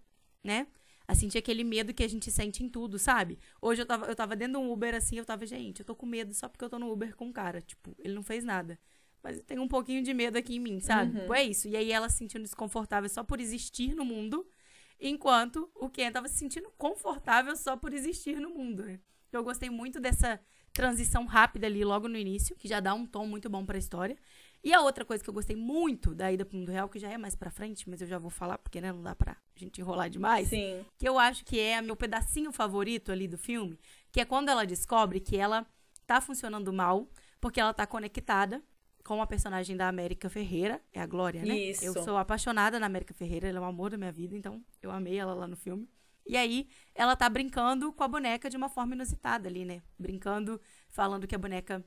né? 0.43 0.67
A 1.07 1.15
sentir 1.15 1.37
aquele 1.37 1.63
medo 1.63 1.93
que 1.93 2.03
a 2.03 2.07
gente 2.07 2.31
sente 2.31 2.63
em 2.63 2.69
tudo, 2.69 2.97
sabe? 2.97 3.37
Hoje 3.61 3.81
eu 3.81 3.85
tava, 3.85 4.05
eu 4.05 4.15
tava 4.15 4.35
dentro 4.35 4.59
de 4.59 4.65
um 4.65 4.71
Uber 4.71 4.95
assim, 4.95 5.17
eu 5.17 5.25
tava, 5.25 5.45
gente, 5.45 5.79
eu 5.79 5.85
tô 5.85 5.95
com 5.95 6.05
medo 6.05 6.33
só 6.33 6.47
porque 6.47 6.63
eu 6.63 6.69
tô 6.69 6.79
no 6.79 6.91
Uber 6.91 7.15
com 7.15 7.25
um 7.25 7.33
cara. 7.33 7.61
Tipo, 7.61 7.95
ele 7.99 8.13
não 8.13 8.23
fez 8.23 8.43
nada. 8.43 8.79
Mas 9.23 9.39
tenho 9.41 9.61
um 9.61 9.67
pouquinho 9.67 10.03
de 10.03 10.13
medo 10.13 10.37
aqui 10.37 10.55
em 10.55 10.59
mim, 10.59 10.79
sabe? 10.79 11.19
Tipo, 11.19 11.33
é 11.33 11.43
isso. 11.43 11.67
E 11.67 11.75
aí 11.75 11.91
ela 11.91 12.09
se 12.09 12.17
sentindo 12.17 12.43
desconfortável 12.43 13.09
só 13.09 13.23
por 13.23 13.39
existir 13.39 13.95
no 13.95 14.03
mundo, 14.03 14.47
enquanto 14.99 15.69
o 15.75 15.89
Ken 15.89 16.11
tava 16.11 16.27
se 16.27 16.37
sentindo 16.37 16.71
confortável 16.77 17.55
só 17.55 17.77
por 17.77 17.93
existir 17.93 18.39
no 18.39 18.49
mundo, 18.49 18.83
né? 18.83 18.99
Eu 19.31 19.43
gostei 19.43 19.69
muito 19.69 19.99
dessa 19.99 20.39
transição 20.73 21.25
rápida 21.25 21.67
ali 21.67 21.83
logo 21.83 22.07
no 22.07 22.17
início, 22.17 22.55
que 22.55 22.67
já 22.67 22.79
dá 22.79 22.93
um 22.93 23.05
tom 23.05 23.25
muito 23.25 23.49
bom 23.49 23.65
pra 23.65 23.77
história. 23.77 24.17
E 24.63 24.73
a 24.73 24.81
outra 24.81 25.03
coisa 25.03 25.23
que 25.23 25.29
eu 25.29 25.33
gostei 25.33 25.55
muito 25.55 26.13
da 26.13 26.31
ida 26.31 26.45
pro 26.45 26.57
mundo 26.57 26.71
real, 26.71 26.87
que 26.87 26.99
já 26.99 27.09
é 27.09 27.17
mais 27.17 27.35
pra 27.35 27.49
frente, 27.49 27.89
mas 27.89 28.01
eu 28.01 28.07
já 28.07 28.19
vou 28.19 28.29
falar 28.29 28.57
porque 28.57 28.79
né, 28.79 28.91
não 28.91 29.01
dá 29.01 29.15
pra 29.15 29.35
gente 29.55 29.81
enrolar 29.81 30.09
demais 30.09 30.49
Sim. 30.49 30.85
que 30.97 31.07
eu 31.07 31.17
acho 31.17 31.43
que 31.43 31.59
é 31.59 31.81
meu 31.81 31.95
pedacinho 31.95 32.51
favorito 32.51 33.11
ali 33.11 33.27
do 33.27 33.37
filme, 33.37 33.79
que 34.11 34.21
é 34.21 34.25
quando 34.25 34.49
ela 34.49 34.65
descobre 34.65 35.19
que 35.19 35.35
ela 35.35 35.65
tá 36.05 36.21
funcionando 36.21 36.71
mal, 36.71 37.09
porque 37.39 37.59
ela 37.59 37.73
tá 37.73 37.87
conectada 37.87 38.61
com 39.03 39.21
a 39.21 39.27
personagem 39.27 39.75
da 39.75 39.87
América 39.87 40.29
Ferreira, 40.29 40.81
é 40.93 41.01
a 41.01 41.05
Glória, 41.05 41.43
né? 41.43 41.55
Isso. 41.55 41.85
Eu 41.85 41.93
sou 42.03 42.17
apaixonada 42.17 42.79
na 42.79 42.85
América 42.85 43.13
Ferreira, 43.13 43.47
ela 43.47 43.57
é 43.57 43.61
o 43.61 43.65
amor 43.65 43.89
da 43.89 43.97
minha 43.97 44.11
vida, 44.11 44.35
então 44.35 44.63
eu 44.81 44.91
amei 44.91 45.17
ela 45.17 45.33
lá 45.33 45.47
no 45.47 45.55
filme. 45.55 45.89
E 46.25 46.37
aí, 46.37 46.67
ela 46.93 47.15
tá 47.15 47.27
brincando 47.29 47.91
com 47.91 48.03
a 48.03 48.07
boneca 48.07 48.49
de 48.49 48.55
uma 48.55 48.69
forma 48.69 48.93
inusitada 48.93 49.49
ali, 49.49 49.65
né? 49.65 49.81
Brincando, 49.97 50.61
falando 50.89 51.27
que 51.27 51.35
a 51.35 51.37
boneca 51.37 51.83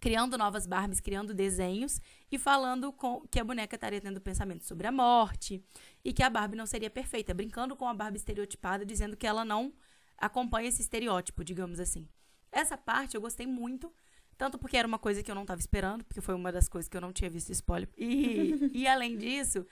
criando 0.00 0.36
novas 0.36 0.66
Barbies, 0.66 1.00
criando 1.00 1.34
desenhos 1.34 2.00
e 2.30 2.38
falando 2.38 2.92
com 2.92 3.22
que 3.28 3.40
a 3.40 3.44
boneca 3.44 3.76
estaria 3.76 4.00
tendo 4.00 4.20
pensamentos 4.20 4.66
sobre 4.66 4.86
a 4.86 4.92
morte 4.92 5.62
e 6.04 6.12
que 6.12 6.22
a 6.22 6.30
Barbie 6.30 6.56
não 6.56 6.66
seria 6.66 6.90
perfeita, 6.90 7.32
brincando 7.32 7.74
com 7.76 7.88
a 7.88 7.94
Barbie 7.94 8.18
estereotipada, 8.18 8.84
dizendo 8.84 9.16
que 9.16 9.26
ela 9.26 9.44
não 9.44 9.72
acompanha 10.18 10.68
esse 10.68 10.82
estereótipo, 10.82 11.44
digamos 11.44 11.80
assim. 11.80 12.08
Essa 12.52 12.76
parte 12.76 13.14
eu 13.14 13.20
gostei 13.20 13.46
muito, 13.46 13.92
tanto 14.36 14.58
porque 14.58 14.76
era 14.76 14.86
uma 14.86 14.98
coisa 14.98 15.22
que 15.22 15.30
eu 15.30 15.34
não 15.34 15.42
estava 15.42 15.60
esperando, 15.60 16.04
porque 16.04 16.20
foi 16.20 16.34
uma 16.34 16.52
das 16.52 16.68
coisas 16.68 16.88
que 16.88 16.96
eu 16.96 17.00
não 17.00 17.12
tinha 17.12 17.30
visto 17.30 17.50
spoiler. 17.50 17.88
E, 17.96 18.70
e 18.72 18.86
além 18.86 19.16
disso, 19.16 19.66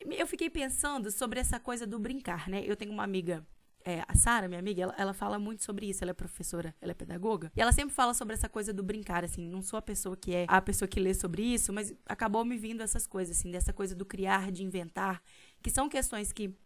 eu 0.00 0.26
fiquei 0.26 0.50
pensando 0.50 1.10
sobre 1.10 1.40
essa 1.40 1.58
coisa 1.58 1.86
do 1.86 1.98
brincar, 1.98 2.48
né? 2.48 2.62
Eu 2.64 2.76
tenho 2.76 2.92
uma 2.92 3.04
amiga 3.04 3.46
é, 3.84 4.02
a 4.08 4.14
Sara, 4.14 4.48
minha 4.48 4.58
amiga, 4.58 4.82
ela, 4.82 4.94
ela 4.96 5.12
fala 5.12 5.38
muito 5.38 5.62
sobre 5.62 5.86
isso. 5.86 6.02
Ela 6.02 6.12
é 6.12 6.14
professora, 6.14 6.74
ela 6.80 6.92
é 6.92 6.94
pedagoga. 6.94 7.52
E 7.54 7.60
ela 7.60 7.70
sempre 7.70 7.94
fala 7.94 8.14
sobre 8.14 8.32
essa 8.32 8.48
coisa 8.48 8.72
do 8.72 8.82
brincar, 8.82 9.22
assim. 9.22 9.46
Não 9.46 9.60
sou 9.60 9.78
a 9.78 9.82
pessoa 9.82 10.16
que 10.16 10.34
é 10.34 10.46
a 10.48 10.60
pessoa 10.62 10.88
que 10.88 10.98
lê 10.98 11.12
sobre 11.12 11.42
isso, 11.42 11.72
mas 11.72 11.94
acabou 12.06 12.44
me 12.44 12.56
vindo 12.56 12.82
essas 12.82 13.06
coisas, 13.06 13.38
assim, 13.38 13.50
dessa 13.50 13.72
coisa 13.72 13.94
do 13.94 14.06
criar, 14.06 14.50
de 14.50 14.64
inventar, 14.64 15.22
que 15.62 15.70
são 15.70 15.88
questões 15.88 16.32
que 16.32 16.56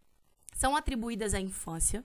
são 0.54 0.76
atribuídas 0.76 1.34
à 1.34 1.40
infância, 1.40 2.04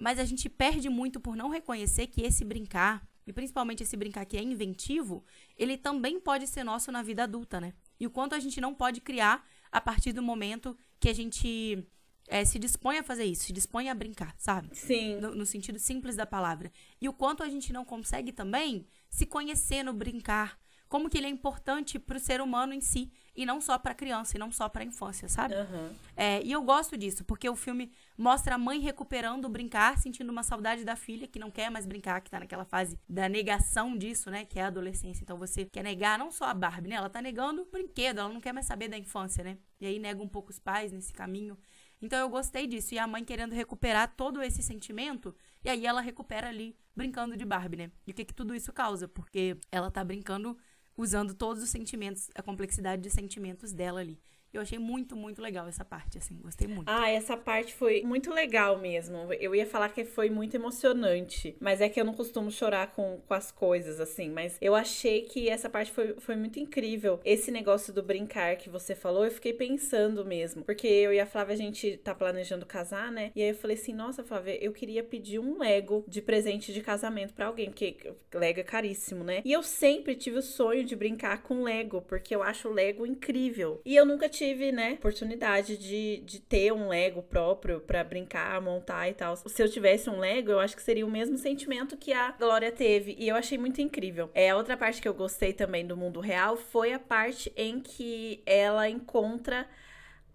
mas 0.00 0.18
a 0.18 0.24
gente 0.24 0.48
perde 0.48 0.88
muito 0.88 1.20
por 1.20 1.36
não 1.36 1.50
reconhecer 1.50 2.06
que 2.06 2.22
esse 2.22 2.44
brincar, 2.44 3.06
e 3.30 3.32
principalmente 3.32 3.82
esse 3.82 3.96
brincar 3.96 4.24
que 4.24 4.36
é 4.36 4.42
inventivo, 4.42 5.24
ele 5.56 5.76
também 5.76 6.18
pode 6.18 6.46
ser 6.46 6.64
nosso 6.64 6.90
na 6.90 7.02
vida 7.02 7.24
adulta, 7.24 7.60
né? 7.60 7.74
E 8.00 8.06
o 8.06 8.10
quanto 8.10 8.34
a 8.34 8.40
gente 8.40 8.60
não 8.60 8.74
pode 8.74 9.00
criar 9.00 9.46
a 9.70 9.80
partir 9.80 10.12
do 10.12 10.22
momento 10.22 10.76
que 10.98 11.08
a 11.08 11.14
gente 11.14 11.86
é, 12.28 12.44
se 12.44 12.58
dispõe 12.58 12.98
a 12.98 13.02
fazer 13.02 13.24
isso, 13.24 13.44
se 13.44 13.52
dispõe 13.52 13.88
a 13.88 13.94
brincar, 13.94 14.34
sabe? 14.38 14.68
Sim. 14.72 15.16
No, 15.16 15.34
no 15.34 15.46
sentido 15.46 15.78
simples 15.78 16.16
da 16.16 16.26
palavra. 16.26 16.70
E 17.00 17.08
o 17.08 17.12
quanto 17.12 17.42
a 17.42 17.48
gente 17.48 17.72
não 17.72 17.84
consegue 17.84 18.32
também 18.32 18.86
se 19.08 19.26
conhecer 19.26 19.82
no 19.82 19.92
brincar. 19.92 20.58
Como 20.88 21.10
que 21.10 21.18
ele 21.18 21.26
é 21.26 21.30
importante 21.30 21.98
pro 21.98 22.18
ser 22.18 22.40
humano 22.40 22.72
em 22.72 22.80
si. 22.80 23.12
E 23.38 23.46
não 23.46 23.60
só 23.60 23.78
pra 23.78 23.94
criança, 23.94 24.36
e 24.36 24.40
não 24.40 24.50
só 24.50 24.68
pra 24.68 24.82
infância, 24.82 25.28
sabe? 25.28 25.54
Aham. 25.54 25.94
É, 26.16 26.42
e 26.42 26.50
eu 26.50 26.60
gosto 26.60 26.98
disso, 26.98 27.24
porque 27.24 27.48
o 27.48 27.54
filme 27.54 27.92
mostra 28.16 28.56
a 28.56 28.58
mãe 28.58 28.80
recuperando 28.80 29.44
o 29.44 29.48
brincar, 29.48 29.96
sentindo 29.96 30.32
uma 30.32 30.42
saudade 30.42 30.84
da 30.84 30.96
filha, 30.96 31.28
que 31.28 31.38
não 31.38 31.48
quer 31.48 31.70
mais 31.70 31.86
brincar, 31.86 32.20
que 32.20 32.32
tá 32.32 32.40
naquela 32.40 32.64
fase 32.64 32.98
da 33.08 33.28
negação 33.28 33.96
disso, 33.96 34.28
né? 34.28 34.44
Que 34.44 34.58
é 34.58 34.64
a 34.64 34.66
adolescência. 34.66 35.22
Então 35.22 35.38
você 35.38 35.64
quer 35.64 35.84
negar 35.84 36.18
não 36.18 36.32
só 36.32 36.46
a 36.46 36.52
Barbie, 36.52 36.88
né? 36.88 36.96
Ela 36.96 37.08
tá 37.08 37.22
negando 37.22 37.62
o 37.62 37.66
brinquedo, 37.66 38.18
ela 38.18 38.28
não 38.28 38.40
quer 38.40 38.52
mais 38.52 38.66
saber 38.66 38.88
da 38.88 38.98
infância, 38.98 39.44
né? 39.44 39.56
E 39.80 39.86
aí 39.86 40.00
nega 40.00 40.20
um 40.20 40.28
pouco 40.28 40.50
os 40.50 40.58
pais 40.58 40.90
nesse 40.90 41.12
caminho. 41.12 41.56
Então 42.02 42.18
eu 42.18 42.28
gostei 42.28 42.66
disso. 42.66 42.92
E 42.92 42.98
a 42.98 43.06
mãe 43.06 43.24
querendo 43.24 43.54
recuperar 43.54 44.16
todo 44.16 44.42
esse 44.42 44.64
sentimento, 44.64 45.32
e 45.64 45.70
aí 45.70 45.86
ela 45.86 46.00
recupera 46.00 46.48
ali, 46.48 46.76
brincando 46.96 47.36
de 47.36 47.44
Barbie, 47.44 47.76
né? 47.76 47.90
E 48.04 48.10
o 48.10 48.14
que, 48.14 48.24
que 48.24 48.34
tudo 48.34 48.52
isso 48.52 48.72
causa? 48.72 49.06
Porque 49.06 49.56
ela 49.70 49.92
tá 49.92 50.02
brincando 50.02 50.58
usando 50.98 51.32
todos 51.32 51.62
os 51.62 51.70
sentimentos, 51.70 52.28
a 52.34 52.42
complexidade 52.42 53.00
de 53.00 53.08
sentimentos 53.08 53.72
dela 53.72 54.00
ali. 54.00 54.18
Eu 54.52 54.62
achei 54.62 54.78
muito, 54.78 55.14
muito 55.14 55.42
legal 55.42 55.68
essa 55.68 55.84
parte, 55.84 56.16
assim, 56.16 56.38
gostei 56.42 56.66
muito. 56.66 56.88
Ah, 56.88 57.08
essa 57.10 57.36
parte 57.36 57.74
foi 57.74 58.02
muito 58.02 58.32
legal 58.32 58.78
mesmo. 58.78 59.32
Eu 59.34 59.54
ia 59.54 59.66
falar 59.66 59.90
que 59.90 60.04
foi 60.04 60.30
muito 60.30 60.54
emocionante, 60.54 61.56
mas 61.60 61.80
é 61.80 61.88
que 61.88 62.00
eu 62.00 62.04
não 62.04 62.14
costumo 62.14 62.50
chorar 62.50 62.92
com, 62.92 63.20
com 63.26 63.34
as 63.34 63.52
coisas, 63.52 64.00
assim. 64.00 64.30
Mas 64.30 64.56
eu 64.60 64.74
achei 64.74 65.22
que 65.22 65.48
essa 65.48 65.68
parte 65.68 65.92
foi, 65.92 66.14
foi 66.18 66.34
muito 66.34 66.58
incrível. 66.58 67.20
Esse 67.24 67.50
negócio 67.50 67.92
do 67.92 68.02
brincar 68.02 68.56
que 68.56 68.70
você 68.70 68.94
falou, 68.94 69.24
eu 69.24 69.30
fiquei 69.30 69.52
pensando 69.52 70.24
mesmo. 70.24 70.64
Porque 70.64 70.86
eu 70.86 71.12
e 71.12 71.20
a 71.20 71.26
Flávia, 71.26 71.54
a 71.54 71.58
gente 71.58 71.98
tá 71.98 72.14
planejando 72.14 72.64
casar, 72.64 73.12
né? 73.12 73.32
E 73.36 73.42
aí 73.42 73.50
eu 73.50 73.54
falei 73.54 73.76
assim: 73.76 73.92
nossa, 73.92 74.24
Flávia, 74.24 74.56
eu 74.64 74.72
queria 74.72 75.02
pedir 75.04 75.38
um 75.38 75.58
Lego 75.58 76.04
de 76.08 76.22
presente 76.22 76.72
de 76.72 76.80
casamento 76.80 77.34
pra 77.34 77.46
alguém, 77.46 77.66
porque 77.66 78.14
Lego 78.32 78.60
é 78.60 78.64
caríssimo, 78.64 79.22
né? 79.22 79.42
E 79.44 79.52
eu 79.52 79.62
sempre 79.62 80.14
tive 80.14 80.38
o 80.38 80.42
sonho 80.42 80.84
de 80.84 80.96
brincar 80.96 81.42
com 81.42 81.62
Lego, 81.62 82.00
porque 82.02 82.34
eu 82.34 82.42
acho 82.42 82.68
o 82.68 82.72
Lego 82.72 83.04
incrível. 83.04 83.82
E 83.84 83.94
eu 83.94 84.06
nunca 84.06 84.28
tive, 84.38 84.70
né, 84.70 84.92
oportunidade 84.92 85.76
de, 85.76 86.22
de 86.24 86.40
ter 86.40 86.72
um 86.72 86.88
Lego 86.88 87.22
próprio 87.22 87.80
pra 87.80 88.04
brincar, 88.04 88.60
montar 88.60 89.08
e 89.08 89.14
tal. 89.14 89.36
Se 89.36 89.62
eu 89.62 89.68
tivesse 89.68 90.08
um 90.08 90.18
Lego, 90.18 90.52
eu 90.52 90.60
acho 90.60 90.76
que 90.76 90.82
seria 90.82 91.04
o 91.04 91.10
mesmo 91.10 91.36
sentimento 91.36 91.96
que 91.96 92.12
a 92.12 92.30
Glória 92.30 92.70
teve. 92.70 93.16
E 93.18 93.28
eu 93.28 93.34
achei 93.34 93.58
muito 93.58 93.80
incrível. 93.80 94.30
É, 94.34 94.50
a 94.50 94.56
outra 94.56 94.76
parte 94.76 95.02
que 95.02 95.08
eu 95.08 95.14
gostei 95.14 95.52
também 95.52 95.84
do 95.84 95.96
mundo 95.96 96.20
real 96.20 96.56
foi 96.56 96.92
a 96.92 96.98
parte 96.98 97.52
em 97.56 97.80
que 97.80 98.40
ela 98.46 98.88
encontra 98.88 99.66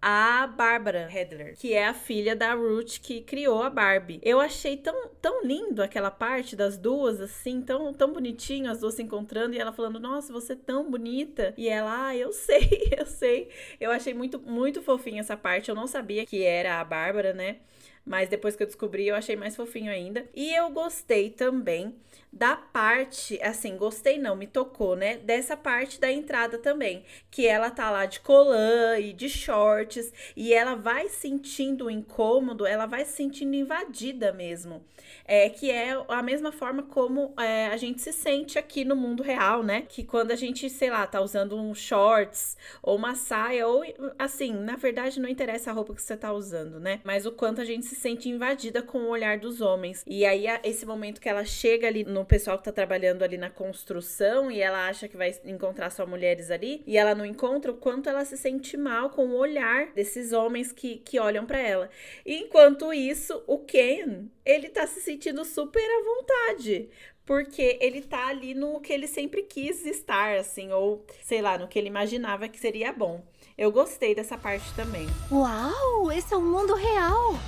a 0.05 0.45
Bárbara 0.45 1.09
Hedler, 1.09 1.55
que 1.57 1.71
é 1.71 1.87
a 1.87 1.93
filha 1.93 2.35
da 2.35 2.53
Ruth 2.53 2.99
que 3.01 3.21
criou 3.21 3.63
a 3.63 3.69
Barbie. 3.69 4.19
Eu 4.21 4.41
achei 4.41 4.75
tão, 4.75 5.07
tão 5.21 5.45
lindo 5.45 5.81
aquela 5.81 6.11
parte 6.11 6.57
das 6.57 6.77
duas, 6.77 7.21
assim, 7.21 7.61
tão, 7.61 7.93
tão 7.93 8.11
bonitinho, 8.11 8.69
as 8.69 8.81
duas 8.81 8.95
se 8.95 9.01
encontrando 9.01 9.55
e 9.55 9.59
ela 9.59 9.71
falando: 9.71 10.01
Nossa, 10.01 10.33
você 10.33 10.51
é 10.51 10.57
tão 10.57 10.91
bonita. 10.91 11.53
E 11.55 11.69
ela, 11.69 12.07
ah, 12.07 12.17
eu 12.17 12.33
sei, 12.33 12.91
eu 12.99 13.05
sei. 13.05 13.49
Eu 13.79 13.91
achei 13.91 14.13
muito, 14.13 14.41
muito 14.41 14.81
fofinha 14.81 15.21
essa 15.21 15.37
parte. 15.37 15.69
Eu 15.69 15.75
não 15.75 15.87
sabia 15.87 16.25
que 16.25 16.43
era 16.43 16.81
a 16.81 16.83
Bárbara, 16.83 17.31
né? 17.33 17.59
Mas 18.05 18.27
depois 18.27 18.57
que 18.57 18.63
eu 18.63 18.67
descobri, 18.67 19.07
eu 19.07 19.15
achei 19.15 19.37
mais 19.37 19.55
fofinho 19.55 19.89
ainda. 19.89 20.27
E 20.35 20.53
eu 20.53 20.69
gostei 20.69 21.29
também 21.29 21.95
da 22.33 22.57
parte, 22.57 23.41
assim, 23.41 23.77
gostei 23.77 24.19
não, 24.19 24.35
me 24.35 24.45
tocou, 24.45 24.95
né? 24.95 25.17
Dessa 25.17 25.55
parte 25.55 25.99
da 25.99 26.11
entrada 26.11 26.57
também. 26.57 27.05
Que 27.31 27.47
ela 27.47 27.71
tá 27.71 27.89
lá 27.89 28.05
de 28.05 28.19
colã 28.19 28.99
e 28.99 29.13
de 29.13 29.29
shorts. 29.29 30.11
E 30.35 30.53
ela 30.53 30.75
vai 30.75 31.07
sentindo 31.07 31.89
incômodo, 31.89 32.65
ela 32.65 32.85
vai 32.85 33.05
se 33.05 33.13
sentindo 33.13 33.55
invadida 33.55 34.33
mesmo. 34.33 34.83
É, 35.25 35.49
que 35.49 35.71
é 35.71 35.91
a 36.09 36.21
mesma 36.21 36.51
forma 36.51 36.83
como 36.83 37.33
é, 37.39 37.67
a 37.67 37.77
gente 37.77 38.01
se 38.01 38.11
sente 38.11 38.59
aqui 38.59 38.83
no 38.83 38.95
mundo 38.95 39.23
real, 39.23 39.63
né? 39.63 39.83
Que 39.87 40.03
quando 40.03 40.31
a 40.31 40.35
gente, 40.35 40.69
sei 40.69 40.89
lá, 40.89 41.07
tá 41.07 41.21
usando 41.21 41.55
um 41.55 41.73
shorts 41.73 42.57
ou 42.81 42.97
uma 42.97 43.15
saia, 43.15 43.65
ou 43.65 43.83
assim, 44.19 44.53
na 44.53 44.75
verdade 44.75 45.21
não 45.21 45.29
interessa 45.29 45.69
a 45.69 45.73
roupa 45.73 45.93
que 45.93 46.01
você 46.01 46.17
tá 46.17 46.33
usando, 46.33 46.79
né? 46.79 46.99
Mas 47.05 47.25
o 47.25 47.31
quanto 47.31 47.61
a 47.61 47.65
gente 47.65 47.85
se 47.85 47.93
se 47.93 48.01
sente 48.01 48.27
invadida 48.27 48.81
com 48.81 48.99
o 48.99 49.09
olhar 49.09 49.37
dos 49.37 49.61
homens. 49.61 50.03
E 50.07 50.25
aí, 50.25 50.45
esse 50.63 50.85
momento 50.85 51.21
que 51.21 51.29
ela 51.29 51.45
chega 51.45 51.87
ali 51.87 52.03
no 52.03 52.22
pessoal 52.25 52.57
que 52.57 52.63
tá 52.63 52.71
trabalhando 52.71 53.23
ali 53.23 53.37
na 53.37 53.49
construção 53.49 54.51
e 54.51 54.61
ela 54.61 54.87
acha 54.87 55.07
que 55.07 55.17
vai 55.17 55.33
encontrar 55.45 55.89
só 55.89 56.05
mulheres 56.05 56.51
ali, 56.51 56.83
e 56.85 56.97
ela 56.97 57.15
não 57.15 57.25
encontra, 57.25 57.71
o 57.71 57.77
quanto 57.77 58.09
ela 58.09 58.25
se 58.25 58.37
sente 58.37 58.77
mal 58.77 59.09
com 59.09 59.27
o 59.27 59.37
olhar 59.37 59.91
desses 59.93 60.33
homens 60.33 60.71
que, 60.71 60.97
que 60.97 61.19
olham 61.19 61.45
pra 61.45 61.59
ela. 61.59 61.89
E 62.25 62.35
enquanto 62.35 62.93
isso, 62.93 63.43
o 63.47 63.59
Ken, 63.59 64.25
ele 64.45 64.69
tá 64.69 64.85
se 64.87 65.01
sentindo 65.01 65.43
super 65.45 65.81
à 65.81 66.03
vontade. 66.03 66.89
Porque 67.25 67.77
ele 67.79 68.01
tá 68.01 68.27
ali 68.27 68.53
no 68.53 68.81
que 68.81 68.91
ele 68.91 69.07
sempre 69.07 69.43
quis 69.43 69.85
estar, 69.85 70.35
assim, 70.37 70.73
ou 70.73 71.05
sei 71.21 71.41
lá, 71.41 71.57
no 71.57 71.69
que 71.69 71.79
ele 71.79 71.87
imaginava 71.87 72.49
que 72.49 72.59
seria 72.59 72.91
bom. 72.91 73.23
Eu 73.63 73.71
gostei 73.71 74.13
dessa 74.13 74.37
parte 74.37 74.73
também. 74.73 75.07
Uau, 75.31 76.11
esse 76.11 76.33
é 76.33 76.37
o 76.37 76.41
mundo 76.41 76.75
real. 76.75 77.33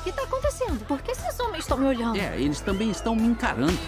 O 0.00 0.02
que 0.02 0.10
tá 0.10 0.24
acontecendo? 0.24 0.84
Por 0.84 1.00
que 1.00 1.12
esses 1.12 1.38
homens 1.38 1.62
estão 1.62 1.78
me 1.78 1.86
olhando? 1.86 2.18
É, 2.18 2.36
eles 2.40 2.60
também 2.60 2.90
estão 2.90 3.14
me 3.14 3.28
encarando. 3.28 3.78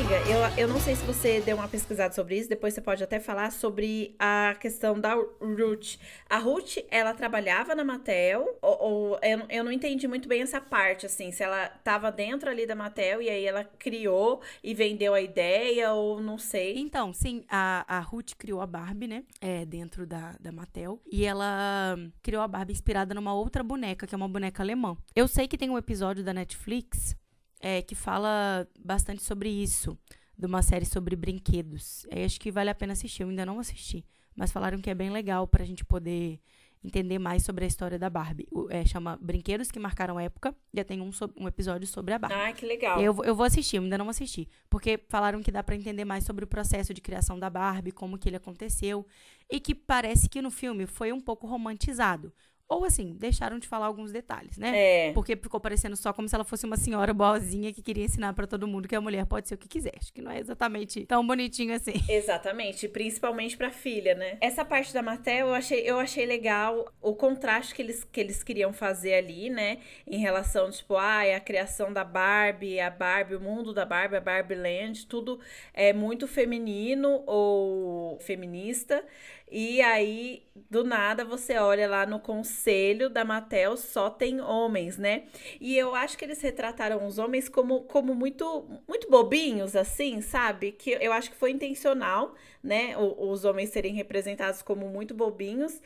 Amiga, 0.00 0.16
eu, 0.30 0.62
eu 0.64 0.68
não 0.68 0.80
sei 0.80 0.96
se 0.96 1.04
você 1.04 1.42
deu 1.42 1.56
uma 1.58 1.68
pesquisada 1.68 2.14
sobre 2.14 2.38
isso, 2.38 2.48
depois 2.48 2.72
você 2.72 2.80
pode 2.80 3.04
até 3.04 3.20
falar 3.20 3.52
sobre 3.52 4.14
a 4.18 4.56
questão 4.58 4.98
da 4.98 5.12
Ruth. 5.12 5.98
A 6.26 6.38
Ruth, 6.38 6.78
ela 6.90 7.12
trabalhava 7.12 7.74
na 7.74 7.84
Mattel, 7.84 8.58
ou, 8.62 8.78
ou 8.82 9.18
eu, 9.22 9.36
não- 9.36 9.46
eu 9.50 9.62
não 9.62 9.70
entendi 9.70 10.08
muito 10.08 10.26
bem 10.26 10.40
essa 10.40 10.58
parte, 10.58 11.04
assim, 11.04 11.30
se 11.30 11.42
ela 11.42 11.68
tava 11.84 12.10
dentro 12.10 12.48
ali 12.48 12.66
da 12.66 12.74
Mattel 12.74 13.20
e 13.20 13.28
aí 13.28 13.44
ela 13.44 13.62
criou 13.62 14.40
e 14.64 14.72
vendeu 14.72 15.12
a 15.12 15.20
ideia, 15.20 15.92
ou 15.92 16.18
não 16.18 16.38
sei. 16.38 16.78
Então, 16.78 17.12
sim, 17.12 17.44
a, 17.46 17.84
a 17.86 18.00
Ruth 18.00 18.32
criou 18.38 18.62
a 18.62 18.66
Barbie, 18.66 19.06
né? 19.06 19.24
É, 19.38 19.66
dentro 19.66 20.06
da, 20.06 20.34
da 20.40 20.50
Mattel. 20.50 20.98
E 21.12 21.26
ela 21.26 21.98
criou 22.22 22.42
a 22.42 22.48
Barbie 22.48 22.72
inspirada 22.72 23.12
numa 23.14 23.34
outra 23.34 23.62
boneca, 23.62 24.06
que 24.06 24.14
é 24.14 24.16
uma 24.16 24.28
boneca 24.28 24.62
alemã. 24.62 24.96
Eu 25.14 25.28
sei 25.28 25.46
que 25.46 25.58
tem 25.58 25.68
um 25.68 25.76
episódio 25.76 26.24
da 26.24 26.32
Netflix 26.32 27.14
é, 27.60 27.82
que 27.82 27.94
fala 27.94 28.66
bastante 28.82 29.22
sobre 29.22 29.48
isso, 29.50 29.96
de 30.36 30.46
uma 30.46 30.62
série 30.62 30.86
sobre 30.86 31.14
brinquedos. 31.16 32.06
Aí 32.10 32.24
acho 32.24 32.40
que 32.40 32.50
vale 32.50 32.70
a 32.70 32.74
pena 32.74 32.92
assistir. 32.94 33.22
Eu 33.22 33.28
ainda 33.28 33.44
não 33.46 33.58
assisti. 33.60 34.04
Mas 34.34 34.50
falaram 34.50 34.80
que 34.80 34.88
é 34.90 34.94
bem 34.94 35.10
legal 35.10 35.46
pra 35.46 35.64
gente 35.64 35.84
poder 35.84 36.40
entender 36.82 37.18
mais 37.18 37.42
sobre 37.42 37.64
a 37.64 37.68
história 37.68 37.98
da 37.98 38.08
Barbie. 38.08 38.46
O- 38.50 38.66
é, 38.70 38.86
chama 38.86 39.18
Brinquedos 39.20 39.70
que 39.70 39.78
Marcaram 39.78 40.18
Época. 40.18 40.56
Já 40.72 40.82
tem 40.82 41.02
um, 41.02 41.12
so- 41.12 41.30
um 41.36 41.46
episódio 41.46 41.86
sobre 41.86 42.14
a 42.14 42.18
Barbie. 42.18 42.36
Ai, 42.36 42.54
que 42.54 42.64
legal. 42.64 42.98
Eu, 43.02 43.12
vou- 43.12 43.24
eu 43.24 43.34
vou 43.34 43.44
assistir, 43.44 43.76
eu 43.76 43.82
ainda 43.82 43.98
não 43.98 44.08
assisti. 44.08 44.48
Porque 44.70 44.98
falaram 45.10 45.42
que 45.42 45.52
dá 45.52 45.62
pra 45.62 45.76
entender 45.76 46.06
mais 46.06 46.24
sobre 46.24 46.42
o 46.44 46.48
processo 46.48 46.94
de 46.94 47.02
criação 47.02 47.38
da 47.38 47.50
Barbie, 47.50 47.92
como 47.92 48.16
que 48.16 48.30
ele 48.30 48.36
aconteceu. 48.36 49.06
E 49.50 49.60
que 49.60 49.74
parece 49.74 50.26
que 50.26 50.40
no 50.40 50.50
filme 50.50 50.86
foi 50.86 51.12
um 51.12 51.20
pouco 51.20 51.46
romantizado. 51.46 52.32
Ou 52.70 52.84
assim, 52.84 53.16
deixaram 53.18 53.58
de 53.58 53.66
falar 53.66 53.86
alguns 53.86 54.12
detalhes, 54.12 54.56
né? 54.56 55.08
É. 55.08 55.12
Porque 55.12 55.34
ficou 55.34 55.58
parecendo 55.58 55.96
só 55.96 56.12
como 56.12 56.28
se 56.28 56.36
ela 56.36 56.44
fosse 56.44 56.64
uma 56.64 56.76
senhora 56.76 57.12
boazinha 57.12 57.72
que 57.72 57.82
queria 57.82 58.04
ensinar 58.04 58.32
pra 58.32 58.46
todo 58.46 58.68
mundo 58.68 58.86
que 58.86 58.94
a 58.94 59.00
mulher 59.00 59.26
pode 59.26 59.48
ser 59.48 59.56
o 59.56 59.58
que 59.58 59.66
quiser. 59.66 59.94
Acho 60.00 60.12
que 60.12 60.22
não 60.22 60.30
é 60.30 60.38
exatamente 60.38 61.04
tão 61.04 61.26
bonitinho 61.26 61.74
assim. 61.74 61.94
Exatamente, 62.08 62.86
principalmente 62.86 63.56
pra 63.56 63.72
filha, 63.72 64.14
né? 64.14 64.38
Essa 64.40 64.64
parte 64.64 64.94
da 64.94 65.02
Mattel 65.02 65.48
eu 65.48 65.54
achei, 65.54 65.80
eu 65.80 65.98
achei 65.98 66.24
legal 66.24 66.92
o 67.02 67.12
contraste 67.12 67.74
que 67.74 67.82
eles, 67.82 68.04
que 68.04 68.20
eles 68.20 68.44
queriam 68.44 68.72
fazer 68.72 69.14
ali, 69.14 69.50
né? 69.50 69.78
Em 70.06 70.18
relação, 70.18 70.70
tipo, 70.70 70.94
ah, 70.94 71.22
a 71.22 71.40
criação 71.40 71.92
da 71.92 72.04
Barbie, 72.04 72.78
a 72.78 72.88
Barbie, 72.88 73.34
o 73.34 73.40
mundo 73.40 73.74
da 73.74 73.84
Barbie, 73.84 74.14
a 74.14 74.20
Barbie 74.20 74.54
Land, 74.54 75.08
tudo 75.08 75.40
é 75.74 75.92
muito 75.92 76.28
feminino 76.28 77.24
ou 77.26 78.16
feminista. 78.20 79.04
E 79.52 79.80
aí, 79.82 80.42
do 80.70 80.84
nada, 80.84 81.24
você 81.24 81.56
olha 81.58 81.88
lá 81.88 82.06
no 82.06 82.20
conselho 82.20 83.10
da 83.10 83.24
Mattel, 83.24 83.76
só 83.76 84.08
tem 84.08 84.40
homens, 84.40 84.96
né? 84.96 85.24
E 85.60 85.76
eu 85.76 85.94
acho 85.94 86.16
que 86.16 86.24
eles 86.24 86.40
retrataram 86.40 87.04
os 87.06 87.18
homens 87.18 87.48
como, 87.48 87.82
como 87.82 88.14
muito, 88.14 88.64
muito 88.86 89.10
bobinhos, 89.10 89.74
assim, 89.74 90.20
sabe? 90.20 90.72
Que 90.72 90.92
eu 91.00 91.12
acho 91.12 91.30
que 91.30 91.36
foi 91.36 91.50
intencional, 91.50 92.34
né? 92.62 92.96
o- 92.96 93.30
Os 93.30 93.44
homens 93.44 93.70
serem 93.70 93.92
representados 93.94 94.62
como 94.62 94.88
muito 94.88 95.14
bobinhos. 95.14 95.80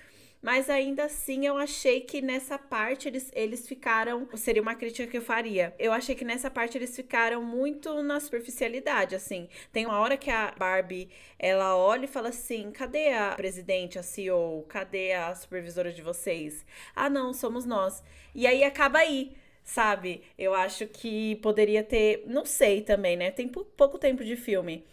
Mas 0.44 0.68
ainda 0.68 1.04
assim, 1.06 1.46
eu 1.46 1.56
achei 1.56 2.02
que 2.02 2.20
nessa 2.20 2.58
parte 2.58 3.08
eles, 3.08 3.30
eles 3.34 3.66
ficaram. 3.66 4.28
Seria 4.36 4.60
uma 4.60 4.74
crítica 4.74 5.08
que 5.10 5.16
eu 5.16 5.22
faria. 5.22 5.74
Eu 5.78 5.90
achei 5.90 6.14
que 6.14 6.22
nessa 6.24 6.50
parte 6.50 6.76
eles 6.76 6.94
ficaram 6.94 7.42
muito 7.42 8.02
na 8.02 8.20
superficialidade, 8.20 9.14
assim. 9.14 9.48
Tem 9.72 9.86
uma 9.86 9.98
hora 9.98 10.18
que 10.18 10.30
a 10.30 10.52
Barbie 10.58 11.08
ela 11.38 11.74
olha 11.78 12.04
e 12.04 12.08
fala 12.08 12.28
assim: 12.28 12.70
cadê 12.72 13.08
a 13.14 13.32
presidente, 13.34 13.98
a 13.98 14.02
CEO? 14.02 14.64
Cadê 14.68 15.12
a 15.14 15.34
supervisora 15.34 15.90
de 15.90 16.02
vocês? 16.02 16.64
Ah, 16.94 17.08
não, 17.08 17.32
somos 17.32 17.64
nós. 17.64 18.02
E 18.34 18.46
aí 18.46 18.62
acaba 18.64 18.98
aí. 18.98 19.32
Sabe? 19.66 20.22
Eu 20.38 20.52
acho 20.54 20.86
que 20.86 21.36
poderia 21.36 21.82
ter. 21.82 22.22
Não 22.26 22.44
sei 22.44 22.82
também, 22.82 23.16
né? 23.16 23.30
Tem 23.30 23.48
pou- 23.48 23.64
pouco 23.64 23.98
tempo 23.98 24.22
de 24.22 24.36
filme. 24.36 24.84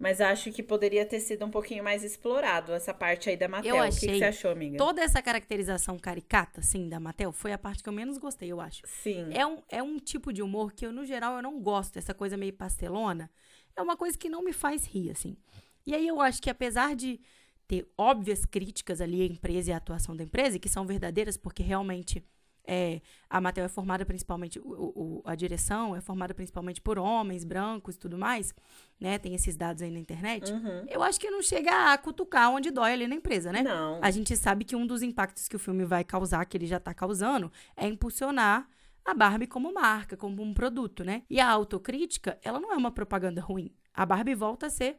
Mas 0.00 0.18
acho 0.18 0.50
que 0.50 0.62
poderia 0.62 1.04
ter 1.04 1.20
sido 1.20 1.44
um 1.44 1.50
pouquinho 1.50 1.84
mais 1.84 2.02
explorado 2.02 2.72
essa 2.72 2.94
parte 2.94 3.28
aí 3.28 3.36
da 3.36 3.46
Mattel. 3.46 3.76
Eu 3.76 3.82
O 3.82 3.90
que, 3.90 4.00
que 4.00 4.06
achei 4.06 4.18
você 4.18 4.24
achou, 4.24 4.50
amiga? 4.50 4.78
Toda 4.78 5.02
essa 5.02 5.20
caracterização 5.20 5.98
caricata, 5.98 6.60
assim, 6.60 6.88
da 6.88 6.98
Mattel, 6.98 7.30
foi 7.32 7.52
a 7.52 7.58
parte 7.58 7.82
que 7.82 7.88
eu 7.90 7.92
menos 7.92 8.16
gostei, 8.16 8.50
eu 8.50 8.62
acho. 8.62 8.80
Sim. 8.86 9.28
É 9.30 9.46
um, 9.46 9.62
é 9.68 9.82
um 9.82 9.98
tipo 9.98 10.32
de 10.32 10.42
humor 10.42 10.72
que 10.72 10.86
eu, 10.86 10.92
no 10.92 11.04
geral, 11.04 11.36
eu 11.36 11.42
não 11.42 11.60
gosto. 11.60 11.98
Essa 11.98 12.14
coisa 12.14 12.34
meio 12.34 12.54
pastelona. 12.54 13.30
É 13.76 13.82
uma 13.82 13.94
coisa 13.94 14.16
que 14.16 14.30
não 14.30 14.42
me 14.42 14.54
faz 14.54 14.86
rir, 14.86 15.10
assim. 15.10 15.36
E 15.86 15.94
aí 15.94 16.08
eu 16.08 16.18
acho 16.18 16.40
que 16.40 16.48
apesar 16.48 16.96
de 16.96 17.20
ter 17.68 17.86
óbvias 17.96 18.46
críticas 18.46 19.02
ali 19.02 19.20
à 19.20 19.26
empresa 19.26 19.70
e 19.70 19.72
à 19.74 19.76
atuação 19.76 20.16
da 20.16 20.24
empresa, 20.24 20.58
que 20.58 20.68
são 20.68 20.86
verdadeiras, 20.86 21.36
porque 21.36 21.62
realmente 21.62 22.24
é, 22.66 23.00
a 23.28 23.40
Mattel 23.40 23.64
é 23.64 23.68
formada 23.68 24.04
principalmente, 24.04 24.58
o, 24.60 24.62
o- 24.64 25.22
a 25.24 25.34
direção 25.34 25.96
é 25.96 26.00
formada 26.00 26.32
principalmente 26.34 26.80
por 26.80 26.98
homens 26.98 27.44
brancos 27.44 27.94
e 27.94 27.98
tudo 27.98 28.16
mais, 28.18 28.54
né? 29.00 29.18
Tem 29.18 29.34
esses 29.34 29.56
dados 29.56 29.82
aí 29.82 29.90
na 29.90 29.98
internet. 29.98 30.52
Uhum. 30.52 30.84
Eu 30.88 31.02
acho 31.02 31.18
que 31.18 31.30
não 31.30 31.42
chega 31.42 31.92
a 31.92 31.98
cutucar 31.98 32.50
onde 32.50 32.70
dói 32.70 32.92
ali 32.92 33.06
na 33.06 33.14
empresa, 33.14 33.50
né? 33.52 33.62
Não. 33.62 33.98
A 34.02 34.10
gente 34.10 34.36
sabe 34.36 34.64
que 34.64 34.76
um 34.76 34.86
dos 34.86 35.02
impactos 35.02 35.48
que 35.48 35.56
o 35.56 35.58
filme 35.58 35.84
vai 35.84 36.04
causar, 36.04 36.44
que 36.44 36.56
ele 36.56 36.66
já 36.66 36.78
tá 36.78 36.92
causando, 36.94 37.50
é 37.76 37.86
impulsionar 37.88 38.68
a 39.04 39.14
Barbie 39.14 39.46
como 39.46 39.72
marca, 39.72 40.16
como 40.16 40.42
um 40.42 40.52
produto, 40.52 41.02
né? 41.02 41.22
E 41.30 41.40
a 41.40 41.48
autocrítica, 41.50 42.38
ela 42.42 42.60
não 42.60 42.72
é 42.72 42.76
uma 42.76 42.90
propaganda 42.90 43.40
ruim. 43.40 43.72
A 43.94 44.04
Barbie 44.04 44.34
volta 44.34 44.66
a 44.66 44.70
ser 44.70 44.98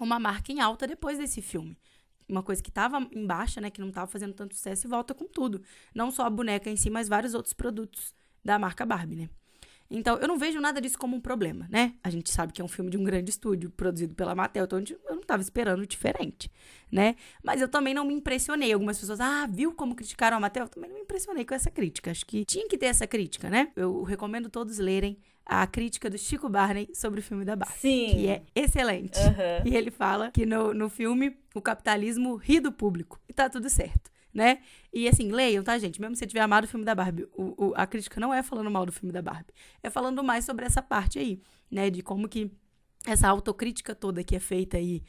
uma 0.00 0.18
marca 0.18 0.50
em 0.52 0.60
alta 0.60 0.86
depois 0.86 1.18
desse 1.18 1.40
filme. 1.42 1.78
Uma 2.28 2.42
coisa 2.42 2.62
que 2.62 2.70
tava 2.70 2.98
em 3.12 3.26
baixa, 3.26 3.60
né, 3.60 3.70
que 3.70 3.80
não 3.80 3.90
tava 3.90 4.06
fazendo 4.06 4.34
tanto 4.34 4.54
sucesso 4.54 4.86
e 4.86 4.90
volta 4.90 5.14
com 5.14 5.26
tudo. 5.26 5.62
Não 5.94 6.10
só 6.10 6.24
a 6.24 6.30
boneca 6.30 6.68
em 6.68 6.76
si, 6.76 6.90
mas 6.90 7.08
vários 7.08 7.34
outros 7.34 7.52
produtos 7.52 8.14
da 8.44 8.58
marca 8.58 8.84
Barbie, 8.84 9.16
né? 9.16 9.30
Então, 9.88 10.16
eu 10.16 10.26
não 10.26 10.36
vejo 10.36 10.60
nada 10.60 10.80
disso 10.80 10.98
como 10.98 11.16
um 11.16 11.20
problema, 11.20 11.66
né? 11.70 11.94
A 12.02 12.10
gente 12.10 12.30
sabe 12.30 12.52
que 12.52 12.60
é 12.60 12.64
um 12.64 12.68
filme 12.68 12.90
de 12.90 12.96
um 12.96 13.04
grande 13.04 13.30
estúdio, 13.30 13.70
produzido 13.70 14.14
pela 14.14 14.34
Mattel, 14.34 14.64
então 14.64 14.82
eu 15.08 15.14
não 15.14 15.22
tava 15.22 15.42
esperando 15.42 15.86
diferente, 15.86 16.50
né? 16.90 17.14
Mas 17.42 17.60
eu 17.60 17.68
também 17.68 17.94
não 17.94 18.04
me 18.04 18.12
impressionei. 18.14 18.72
Algumas 18.72 18.98
pessoas, 18.98 19.20
ah, 19.20 19.46
viu 19.46 19.72
como 19.72 19.94
criticaram 19.94 20.36
a 20.38 20.40
Mattel? 20.40 20.64
Eu 20.64 20.68
também 20.68 20.90
não 20.90 20.96
me 20.96 21.02
impressionei 21.02 21.44
com 21.44 21.54
essa 21.54 21.70
crítica. 21.70 22.10
Acho 22.10 22.26
que 22.26 22.44
tinha 22.44 22.66
que 22.68 22.76
ter 22.76 22.86
essa 22.86 23.06
crítica, 23.06 23.48
né? 23.48 23.70
Eu 23.76 24.02
recomendo 24.02 24.50
todos 24.50 24.78
lerem 24.78 25.18
a 25.46 25.66
crítica 25.66 26.10
do 26.10 26.18
Chico 26.18 26.48
Barney 26.48 26.88
sobre 26.92 27.20
o 27.20 27.22
filme 27.22 27.44
da 27.44 27.54
Barbie. 27.54 27.78
Sim. 27.78 28.10
Que 28.10 28.26
é 28.28 28.42
excelente. 28.54 29.18
Aham. 29.18 29.62
E 29.64 29.76
ele 29.76 29.90
fala 29.92 30.30
que 30.32 30.44
no, 30.44 30.74
no 30.74 30.88
filme 30.90 31.36
o 31.54 31.62
capitalismo 31.62 32.34
ri 32.34 32.58
do 32.60 32.72
público. 32.72 33.20
E 33.28 33.32
tá 33.32 33.48
tudo 33.48 33.70
certo, 33.70 34.10
né? 34.34 34.58
E 34.92 35.06
assim, 35.08 35.30
leiam, 35.30 35.62
tá, 35.62 35.78
gente? 35.78 36.00
Mesmo 36.00 36.16
se 36.16 36.20
você 36.20 36.26
tiver 36.26 36.40
amado 36.40 36.64
o 36.64 36.68
filme 36.68 36.84
da 36.84 36.94
Barbie, 36.94 37.28
o, 37.36 37.68
o- 37.68 37.72
a 37.76 37.86
crítica 37.86 38.18
não 38.20 38.34
é 38.34 38.42
falando 38.42 38.70
mal 38.70 38.84
do 38.84 38.90
filme 38.92 39.12
da 39.12 39.22
Barbie. 39.22 39.52
É 39.82 39.88
falando 39.88 40.22
mais 40.24 40.44
sobre 40.44 40.64
essa 40.66 40.82
parte 40.82 41.18
aí, 41.18 41.40
né? 41.70 41.90
De 41.90 42.02
como 42.02 42.28
que 42.28 42.50
essa 43.06 43.28
autocrítica 43.28 43.94
toda 43.94 44.22
que 44.24 44.34
é 44.36 44.40
feita 44.40 44.76
aí, 44.76 45.02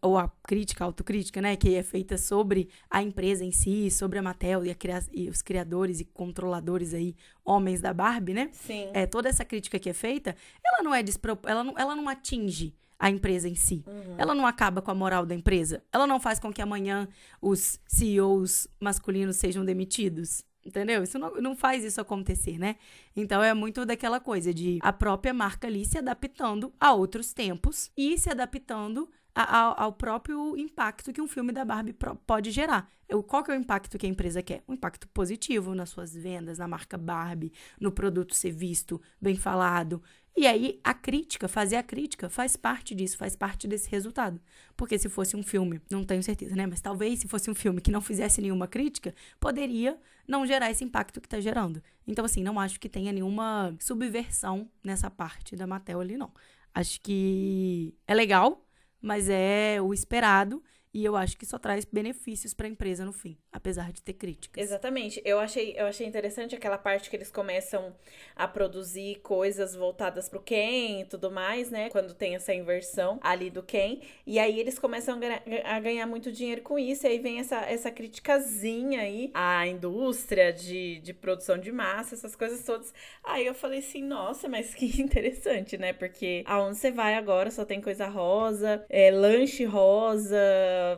ou 0.00 0.16
a 0.16 0.28
crítica, 0.46 0.84
a 0.84 0.86
autocrítica, 0.86 1.40
né? 1.42 1.56
Que 1.56 1.74
é 1.74 1.82
feita 1.82 2.16
sobre 2.16 2.68
a 2.88 3.02
empresa 3.02 3.44
em 3.44 3.50
si, 3.52 3.90
sobre 3.90 4.18
a 4.18 4.22
Mattel 4.22 4.64
e, 4.64 4.70
a 4.70 4.74
cria- 4.74 5.02
e 5.12 5.28
os 5.28 5.42
criadores 5.42 6.00
e 6.00 6.04
controladores 6.04 6.94
aí, 6.94 7.14
homens 7.44 7.80
da 7.80 7.92
Barbie, 7.92 8.34
né? 8.34 8.50
Sim. 8.52 8.88
é, 8.94 9.04
toda 9.06 9.28
essa 9.28 9.44
crítica 9.44 9.78
que 9.78 9.90
é 9.90 9.92
feita, 9.94 10.36
ela 10.64 10.82
não 10.82 10.94
é 10.94 11.02
ela, 11.46 11.64
não, 11.64 11.74
ela 11.76 11.96
não 11.96 12.08
atinge 12.08 12.74
a 12.98 13.10
empresa 13.10 13.48
em 13.48 13.54
si. 13.56 13.84
Ela 14.16 14.34
não 14.34 14.46
acaba 14.46 14.80
com 14.80 14.90
a 14.90 14.94
moral 14.94 15.26
da 15.26 15.34
empresa. 15.34 15.82
Ela 15.92 16.06
não 16.06 16.20
faz 16.20 16.38
com 16.38 16.52
que 16.52 16.62
amanhã 16.62 17.08
os 17.42 17.78
CEOs 17.88 18.68
masculinos 18.80 19.36
sejam 19.36 19.64
demitidos. 19.64 20.44
Entendeu? 20.64 21.02
Isso 21.02 21.18
não, 21.18 21.34
não 21.40 21.54
faz 21.56 21.84
isso 21.84 22.00
acontecer, 22.00 22.58
né? 22.58 22.76
Então 23.14 23.42
é 23.42 23.52
muito 23.52 23.84
daquela 23.84 24.18
coisa 24.18 24.52
de 24.52 24.78
a 24.82 24.92
própria 24.92 25.34
marca 25.34 25.66
ali 25.66 25.84
se 25.84 25.98
adaptando 25.98 26.72
a 26.80 26.92
outros 26.94 27.34
tempos 27.34 27.90
e 27.96 28.16
se 28.16 28.30
adaptando 28.30 29.08
a- 29.34 29.58
ao, 29.58 29.80
ao 29.80 29.92
próprio 29.92 30.56
impacto 30.56 31.12
que 31.12 31.20
um 31.20 31.28
filme 31.28 31.52
da 31.52 31.64
Barbie 31.64 31.94
pode 32.26 32.50
gerar. 32.50 32.88
Eu- 33.08 33.22
Qual 33.22 33.42
que 33.44 33.50
é 33.50 33.54
o 33.54 33.58
impacto 33.60 33.98
que 33.98 34.06
a 34.06 34.08
empresa 34.08 34.42
quer? 34.42 34.62
Um 34.66 34.72
impacto 34.74 35.06
positivo 35.08 35.74
nas 35.74 35.90
suas 35.90 36.14
vendas, 36.14 36.56
na 36.58 36.66
marca 36.68 36.96
Barbie, 36.96 37.52
no 37.78 37.92
produto 37.92 38.34
ser 38.34 38.52
visto, 38.52 39.00
bem 39.20 39.36
falado. 39.36 40.02
E 40.36 40.46
aí, 40.46 40.80
a 40.82 40.92
crítica, 40.94 41.46
fazer 41.46 41.76
a 41.76 41.82
crítica, 41.82 42.28
faz 42.28 42.56
parte 42.56 42.92
disso, 42.94 43.16
faz 43.18 43.36
parte 43.36 43.68
desse 43.68 43.88
resultado. 43.90 44.40
Porque 44.76 44.98
se 44.98 45.08
fosse 45.08 45.36
um 45.36 45.42
filme, 45.44 45.80
não 45.90 46.02
tenho 46.04 46.22
certeza, 46.22 46.56
né? 46.56 46.66
Mas 46.66 46.80
talvez 46.80 47.20
se 47.20 47.28
fosse 47.28 47.50
um 47.50 47.54
filme 47.54 47.80
que 47.80 47.90
não 47.92 48.00
fizesse 48.00 48.40
nenhuma 48.40 48.66
crítica, 48.66 49.14
poderia 49.38 49.96
não 50.26 50.46
gerar 50.46 50.70
esse 50.70 50.84
impacto 50.84 51.20
que 51.20 51.28
tá 51.28 51.40
gerando. 51.40 51.82
Então, 52.06 52.24
assim, 52.24 52.42
não 52.42 52.58
acho 52.58 52.78
que 52.80 52.88
tenha 52.88 53.12
nenhuma 53.12 53.74
subversão 53.78 54.68
nessa 54.82 55.10
parte 55.10 55.56
da 55.56 55.66
Mattel 55.66 56.00
ali, 56.00 56.16
não. 56.16 56.32
Acho 56.74 57.00
que 57.00 57.94
é 58.06 58.14
legal, 58.14 58.66
mas 59.00 59.28
é 59.28 59.80
o 59.80 59.92
esperado. 59.92 60.62
E 60.94 61.04
eu 61.04 61.16
acho 61.16 61.36
que 61.36 61.44
só 61.44 61.58
traz 61.58 61.84
benefícios 61.84 62.54
para 62.54 62.68
a 62.68 62.70
empresa 62.70 63.04
no 63.04 63.12
fim, 63.12 63.36
apesar 63.50 63.92
de 63.92 64.00
ter 64.00 64.12
críticas. 64.12 64.62
Exatamente. 64.62 65.20
Eu 65.24 65.40
achei, 65.40 65.74
eu 65.76 65.86
achei 65.86 66.06
interessante 66.06 66.54
aquela 66.54 66.78
parte 66.78 67.10
que 67.10 67.16
eles 67.16 67.32
começam 67.32 67.92
a 68.36 68.46
produzir 68.46 69.16
coisas 69.16 69.74
voltadas 69.74 70.28
pro 70.28 70.40
Ken 70.40 71.00
e 71.00 71.04
tudo 71.04 71.32
mais, 71.32 71.68
né? 71.68 71.90
Quando 71.90 72.14
tem 72.14 72.36
essa 72.36 72.54
inversão 72.54 73.18
ali 73.20 73.50
do 73.50 73.60
Ken. 73.60 73.98
E 74.24 74.38
aí 74.38 74.60
eles 74.60 74.78
começam 74.78 75.16
a 75.16 75.18
ganhar, 75.18 75.42
a 75.64 75.80
ganhar 75.80 76.06
muito 76.06 76.30
dinheiro 76.30 76.62
com 76.62 76.78
isso. 76.78 77.04
E 77.06 77.08
aí 77.08 77.18
vem 77.18 77.40
essa, 77.40 77.62
essa 77.62 77.90
criticazinha 77.90 79.00
aí 79.00 79.32
à 79.34 79.66
indústria 79.66 80.52
de, 80.52 81.00
de 81.00 81.12
produção 81.12 81.58
de 81.58 81.72
massa, 81.72 82.14
essas 82.14 82.36
coisas 82.36 82.64
todas. 82.64 82.94
Aí 83.24 83.44
eu 83.44 83.54
falei 83.54 83.80
assim, 83.80 84.00
nossa, 84.00 84.48
mas 84.48 84.72
que 84.72 84.86
interessante, 85.02 85.76
né? 85.76 85.92
Porque 85.92 86.44
aonde 86.46 86.76
você 86.76 86.92
vai 86.92 87.16
agora 87.16 87.50
só 87.50 87.64
tem 87.64 87.80
coisa 87.80 88.06
rosa, 88.06 88.86
é, 88.88 89.10
lanche 89.10 89.64
rosa 89.64 90.38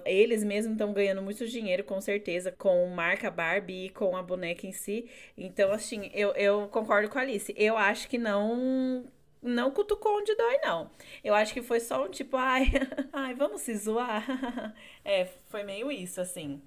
eles 0.05 0.42
mesmos 0.44 0.72
estão 0.72 0.92
ganhando 0.92 1.22
muito 1.22 1.46
dinheiro, 1.46 1.85
com 1.85 2.01
certeza, 2.01 2.53
com 2.53 2.87
marca 2.88 3.31
Barbie 3.31 3.87
e 3.87 3.90
com 3.90 4.16
a 4.16 4.22
boneca 4.22 4.66
em 4.66 4.72
si. 4.72 5.09
Então, 5.37 5.72
assim, 5.72 6.11
eu, 6.14 6.33
eu 6.35 6.68
concordo 6.68 7.09
com 7.09 7.18
a 7.18 7.22
Alice. 7.22 7.55
Eu 7.57 7.77
acho 7.77 8.09
que 8.09 8.18
não 8.18 9.05
não 9.42 9.70
cutucou 9.70 10.18
onde 10.18 10.35
dói, 10.35 10.59
não. 10.59 10.90
Eu 11.22 11.35
acho 11.35 11.53
que 11.55 11.62
foi 11.62 11.79
só 11.81 12.05
um 12.05 12.09
tipo, 12.11 12.37
ai, 12.38 12.66
ai, 13.12 13.35
vamos 13.35 13.62
se 13.62 13.77
zoar. 13.77 14.25
é, 15.05 15.27
foi 15.49 15.62
meio 15.62 15.90
isso, 15.92 16.20
assim. 16.20 16.61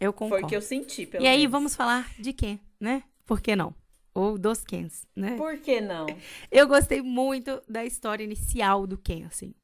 Eu 0.00 0.12
concordo. 0.12 0.40
Foi 0.40 0.42
o 0.42 0.46
que 0.46 0.56
eu 0.56 0.62
senti, 0.62 1.06
pelo 1.06 1.24
E 1.24 1.26
aí, 1.26 1.46
menos. 1.46 1.46
vamos 1.46 1.74
falar 1.76 2.12
de 2.18 2.32
quem, 2.32 2.60
né? 2.80 3.04
Por 3.26 3.40
que 3.40 3.54
não? 3.54 3.74
Ou 4.14 4.38
dos 4.38 4.64
Kens, 4.64 5.06
né? 5.16 5.36
Por 5.36 5.58
que 5.60 5.80
não? 5.80 6.22
Eu 6.50 6.66
gostei 6.68 7.00
muito 7.02 7.62
da 7.68 7.84
história 7.84 8.24
inicial 8.24 8.86
do 8.86 8.98
Ken, 8.98 9.24
assim. 9.24 9.54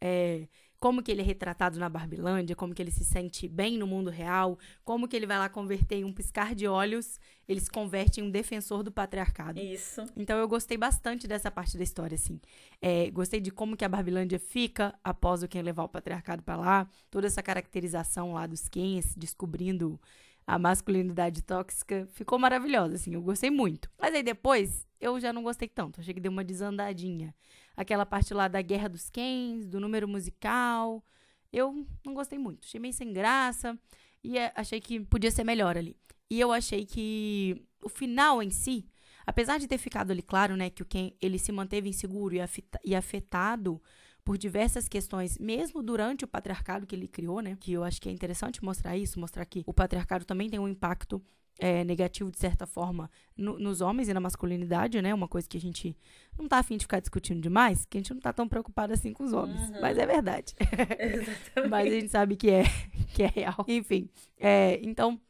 É, 0.00 0.48
como 0.84 1.02
que 1.02 1.10
ele 1.10 1.22
é 1.22 1.24
retratado 1.24 1.80
na 1.80 1.88
Barbilândia, 1.88 2.54
como 2.54 2.74
que 2.74 2.82
ele 2.82 2.90
se 2.90 3.06
sente 3.06 3.48
bem 3.48 3.78
no 3.78 3.86
mundo 3.86 4.10
real, 4.10 4.58
como 4.84 5.08
que 5.08 5.16
ele 5.16 5.26
vai 5.26 5.38
lá 5.38 5.48
converter 5.48 5.96
em 5.96 6.04
um 6.04 6.12
piscar 6.12 6.54
de 6.54 6.66
olhos, 6.66 7.18
ele 7.48 7.58
se 7.58 7.70
converte 7.70 8.20
em 8.20 8.24
um 8.24 8.30
defensor 8.30 8.82
do 8.82 8.92
patriarcado. 8.92 9.58
Isso. 9.58 10.04
Então 10.14 10.36
eu 10.36 10.46
gostei 10.46 10.76
bastante 10.76 11.26
dessa 11.26 11.50
parte 11.50 11.78
da 11.78 11.82
história, 11.82 12.16
assim. 12.16 12.38
É, 12.82 13.10
gostei 13.10 13.40
de 13.40 13.50
como 13.50 13.78
que 13.78 13.84
a 13.86 13.88
Barbilândia 13.88 14.38
fica 14.38 14.94
após 15.02 15.42
o 15.42 15.48
Ken 15.48 15.62
levar 15.62 15.84
o 15.84 15.88
patriarcado 15.88 16.42
pra 16.42 16.54
lá, 16.54 16.86
toda 17.10 17.26
essa 17.26 17.42
caracterização 17.42 18.34
lá 18.34 18.46
dos 18.46 18.68
Kens, 18.68 19.14
descobrindo 19.16 19.98
a 20.46 20.58
masculinidade 20.58 21.42
tóxica, 21.42 22.06
ficou 22.12 22.38
maravilhosa, 22.38 22.94
assim, 22.94 23.14
eu 23.14 23.22
gostei 23.22 23.50
muito. 23.50 23.90
Mas 23.98 24.14
aí 24.14 24.22
depois, 24.22 24.86
eu 25.00 25.18
já 25.18 25.32
não 25.32 25.42
gostei 25.42 25.68
tanto, 25.68 26.00
achei 26.00 26.12
que 26.12 26.20
deu 26.20 26.30
uma 26.30 26.44
desandadinha. 26.44 27.34
Aquela 27.76 28.04
parte 28.04 28.34
lá 28.34 28.46
da 28.46 28.60
guerra 28.60 28.88
dos 28.88 29.08
Kens, 29.10 29.66
do 29.66 29.80
número 29.80 30.06
musical, 30.06 31.04
eu 31.52 31.86
não 32.04 32.14
gostei 32.14 32.38
muito, 32.38 32.64
achei 32.64 32.80
meio 32.80 32.92
sem 32.92 33.12
graça 33.12 33.78
e 34.22 34.38
é, 34.38 34.52
achei 34.54 34.80
que 34.80 35.00
podia 35.00 35.30
ser 35.30 35.44
melhor 35.44 35.76
ali. 35.76 35.96
E 36.30 36.40
eu 36.40 36.52
achei 36.52 36.84
que 36.84 37.62
o 37.82 37.88
final 37.88 38.42
em 38.42 38.50
si, 38.50 38.86
apesar 39.26 39.58
de 39.58 39.66
ter 39.66 39.78
ficado 39.78 40.10
ali 40.10 40.22
claro, 40.22 40.56
né, 40.56 40.70
que 40.70 40.82
o 40.82 40.86
Ken, 40.86 41.12
ele 41.20 41.38
se 41.38 41.52
manteve 41.52 41.88
inseguro 41.88 42.34
e 42.84 42.94
afetado 42.94 43.80
por 44.24 44.38
diversas 44.38 44.88
questões, 44.88 45.38
mesmo 45.38 45.82
durante 45.82 46.24
o 46.24 46.28
patriarcado 46.28 46.86
que 46.86 46.94
ele 46.94 47.06
criou, 47.06 47.40
né, 47.40 47.56
que 47.60 47.72
eu 47.72 47.84
acho 47.84 48.00
que 48.00 48.08
é 48.08 48.12
interessante 48.12 48.64
mostrar 48.64 48.96
isso, 48.96 49.20
mostrar 49.20 49.44
que 49.44 49.62
o 49.66 49.72
patriarcado 49.74 50.24
também 50.24 50.48
tem 50.48 50.58
um 50.58 50.68
impacto 50.68 51.22
é, 51.56 51.84
negativo, 51.84 52.32
de 52.32 52.38
certa 52.38 52.66
forma, 52.66 53.08
no- 53.36 53.56
nos 53.60 53.80
homens 53.80 54.08
e 54.08 54.14
na 54.14 54.18
masculinidade, 54.18 55.00
né, 55.00 55.14
uma 55.14 55.28
coisa 55.28 55.48
que 55.48 55.56
a 55.56 55.60
gente 55.60 55.96
não 56.36 56.48
tá 56.48 56.58
afim 56.58 56.76
de 56.76 56.84
ficar 56.84 56.98
discutindo 56.98 57.40
demais, 57.40 57.84
que 57.84 57.96
a 57.96 58.00
gente 58.00 58.12
não 58.12 58.20
tá 58.20 58.32
tão 58.32 58.48
preocupado 58.48 58.92
assim 58.92 59.12
com 59.12 59.22
os 59.22 59.32
homens, 59.32 59.70
mas 59.80 59.96
é 59.96 60.04
verdade. 60.04 60.52
Exatamente. 60.98 61.68
Mas 61.70 61.86
a 61.86 61.90
gente 61.94 62.08
sabe 62.08 62.34
que 62.34 62.50
é, 62.50 62.64
que 63.14 63.22
é 63.22 63.26
real. 63.28 63.64
Enfim, 63.68 64.08
é, 64.40 64.80
então. 64.82 65.20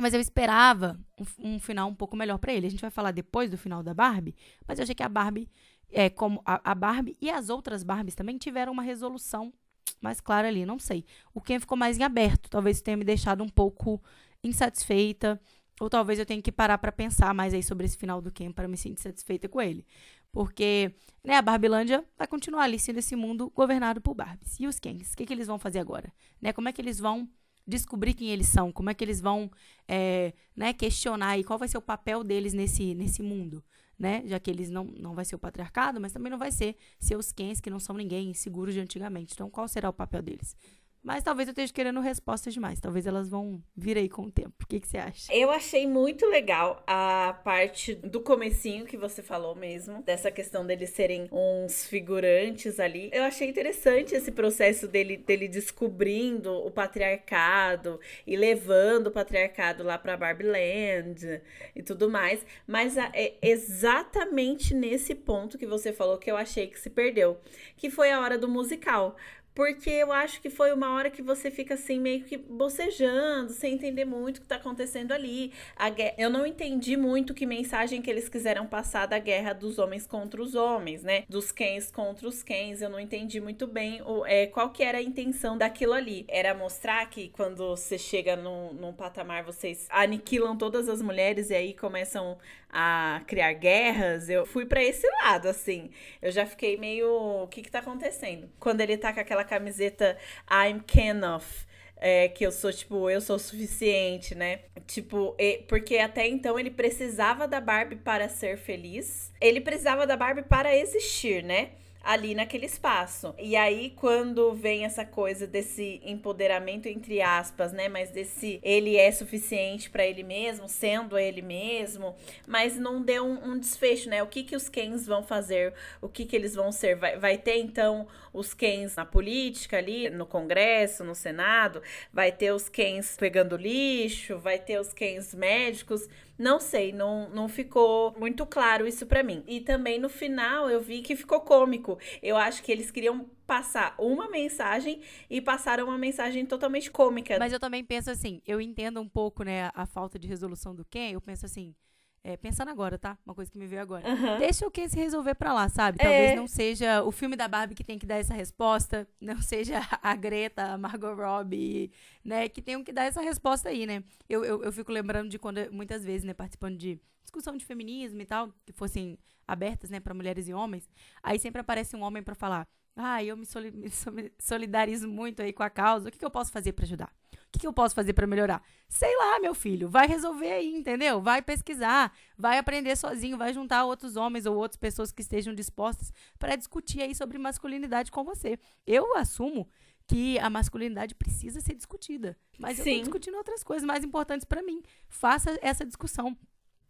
Mas 0.00 0.14
eu 0.14 0.20
esperava 0.20 0.98
um, 1.40 1.54
um 1.54 1.58
final 1.60 1.88
um 1.88 1.94
pouco 1.94 2.16
melhor 2.16 2.38
pra 2.38 2.52
ele. 2.52 2.66
A 2.66 2.70
gente 2.70 2.80
vai 2.80 2.90
falar 2.90 3.10
depois 3.10 3.50
do 3.50 3.58
final 3.58 3.82
da 3.82 3.92
Barbie, 3.94 4.34
mas 4.66 4.78
eu 4.78 4.82
achei 4.84 4.94
que 4.94 5.02
a 5.02 5.08
Barbie, 5.08 5.48
é, 5.90 6.10
como 6.10 6.42
a, 6.44 6.72
a 6.72 6.74
Barbie 6.74 7.16
e 7.20 7.30
as 7.30 7.48
outras 7.48 7.82
Barbies 7.82 8.14
também 8.14 8.36
tiveram 8.38 8.72
uma 8.72 8.82
resolução 8.82 9.52
mais 10.00 10.20
clara 10.20 10.48
ali. 10.48 10.64
Não 10.64 10.78
sei. 10.78 11.04
O 11.34 11.40
Ken 11.40 11.58
ficou 11.58 11.76
mais 11.76 11.98
em 11.98 12.02
aberto. 12.02 12.48
Talvez 12.50 12.80
tenha 12.80 12.96
me 12.96 13.04
deixado 13.04 13.42
um 13.42 13.48
pouco 13.48 14.02
insatisfeita. 14.42 15.40
Ou 15.80 15.88
talvez 15.88 16.18
eu 16.18 16.26
tenha 16.26 16.42
que 16.42 16.50
parar 16.50 16.78
pra 16.78 16.90
pensar 16.90 17.32
mais 17.32 17.54
aí 17.54 17.62
sobre 17.62 17.86
esse 17.86 17.96
final 17.96 18.20
do 18.20 18.32
Ken 18.32 18.50
para 18.50 18.66
me 18.66 18.76
sentir 18.76 19.00
satisfeita 19.00 19.48
com 19.48 19.60
ele. 19.60 19.86
Porque, 20.32 20.92
né, 21.24 21.36
a 21.36 21.42
Barbilândia 21.42 22.04
vai 22.16 22.26
continuar 22.26 22.64
ali 22.64 22.78
sendo 22.78 22.98
esse 22.98 23.16
mundo 23.16 23.50
governado 23.54 24.00
por 24.00 24.14
Barbies. 24.14 24.58
E 24.58 24.66
os 24.66 24.78
Kens? 24.78 25.12
O 25.12 25.16
que, 25.16 25.24
que 25.24 25.32
eles 25.32 25.46
vão 25.46 25.58
fazer 25.58 25.78
agora? 25.78 26.12
Né? 26.40 26.52
Como 26.52 26.68
é 26.68 26.72
que 26.72 26.80
eles 26.80 26.98
vão 26.98 27.28
descobrir 27.66 28.14
quem 28.14 28.28
eles 28.28 28.48
são? 28.48 28.72
Como 28.72 28.90
é 28.90 28.94
que 28.94 29.04
eles 29.04 29.20
vão 29.20 29.50
é, 29.86 30.32
né, 30.56 30.72
questionar 30.72 31.28
aí 31.30 31.44
qual 31.44 31.58
vai 31.58 31.68
ser 31.68 31.78
o 31.78 31.82
papel 31.82 32.24
deles 32.24 32.52
nesse, 32.52 32.94
nesse 32.94 33.22
mundo? 33.22 33.62
Né? 33.98 34.22
Já 34.26 34.38
que 34.38 34.48
eles 34.48 34.70
não, 34.70 34.84
não 34.84 35.14
vai 35.14 35.24
ser 35.24 35.34
o 35.34 35.38
patriarcado, 35.38 36.00
mas 36.00 36.12
também 36.12 36.30
não 36.30 36.38
vai 36.38 36.52
ser 36.52 36.76
seus 37.00 37.32
Kens, 37.32 37.60
que 37.60 37.68
não 37.68 37.80
são 37.80 37.96
ninguém, 37.96 38.32
seguros 38.32 38.72
de 38.72 38.80
antigamente. 38.80 39.32
Então, 39.34 39.50
qual 39.50 39.66
será 39.66 39.88
o 39.88 39.92
papel 39.92 40.22
deles? 40.22 40.56
Mas 41.02 41.22
talvez 41.22 41.48
eu 41.48 41.52
esteja 41.52 41.72
querendo 41.72 42.00
respostas 42.00 42.52
demais. 42.52 42.80
Talvez 42.80 43.06
elas 43.06 43.28
vão 43.28 43.62
vir 43.76 43.96
aí 43.96 44.08
com 44.08 44.22
o 44.22 44.30
tempo. 44.30 44.54
O 44.62 44.66
que, 44.66 44.80
que 44.80 44.88
você 44.88 44.98
acha? 44.98 45.32
Eu 45.32 45.50
achei 45.50 45.86
muito 45.86 46.26
legal 46.26 46.82
a 46.86 47.38
parte 47.44 47.94
do 47.94 48.20
comecinho 48.20 48.84
que 48.84 48.96
você 48.96 49.22
falou 49.22 49.54
mesmo, 49.54 50.02
dessa 50.02 50.30
questão 50.30 50.66
deles 50.66 50.90
serem 50.90 51.28
uns 51.30 51.86
figurantes 51.86 52.80
ali. 52.80 53.10
Eu 53.12 53.22
achei 53.22 53.48
interessante 53.48 54.14
esse 54.14 54.32
processo 54.32 54.88
dele, 54.88 55.16
dele 55.16 55.48
descobrindo 55.48 56.52
o 56.52 56.70
patriarcado 56.70 58.00
e 58.26 58.36
levando 58.36 59.06
o 59.06 59.12
patriarcado 59.12 59.82
lá 59.84 59.98
pra 59.98 60.16
Barbie 60.16 60.44
Land 60.44 61.40
e 61.74 61.82
tudo 61.82 62.10
mais. 62.10 62.44
Mas 62.66 62.96
é 62.96 63.34
exatamente 63.40 64.74
nesse 64.74 65.14
ponto 65.14 65.56
que 65.56 65.66
você 65.66 65.92
falou 65.92 66.18
que 66.18 66.30
eu 66.30 66.36
achei 66.36 66.66
que 66.66 66.78
se 66.78 66.90
perdeu, 66.90 67.38
que 67.76 67.88
foi 67.90 68.10
a 68.10 68.20
hora 68.20 68.36
do 68.36 68.48
musical. 68.48 69.16
Porque 69.58 69.90
eu 69.90 70.12
acho 70.12 70.40
que 70.40 70.48
foi 70.48 70.72
uma 70.72 70.94
hora 70.94 71.10
que 71.10 71.20
você 71.20 71.50
fica 71.50 71.74
assim, 71.74 71.98
meio 71.98 72.22
que 72.22 72.36
bocejando, 72.36 73.52
sem 73.52 73.74
entender 73.74 74.04
muito 74.04 74.36
o 74.38 74.40
que 74.42 74.46
tá 74.46 74.54
acontecendo 74.54 75.10
ali. 75.10 75.52
A 75.74 75.90
gue- 75.90 76.14
Eu 76.16 76.30
não 76.30 76.46
entendi 76.46 76.96
muito 76.96 77.34
que 77.34 77.44
mensagem 77.44 78.00
que 78.00 78.08
eles 78.08 78.28
quiseram 78.28 78.68
passar 78.68 79.06
da 79.06 79.18
guerra 79.18 79.52
dos 79.52 79.80
homens 79.80 80.06
contra 80.06 80.40
os 80.40 80.54
homens, 80.54 81.02
né? 81.02 81.24
Dos 81.28 81.50
Kens 81.50 81.90
contra 81.90 82.28
os 82.28 82.40
Kens. 82.40 82.80
Eu 82.80 82.88
não 82.88 83.00
entendi 83.00 83.40
muito 83.40 83.66
bem 83.66 84.00
o, 84.02 84.24
é, 84.26 84.46
qual 84.46 84.70
que 84.70 84.80
era 84.84 84.98
a 84.98 85.02
intenção 85.02 85.58
daquilo 85.58 85.92
ali. 85.92 86.24
Era 86.28 86.54
mostrar 86.54 87.04
que 87.10 87.28
quando 87.30 87.56
você 87.66 87.98
chega 87.98 88.36
num, 88.36 88.72
num 88.74 88.92
patamar, 88.92 89.42
vocês 89.42 89.88
aniquilam 89.90 90.56
todas 90.56 90.88
as 90.88 91.02
mulheres 91.02 91.50
e 91.50 91.54
aí 91.56 91.74
começam 91.74 92.38
a 92.70 93.22
criar 93.26 93.54
guerras. 93.54 94.28
Eu 94.28 94.46
fui 94.46 94.66
pra 94.66 94.84
esse 94.84 95.06
lado, 95.22 95.48
assim. 95.48 95.90
Eu 96.22 96.30
já 96.30 96.46
fiquei 96.46 96.76
meio. 96.76 97.08
O 97.42 97.48
que 97.48 97.60
que 97.62 97.70
tá 97.72 97.80
acontecendo? 97.80 98.48
Quando 98.60 98.82
ele 98.82 98.96
tá 98.96 99.12
com 99.12 99.18
aquela 99.20 99.47
camiseta 99.48 100.16
I'm 100.50 100.80
Kenough. 100.80 101.66
É, 102.00 102.28
que 102.28 102.46
eu 102.46 102.52
sou, 102.52 102.72
tipo, 102.72 103.10
eu 103.10 103.20
sou 103.20 103.34
o 103.34 103.38
suficiente, 103.40 104.32
né? 104.32 104.60
Tipo, 104.86 105.34
e- 105.36 105.64
porque 105.68 105.98
até 105.98 106.28
então 106.28 106.56
ele 106.56 106.70
precisava 106.70 107.48
da 107.48 107.60
Barbie 107.60 107.96
para 107.96 108.28
ser 108.28 108.56
feliz. 108.56 109.32
Ele 109.40 109.60
precisava 109.60 110.06
da 110.06 110.16
Barbie 110.16 110.42
para 110.44 110.76
existir, 110.76 111.42
né? 111.42 111.70
Ali 112.02 112.34
naquele 112.34 112.64
espaço. 112.66 113.34
E 113.38 113.54
aí, 113.56 113.90
quando 113.90 114.54
vem 114.54 114.84
essa 114.84 115.04
coisa 115.04 115.46
desse 115.46 116.00
empoderamento, 116.04 116.86
entre 116.86 117.20
aspas, 117.20 117.72
né? 117.72 117.88
Mas 117.88 118.10
desse 118.10 118.60
ele 118.62 118.96
é 118.96 119.10
suficiente 119.10 119.90
para 119.90 120.06
ele 120.06 120.22
mesmo, 120.22 120.68
sendo 120.68 121.18
ele 121.18 121.42
mesmo, 121.42 122.14
mas 122.46 122.76
não 122.76 123.02
deu 123.02 123.26
um, 123.26 123.52
um 123.52 123.58
desfecho, 123.58 124.08
né? 124.08 124.22
O 124.22 124.26
que 124.26 124.42
que 124.42 124.56
os 124.56 124.68
Kens 124.68 125.06
vão 125.06 125.22
fazer? 125.22 125.74
O 126.00 126.08
que 126.08 126.24
que 126.24 126.36
eles 126.36 126.54
vão 126.54 126.72
ser? 126.72 126.96
Vai, 126.96 127.18
vai 127.18 127.36
ter, 127.36 127.58
então, 127.58 128.06
os 128.32 128.54
Kens 128.54 128.96
na 128.96 129.04
política 129.04 129.76
ali, 129.76 130.08
no 130.08 130.24
Congresso, 130.24 131.04
no 131.04 131.14
Senado? 131.14 131.82
Vai 132.12 132.32
ter 132.32 132.52
os 132.52 132.68
Kens 132.68 133.16
pegando 133.18 133.56
lixo? 133.56 134.38
Vai 134.38 134.58
ter 134.58 134.80
os 134.80 134.92
Kens 134.92 135.34
médicos? 135.34 136.08
Não 136.38 136.60
sei, 136.60 136.92
não, 136.92 137.28
não 137.30 137.48
ficou 137.48 138.14
muito 138.16 138.46
claro 138.46 138.86
isso 138.86 139.04
pra 139.06 139.24
mim. 139.24 139.42
E 139.46 139.60
também 139.60 139.98
no 139.98 140.08
final 140.08 140.70
eu 140.70 140.80
vi 140.80 141.02
que 141.02 141.16
ficou 141.16 141.40
cômico. 141.40 141.98
Eu 142.22 142.36
acho 142.36 142.62
que 142.62 142.70
eles 142.70 142.90
queriam 142.92 143.28
passar 143.44 143.94
uma 143.98 144.28
mensagem 144.30 145.00
e 145.28 145.40
passaram 145.40 145.86
uma 145.86 145.98
mensagem 145.98 146.46
totalmente 146.46 146.90
cômica. 146.90 147.38
Mas 147.38 147.52
eu 147.52 147.58
também 147.58 147.82
penso 147.82 148.10
assim, 148.10 148.40
eu 148.46 148.60
entendo 148.60 149.00
um 149.00 149.08
pouco, 149.08 149.42
né, 149.42 149.70
a 149.74 149.84
falta 149.84 150.18
de 150.18 150.28
resolução 150.28 150.74
do 150.74 150.84
Ken. 150.84 151.10
Eu 151.12 151.20
penso 151.20 151.44
assim, 151.44 151.74
É, 152.22 152.36
pensando 152.36 152.70
agora, 152.70 152.98
tá? 152.98 153.16
Uma 153.24 153.34
coisa 153.34 153.50
que 153.50 153.58
me 153.58 153.66
veio 153.66 153.80
agora. 153.80 154.06
Aham. 154.06 154.38
Deixa 154.38 154.66
o 154.66 154.70
que 154.70 154.88
se 154.88 154.96
resolver 154.96 155.34
pra 155.34 155.52
lá, 155.52 155.68
sabe? 155.68 155.98
É. 156.00 156.04
Talvez 156.04 156.36
não 156.36 156.46
seja 156.48 157.02
o 157.02 157.10
filme 157.10 157.36
da 157.36 157.48
Barbie 157.48 157.74
que 157.74 157.84
tem 157.84 157.98
que 157.98 158.06
dar 158.06 158.16
essa 158.16 158.34
resposta, 158.34 159.08
não 159.20 159.40
seja 159.40 159.80
a 160.02 160.14
Greta, 160.14 160.72
a 160.72 160.78
Margot 160.78 161.14
Robbie, 161.14 161.90
né? 162.24 162.48
Que 162.48 162.60
tenham 162.60 162.82
que 162.82 162.92
dar 162.92 163.04
essa 163.04 163.20
resposta 163.20 163.68
aí, 163.68 163.86
né? 163.86 164.02
Eu, 164.28 164.44
eu, 164.44 164.62
eu 164.62 164.72
fico 164.72 164.92
lembrando 164.92 165.28
de 165.28 165.38
quando, 165.38 165.72
muitas 165.72 166.04
vezes, 166.04 166.24
né, 166.24 166.34
participando 166.34 166.76
de 166.76 167.00
discussão 167.22 167.56
de 167.56 167.64
feminismo 167.64 168.20
e 168.20 168.26
tal, 168.26 168.52
que 168.64 168.72
fossem 168.72 169.18
abertas, 169.46 169.88
né, 169.90 170.00
pra 170.00 170.12
mulheres 170.14 170.48
e 170.48 170.52
homens, 170.52 170.88
aí 171.22 171.38
sempre 171.38 171.60
aparece 171.60 171.96
um 171.96 172.02
homem 172.02 172.22
pra 172.22 172.34
falar, 172.34 172.66
ah, 172.98 173.22
eu 173.24 173.36
me, 173.36 173.46
soli- 173.46 173.70
me 173.70 173.88
soli- 173.88 174.32
solidarizo 174.38 175.08
muito 175.08 175.40
aí 175.40 175.52
com 175.52 175.62
a 175.62 175.70
causa, 175.70 176.08
o 176.08 176.12
que, 176.12 176.18
que 176.18 176.24
eu 176.24 176.30
posso 176.30 176.50
fazer 176.52 176.72
pra 176.72 176.84
ajudar? 176.84 177.10
O 177.32 177.50
que, 177.50 177.60
que 177.60 177.66
eu 177.66 177.72
posso 177.72 177.94
fazer 177.94 178.12
pra 178.12 178.26
melhorar? 178.26 178.62
Sei 178.90 179.16
lá, 179.16 179.40
meu 179.40 179.54
filho, 179.54 179.88
vai 179.88 180.06
resolver 180.06 180.52
aí, 180.52 180.74
entendeu? 180.74 181.18
Vai 181.22 181.40
pesquisar, 181.40 182.12
vai 182.36 182.58
aprender 182.58 182.94
sozinho, 182.94 183.38
vai 183.38 183.54
juntar 183.54 183.84
outros 183.86 184.16
homens 184.16 184.44
ou 184.44 184.54
outras 184.54 184.76
pessoas 184.76 185.10
que 185.10 185.22
estejam 185.22 185.54
dispostas 185.54 186.12
para 186.38 186.56
discutir 186.56 187.00
aí 187.00 187.14
sobre 187.14 187.38
masculinidade 187.38 188.10
com 188.10 188.22
você. 188.22 188.58
Eu 188.86 189.16
assumo 189.16 189.66
que 190.06 190.38
a 190.40 190.50
masculinidade 190.50 191.14
precisa 191.14 191.60
ser 191.60 191.74
discutida, 191.74 192.36
mas 192.58 192.78
eu 192.78 192.84
Sim. 192.84 192.96
tô 192.96 193.00
discutindo 193.04 193.36
outras 193.38 193.62
coisas 193.64 193.86
mais 193.86 194.04
importantes 194.04 194.44
pra 194.44 194.62
mim. 194.62 194.82
Faça 195.08 195.58
essa 195.62 195.86
discussão. 195.86 196.36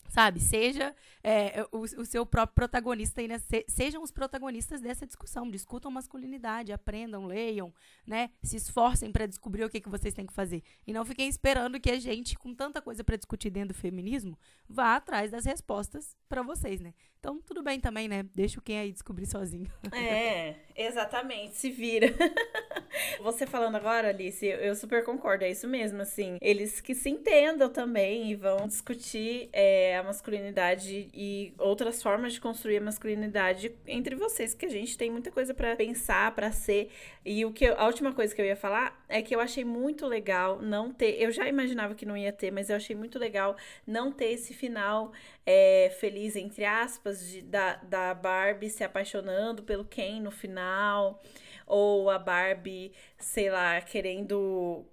Sabe, 0.09 0.41
seja 0.41 0.95
é, 1.23 1.67
o, 1.71 1.81
o 1.81 2.05
seu 2.07 2.25
próprio 2.25 2.55
protagonista 2.55 3.27
né? 3.27 3.39
Se- 3.39 3.65
sejam 3.69 4.03
os 4.03 4.11
protagonistas 4.11 4.81
dessa 4.81 5.07
discussão. 5.07 5.51
Discutam 5.51 5.91
masculinidade, 5.91 6.73
aprendam, 6.73 7.27
leiam, 7.27 7.73
né? 8.07 8.31
Se 8.43 8.57
esforcem 8.57 9.13
para 9.13 9.27
descobrir 9.27 9.65
o 9.65 9.71
que, 9.71 9.81
que 9.81 9.89
vocês 9.89 10.15
têm 10.15 10.27
que 10.27 10.33
fazer. 10.33 10.63
E 10.87 10.93
não 10.93 11.05
fiquem 11.05 11.29
esperando 11.29 11.79
que 11.79 11.91
a 11.91 12.01
gente, 12.01 12.37
com 12.39 12.55
tanta 12.55 12.81
coisa 12.81 13.05
para 13.05 13.17
discutir 13.17 13.51
dentro 13.51 13.69
do 13.69 13.79
feminismo, 13.79 14.39
vá 14.69 14.97
atrás 14.97 15.31
das 15.31 15.45
respostas 15.45 16.17
para 16.29 16.43
vocês, 16.43 16.81
né? 16.81 16.95
Então, 17.19 17.41
tudo 17.43 17.63
bem 17.63 17.81
também, 17.81 18.09
né? 18.09 18.23
Deixa 18.35 18.61
quem 18.61 18.79
aí 18.79 18.93
descobrir 18.93 19.27
sozinho. 19.27 19.71
É, 19.93 20.55
exatamente, 20.77 21.57
se 21.57 21.71
vira. 21.71 22.07
Você 23.21 23.47
falando 23.47 23.77
agora, 23.77 24.09
Alice, 24.09 24.45
eu, 24.47 24.75
super 24.75 25.05
concordo, 25.05 25.45
é 25.45 25.51
isso 25.51 25.67
mesmo, 25.69 26.01
assim. 26.03 26.37
Eles 26.41 26.81
que 26.81 26.95
se 26.95 27.09
entendam 27.11 27.69
também 27.69 28.31
e 28.31 28.35
vão 28.35 28.67
discutir 28.67 29.49
é, 29.53 29.97
a 29.97 30.03
masculinidade 30.03 31.09
e 31.13 31.53
outras 31.59 32.03
formas 32.03 32.33
de 32.33 32.41
construir 32.41 32.79
a 32.79 32.81
masculinidade 32.81 33.73
entre 33.87 34.15
vocês, 34.15 34.55
que 34.55 34.67
a 34.67 34.71
gente 34.71 34.97
tem 34.97 35.11
muita 35.11 35.31
coisa 35.31 35.53
pra 35.55 35.77
pensar, 35.77 36.35
pra 36.35 36.51
ser. 36.53 36.91
E 37.25 37.45
o 37.45 37.53
que 37.53 37.65
eu- 37.65 37.79
a 37.79 37.87
última 37.87 38.13
coisa 38.13 38.35
que 38.35 38.41
eu 38.41 38.47
ia 38.47 38.57
falar 38.57 39.05
é 39.09 39.21
que 39.23 39.35
eu 39.35 39.41
achei 39.41 39.65
muito 39.65 40.07
legal 40.07 40.61
não 40.63 40.93
ter. 40.93 41.21
Eu 41.21 41.31
já 41.31 41.47
imaginava 41.49 41.95
que 41.95 42.07
não 42.07 42.17
ia 42.17 42.33
ter, 42.33 42.51
mas 42.51 42.71
eu 42.71 42.77
achei 42.77 42.97
muito 42.97 43.19
legal 43.19 43.57
não 43.87 44.11
ter 44.13 44.33
esse 44.33 44.55
final 44.55 45.13
é, 45.51 45.91
feliz, 45.99 46.37
entre 46.37 46.65
aspas, 46.65 47.27
de- 47.27 47.43
da, 47.43 47.77
da 47.77 48.13
Barbie 48.15 48.69
se 48.69 48.85
apaixonando 48.85 49.63
pelo 49.63 49.85
Ken 49.85 50.21
no 50.21 50.31
final, 50.31 51.23
ou 51.69 52.11
a 52.11 52.19
Barbie, 52.19 52.93
sei 53.19 53.51
lá, 53.51 53.81
querendo 53.81 54.87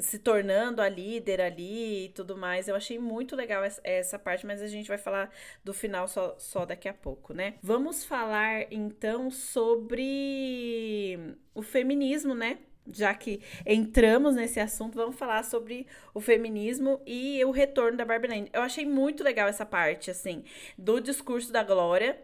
se 0.00 0.18
tornando 0.18 0.80
a 0.80 0.88
líder 0.88 1.40
ali 1.40 2.06
e 2.06 2.08
tudo 2.10 2.36
mais. 2.36 2.68
Eu 2.68 2.76
achei 2.76 2.98
muito 2.98 3.34
legal 3.34 3.62
essa, 3.82 4.18
parte, 4.18 4.46
mas 4.46 4.62
a 4.62 4.66
gente 4.66 4.88
vai 4.88 4.98
falar 4.98 5.30
do 5.64 5.72
final 5.72 6.06
só, 6.08 6.36
só 6.38 6.64
daqui 6.64 6.88
a 6.88 6.94
pouco, 6.94 7.32
né? 7.32 7.54
Vamos 7.62 8.04
falar 8.04 8.66
então 8.70 9.30
sobre 9.30 11.36
o 11.54 11.62
feminismo, 11.62 12.34
né? 12.34 12.58
Já 12.90 13.14
que 13.14 13.42
entramos 13.66 14.34
nesse 14.34 14.58
assunto, 14.58 14.94
vamos 14.94 15.16
falar 15.16 15.44
sobre 15.44 15.86
o 16.14 16.20
feminismo 16.20 17.02
e 17.06 17.44
o 17.44 17.50
retorno 17.50 17.98
da 17.98 18.04
Barbie 18.04 18.28
Land. 18.28 18.50
Eu 18.50 18.62
achei 18.62 18.86
muito 18.86 19.22
legal 19.22 19.46
essa 19.46 19.66
parte, 19.66 20.10
assim, 20.10 20.42
do 20.76 20.98
discurso 20.98 21.52
da 21.52 21.62
Glória, 21.62 22.18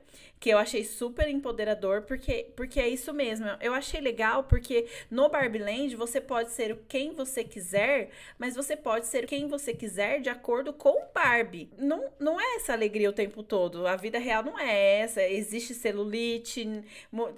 que 0.44 0.50
eu 0.50 0.59
achei 0.59 0.85
super 0.85 1.26
empoderador, 1.26 2.02
porque, 2.02 2.50
porque 2.54 2.78
é 2.78 2.87
isso 2.87 3.14
mesmo. 3.14 3.46
Eu 3.62 3.72
achei 3.72 3.98
legal 3.98 4.44
porque 4.44 4.87
no 5.11 5.26
Barbie 5.30 5.59
Land 5.59 5.96
você 5.96 6.20
pode 6.20 6.50
ser 6.50 6.80
quem 6.87 7.14
você 7.14 7.42
quiser, 7.42 8.11
mas 8.38 8.54
você 8.54 8.76
pode 8.76 9.07
ser 9.07 9.24
quem 9.24 9.48
você 9.48 9.72
quiser 9.72 10.20
de 10.20 10.28
acordo 10.28 10.70
com 10.70 10.90
o 10.90 11.07
Barbie. 11.14 11.70
Não, 11.78 12.11
não 12.20 12.38
é 12.38 12.57
essa 12.57 12.74
alegria 12.74 13.09
o 13.09 13.12
tempo 13.14 13.42
todo. 13.42 13.87
A 13.87 13.96
vida 13.96 14.18
real 14.18 14.42
não 14.42 14.59
é 14.59 15.00
essa. 15.00 15.22
Existe 15.22 15.72
celulite, 15.72 16.85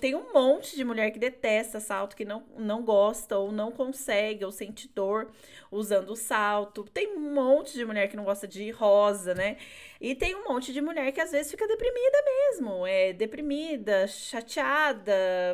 tem 0.01 0.17
um 0.17 0.33
monte 0.33 0.75
de 0.75 0.83
mulher 0.83 1.13
que 1.13 1.21
detesta 1.21 1.79
salto, 1.79 2.17
que 2.17 2.25
não, 2.25 2.43
não 2.59 2.83
gosta 2.83 3.39
ou 3.39 3.53
não 3.53 3.71
consegue 3.71 4.45
ou 4.45 4.51
sente 4.51 4.91
dor 4.93 5.31
usando 5.71 6.11
o 6.11 6.17
salto. 6.17 6.83
Tem 6.93 7.17
um 7.17 7.33
monte 7.33 7.73
de 7.75 7.85
mulher 7.85 8.09
que 8.09 8.17
não 8.17 8.25
gosta 8.25 8.49
de 8.49 8.69
rosa, 8.73 9.33
né? 9.33 9.59
E 10.01 10.15
tem 10.15 10.35
um 10.35 10.45
monte 10.45 10.73
de 10.73 10.81
mulher 10.81 11.11
que 11.13 11.21
às 11.21 11.33
vezes 11.33 11.51
fica 11.51 11.67
deprimida 11.67 12.19
mesmo, 12.25 12.87
é 12.87 13.13
deprimida, 13.13 14.07
chateada, 14.07 15.13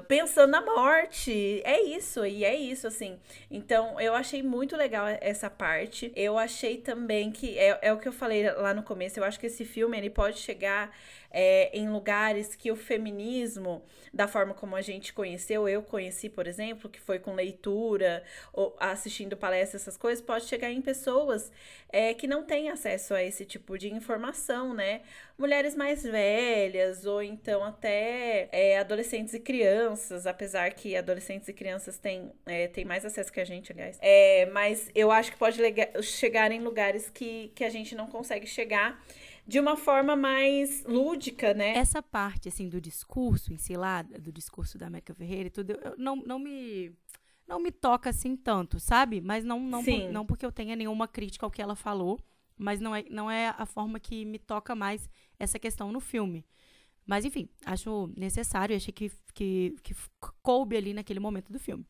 pensando 0.09 0.51
na 0.51 0.61
morte. 0.61 1.61
É 1.65 1.81
isso, 1.81 2.25
e 2.27 2.45
é 2.45 2.55
isso, 2.55 2.87
assim. 2.87 3.19
Então, 3.51 4.01
eu 4.01 4.15
achei 4.15 4.43
muito 4.43 4.77
legal 4.77 5.07
essa 5.21 5.49
parte. 5.49 6.13
Eu 6.17 6.39
achei 6.39 6.79
também 6.79 7.31
que, 7.31 7.59
é, 7.59 7.79
é 7.83 7.93
o 7.93 7.99
que 7.99 8.09
eu 8.09 8.13
falei 8.13 8.51
lá 8.53 8.75
no 8.75 8.83
começo, 8.83 9.19
eu 9.19 9.25
acho 9.25 9.39
que 9.39 9.47
esse 9.47 9.65
filme, 9.65 9.97
ele 9.97 10.11
pode 10.11 10.39
chegar 10.39 10.95
é, 11.33 11.71
em 11.77 11.89
lugares 11.89 12.55
que 12.55 12.71
o 12.71 12.77
feminismo, 12.77 13.83
da 14.13 14.29
forma 14.29 14.53
como 14.53 14.77
a 14.77 14.83
gente 14.83 15.13
conheceu, 15.13 15.69
eu 15.69 15.83
conheci, 15.83 16.29
por 16.29 16.47
exemplo, 16.47 16.91
que 16.91 17.01
foi 17.01 17.19
com 17.19 17.35
leitura, 17.35 18.23
ou 18.53 18.77
assistindo 18.79 19.37
palestras, 19.37 19.83
essas 19.83 19.97
coisas, 19.97 20.23
pode 20.23 20.45
chegar 20.45 20.71
em 20.71 20.83
pessoas 20.83 21.51
é, 21.89 22.13
que 22.15 22.27
não 22.27 22.45
têm 22.45 22.71
acesso 22.71 23.15
a 23.15 23.23
esse 23.23 23.45
tipo 23.45 23.79
de 23.79 23.93
informação, 23.93 24.75
né? 24.75 25.01
Mulheres 25.39 25.75
mais 25.75 26.03
velhas, 26.03 27.07
ou 27.07 27.23
então 27.23 27.65
até 27.65 28.49
é, 28.53 28.79
adolescentes 28.79 29.35
e 29.35 29.41
crianças, 29.41 30.27
apesar 30.27 30.73
que 30.75 30.95
adolescentes 30.95 31.49
e 31.49 31.53
crianças 31.53 31.99
têm, 31.99 32.31
é, 32.47 32.69
têm 32.69 32.85
mais 32.85 33.05
acesso 33.05 33.33
que 33.33 33.41
a 33.41 33.45
gente, 33.45 33.73
aliás. 33.73 33.99
É, 34.01 34.47
mas 34.53 34.91
eu 34.95 35.11
acho 35.11 35.33
que 35.33 35.39
pode 35.39 35.59
chegar 36.03 36.53
em 36.53 36.61
lugares 36.61 37.11
que, 37.11 37.51
que 37.55 37.65
a 37.65 37.71
gente 37.71 37.95
não 37.95 38.07
consegue 38.07 38.47
chegar 38.47 39.03
de 39.47 39.59
uma 39.61 39.77
forma 39.77 40.15
mais 40.17 40.85
lúdica, 40.85 41.53
né? 41.55 41.77
Essa 41.77 42.03
parte, 42.03 42.49
assim, 42.49 42.69
do 42.69 42.81
discurso 42.81 43.53
em 43.53 43.59
si 43.59 43.77
lá, 43.77 44.03
do 44.03 44.33
discurso 44.33 44.79
da 44.79 44.87
América 44.87 45.15
Ferreira 45.15 45.49
e 45.49 45.51
tudo, 45.51 45.71
eu 45.73 45.97
não, 45.99 46.17
não 46.17 46.39
me 46.39 46.93
não 47.47 47.59
me 47.61 47.73
toca 47.73 48.09
assim 48.11 48.37
tanto, 48.37 48.79
sabe? 48.81 49.21
Mas 49.21 49.45
não 49.45 49.61
não, 49.61 49.83
por- 49.85 50.13
não 50.13 50.25
porque 50.27 50.47
eu 50.47 50.53
tenha 50.53 50.77
nenhuma 50.77 51.09
crítica 51.09 51.45
ao 51.45 51.51
que 51.51 51.61
ela 51.61 51.75
falou, 51.75 52.19
mas 52.57 52.81
não 52.81 52.95
é, 52.95 53.05
não 53.11 53.31
é 53.31 53.49
a 53.59 53.67
forma 53.67 53.99
que 54.01 54.25
me 54.25 54.39
toca 54.39 54.75
mais 54.75 55.09
essa 55.39 55.59
questão 55.59 55.91
no 55.93 56.01
filme. 56.01 56.45
Mas, 57.07 57.25
enfim, 57.25 57.49
acho 57.67 58.11
necessário, 58.17 58.77
achei 58.77 58.93
que, 58.93 59.11
que, 59.35 59.75
que 59.83 59.95
coube 60.43 60.77
ali 60.77 60.95
naquele 60.95 61.21
momento 61.21 61.53
do 61.53 61.59
filme. 61.59 61.85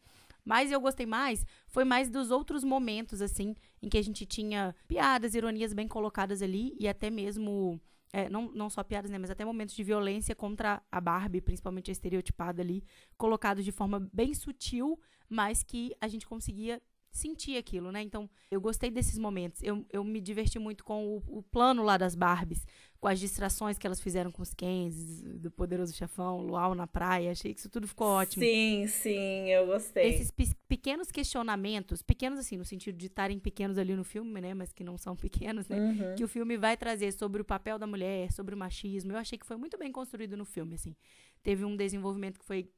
Mas 0.45 0.73
eu 0.73 0.81
gostei 0.81 1.07
mais, 1.07 1.47
foi 1.69 1.85
mais 1.85 2.11
dos 2.11 2.31
outros 2.31 2.65
momentos, 2.65 3.23
assim, 3.23 3.55
em 3.81 3.89
que 3.89 3.99
a 3.99 4.03
gente 4.03 4.27
tinha 4.27 4.75
piadas, 4.89 5.35
ironias 5.35 5.73
bem 5.73 5.87
colocadas 5.87 6.43
ali, 6.43 6.77
e 6.79 6.89
até 6.89 7.11
mesmo, 7.11 7.81
é, 8.13 8.29
não, 8.29 8.51
não 8.53 8.69
só 8.69 8.83
piadas, 8.83 9.11
né, 9.11 9.19
mas 9.19 9.31
até 9.31 9.45
momentos 9.45 9.75
de 9.75 9.85
violência 9.85 10.35
contra 10.35 10.83
a 10.91 11.01
Barbie, 11.01 11.41
principalmente 11.41 11.91
a 11.91 11.93
estereotipada 11.93 12.61
ali, 12.61 12.85
colocados 13.17 13.65
de 13.65 13.73
forma 13.73 14.09
bem 14.13 14.35
sutil, 14.35 14.99
mas 15.29 15.63
que 15.63 15.95
a 16.01 16.09
gente 16.09 16.27
conseguia 16.27 16.83
sentir 17.13 17.59
aquilo, 17.59 17.93
né? 17.93 18.03
Então, 18.03 18.29
eu 18.51 18.61
gostei 18.61 18.91
desses 18.91 19.19
momentos. 19.19 19.63
Eu, 19.63 19.85
eu 19.93 20.03
me 20.03 20.21
diverti 20.21 20.59
muito 20.59 20.83
com 20.83 21.17
o, 21.17 21.39
o 21.39 21.43
plano 21.43 21.83
lá 21.83 21.99
das 21.99 22.15
Barbies, 22.15 22.67
com 23.03 23.09
as 23.09 23.19
distrações 23.19 23.77
que 23.77 23.85
elas 23.85 24.01
fizeram 24.01 24.31
com 24.31 24.43
os 24.43 24.55
Kens, 24.55 24.95
do 25.41 25.51
Poderoso 25.51 25.93
Chefão, 25.93 26.39
Luau 26.41 26.73
na 26.73 26.87
praia. 26.87 27.33
Achei 27.33 27.53
que 27.53 27.59
isso 27.59 27.69
tudo 27.69 27.89
ficou 27.89 28.07
ótimo. 28.07 28.45
Sim, 28.45 28.87
sim, 28.87 29.49
eu 29.51 29.67
gostei. 29.67 30.05
Esses 30.05 30.31
pe- 30.31 30.55
pequenos 30.69 31.11
questionamentos, 31.11 32.01
pequenos 32.01 32.39
assim, 32.39 32.57
no 32.57 32.65
sentido 32.65 32.97
de 32.97 33.07
estarem 33.07 33.41
pequenos 33.41 33.77
ali 33.77 33.97
no 33.97 34.05
filme, 34.05 34.41
né? 34.41 34.55
Mas 34.55 34.73
que 34.73 34.85
não 34.85 34.97
são 34.97 35.17
pequenos, 35.17 35.69
né? 35.69 35.81
Uhum. 35.81 36.15
Que 36.15 36.23
o 36.23 36.29
filme 36.29 36.57
vai 36.57 36.77
trazer 36.77 37.11
sobre 37.13 37.43
o 37.43 37.45
papel 37.45 37.77
da 37.77 37.89
mulher, 37.89 38.31
sobre 38.33 38.55
o 38.55 38.59
machismo. 38.59 39.11
Eu 39.11 39.17
achei 39.17 39.37
que 39.37 39.45
foi 39.45 39.57
muito 39.57 39.77
bem 39.77 39.91
construído 39.91 40.37
no 40.37 40.45
filme, 40.45 40.77
assim. 40.77 40.95
Teve 41.43 41.65
um 41.65 41.77
desenvolvimento 41.77 42.39
que 42.39 42.45
foi 42.45 42.71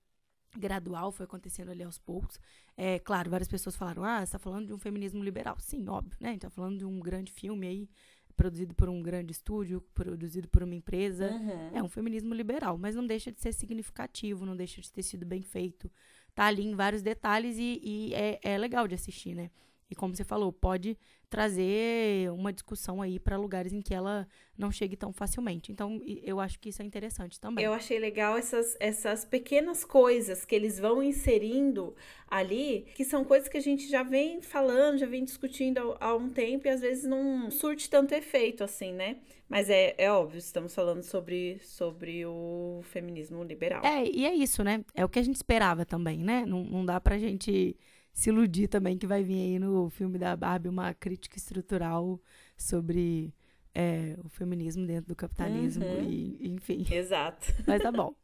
gradual, 0.56 1.10
foi 1.12 1.24
acontecendo 1.24 1.70
ali 1.70 1.82
aos 1.82 1.98
poucos. 1.98 2.38
É, 2.76 2.98
claro, 2.98 3.28
várias 3.28 3.48
pessoas 3.48 3.76
falaram, 3.76 4.04
ah, 4.04 4.24
você 4.24 4.32
tá 4.32 4.38
falando 4.38 4.68
de 4.68 4.72
um 4.72 4.78
feminismo 4.78 5.22
liberal. 5.22 5.56
Sim, 5.60 5.86
óbvio, 5.88 6.16
né? 6.18 6.30
A 6.30 6.32
gente 6.32 6.42
tá 6.42 6.50
falando 6.50 6.78
de 6.78 6.84
um 6.84 6.98
grande 7.00 7.30
filme 7.32 7.66
aí, 7.66 7.88
produzido 8.36 8.74
por 8.74 8.88
um 8.88 9.02
grande 9.02 9.32
estúdio, 9.32 9.80
produzido 9.94 10.48
por 10.48 10.62
uma 10.62 10.74
empresa. 10.74 11.30
Uhum. 11.30 11.70
É 11.76 11.82
um 11.82 11.88
feminismo 11.88 12.34
liberal, 12.34 12.76
mas 12.76 12.94
não 12.94 13.06
deixa 13.06 13.32
de 13.32 13.40
ser 13.40 13.52
significativo, 13.52 14.44
não 14.44 14.56
deixa 14.56 14.80
de 14.80 14.92
ter 14.92 15.02
sido 15.02 15.24
bem 15.24 15.42
feito. 15.42 15.90
Tá 16.34 16.46
ali 16.46 16.64
em 16.64 16.74
vários 16.74 17.02
detalhes 17.02 17.56
e, 17.58 17.80
e 17.82 18.14
é, 18.14 18.40
é 18.42 18.58
legal 18.58 18.88
de 18.88 18.94
assistir, 18.94 19.34
né? 19.34 19.50
E 19.90 19.94
como 19.94 20.14
você 20.14 20.24
falou, 20.24 20.52
pode 20.52 20.96
trazer 21.28 22.30
uma 22.30 22.52
discussão 22.52 23.02
aí 23.02 23.18
para 23.18 23.36
lugares 23.36 23.72
em 23.72 23.82
que 23.82 23.92
ela 23.92 24.26
não 24.56 24.70
chegue 24.70 24.96
tão 24.96 25.12
facilmente. 25.12 25.72
Então, 25.72 26.00
eu 26.22 26.38
acho 26.38 26.58
que 26.60 26.68
isso 26.68 26.80
é 26.80 26.84
interessante 26.84 27.40
também. 27.40 27.64
Eu 27.64 27.72
achei 27.72 27.98
legal 27.98 28.36
essas, 28.38 28.76
essas 28.78 29.24
pequenas 29.24 29.84
coisas 29.84 30.44
que 30.44 30.54
eles 30.54 30.78
vão 30.78 31.02
inserindo 31.02 31.94
ali, 32.28 32.86
que 32.94 33.04
são 33.04 33.24
coisas 33.24 33.48
que 33.48 33.56
a 33.56 33.60
gente 33.60 33.88
já 33.88 34.02
vem 34.02 34.40
falando, 34.40 34.98
já 34.98 35.06
vem 35.06 35.24
discutindo 35.24 35.78
há, 36.00 36.06
há 36.06 36.14
um 36.14 36.30
tempo 36.30 36.66
e 36.66 36.70
às 36.70 36.80
vezes 36.80 37.04
não 37.04 37.50
surte 37.50 37.90
tanto 37.90 38.14
efeito 38.14 38.62
assim, 38.62 38.92
né? 38.92 39.18
Mas 39.48 39.68
é, 39.68 39.94
é 39.98 40.10
óbvio, 40.10 40.38
estamos 40.38 40.74
falando 40.74 41.02
sobre, 41.02 41.58
sobre 41.62 42.24
o 42.24 42.80
feminismo 42.84 43.42
liberal. 43.42 43.84
É, 43.84 44.04
e 44.04 44.24
é 44.24 44.34
isso, 44.34 44.62
né? 44.64 44.84
É 44.94 45.04
o 45.04 45.08
que 45.08 45.18
a 45.18 45.22
gente 45.22 45.36
esperava 45.36 45.84
também, 45.84 46.18
né? 46.18 46.46
Não, 46.46 46.64
não 46.64 46.84
dá 46.84 47.00
pra 47.00 47.18
gente 47.18 47.76
se 48.14 48.30
iludir 48.30 48.68
também 48.68 48.96
que 48.96 49.06
vai 49.06 49.22
vir 49.22 49.34
aí 49.34 49.58
no 49.58 49.90
filme 49.90 50.16
da 50.18 50.34
Barbie 50.34 50.68
uma 50.70 50.94
crítica 50.94 51.36
estrutural 51.36 52.18
sobre 52.56 53.34
é, 53.74 54.16
o 54.24 54.28
feminismo 54.30 54.86
dentro 54.86 55.08
do 55.08 55.16
capitalismo 55.16 55.84
Uhum. 55.84 56.08
e, 56.08 56.48
enfim. 56.52 56.86
Exato. 56.90 57.52
Mas 57.66 57.82
tá 57.82 57.90
bom. 57.92 58.14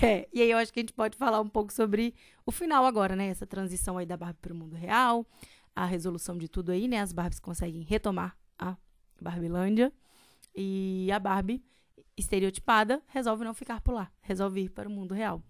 É, 0.00 0.28
e 0.32 0.40
aí 0.40 0.48
eu 0.50 0.58
acho 0.58 0.72
que 0.72 0.78
a 0.78 0.82
gente 0.82 0.92
pode 0.92 1.18
falar 1.18 1.40
um 1.40 1.48
pouco 1.48 1.72
sobre 1.72 2.14
o 2.46 2.52
final 2.52 2.86
agora, 2.86 3.16
né? 3.16 3.26
Essa 3.26 3.44
transição 3.44 3.98
aí 3.98 4.06
da 4.06 4.16
Barbie 4.16 4.38
para 4.40 4.52
o 4.52 4.56
mundo 4.56 4.76
real, 4.76 5.26
a 5.74 5.84
resolução 5.84 6.38
de 6.38 6.46
tudo 6.48 6.70
aí, 6.70 6.86
né? 6.86 7.00
As 7.00 7.12
Barbies 7.12 7.40
conseguem 7.40 7.82
retomar 7.82 8.38
a 8.56 8.76
Barbilândia 9.20 9.92
e 10.54 11.10
a 11.12 11.18
Barbie 11.18 11.60
estereotipada 12.16 13.02
resolve 13.08 13.42
não 13.44 13.54
ficar 13.54 13.80
por 13.80 13.92
lá, 13.94 14.12
resolve 14.20 14.60
ir 14.62 14.68
para 14.70 14.88
o 14.88 14.92
mundo 14.92 15.14
real. 15.14 15.42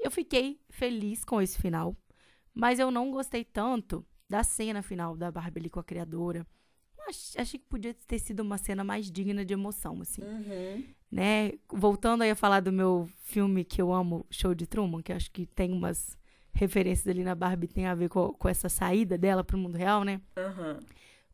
Eu 0.00 0.10
fiquei 0.10 0.58
feliz 0.68 1.24
com 1.24 1.40
esse 1.40 1.60
final, 1.60 1.94
mas 2.54 2.78
eu 2.78 2.90
não 2.90 3.10
gostei 3.10 3.44
tanto 3.44 4.04
da 4.28 4.42
cena 4.44 4.82
final 4.82 5.16
da 5.16 5.30
Barbie 5.30 5.60
ali 5.60 5.70
com 5.70 5.80
a 5.80 5.84
criadora. 5.84 6.46
Ach- 7.08 7.36
Achei 7.38 7.58
que 7.58 7.66
podia 7.66 7.94
ter 7.94 8.18
sido 8.18 8.40
uma 8.40 8.58
cena 8.58 8.84
mais 8.84 9.10
digna 9.10 9.44
de 9.44 9.52
emoção, 9.54 10.00
assim 10.00 10.22
Uhum. 10.22 10.84
né? 11.10 11.52
Voltando 11.68 12.22
aí 12.22 12.30
a 12.30 12.36
falar 12.36 12.60
do 12.60 12.70
meu 12.72 13.08
filme 13.24 13.64
que 13.64 13.80
eu 13.82 13.92
amo, 13.92 14.24
Show 14.30 14.54
de 14.54 14.66
Truman, 14.66 15.02
que 15.02 15.12
acho 15.12 15.30
que 15.30 15.46
tem 15.46 15.72
umas 15.72 16.16
referências 16.52 17.06
ali 17.08 17.24
na 17.24 17.34
Barbie, 17.34 17.66
tem 17.68 17.86
a 17.86 17.94
ver 17.94 18.08
com, 18.08 18.32
com 18.34 18.48
essa 18.48 18.68
saída 18.68 19.16
dela 19.16 19.42
pro 19.42 19.56
mundo 19.58 19.76
real, 19.76 20.04
né? 20.04 20.20
Uhum. 20.36 20.78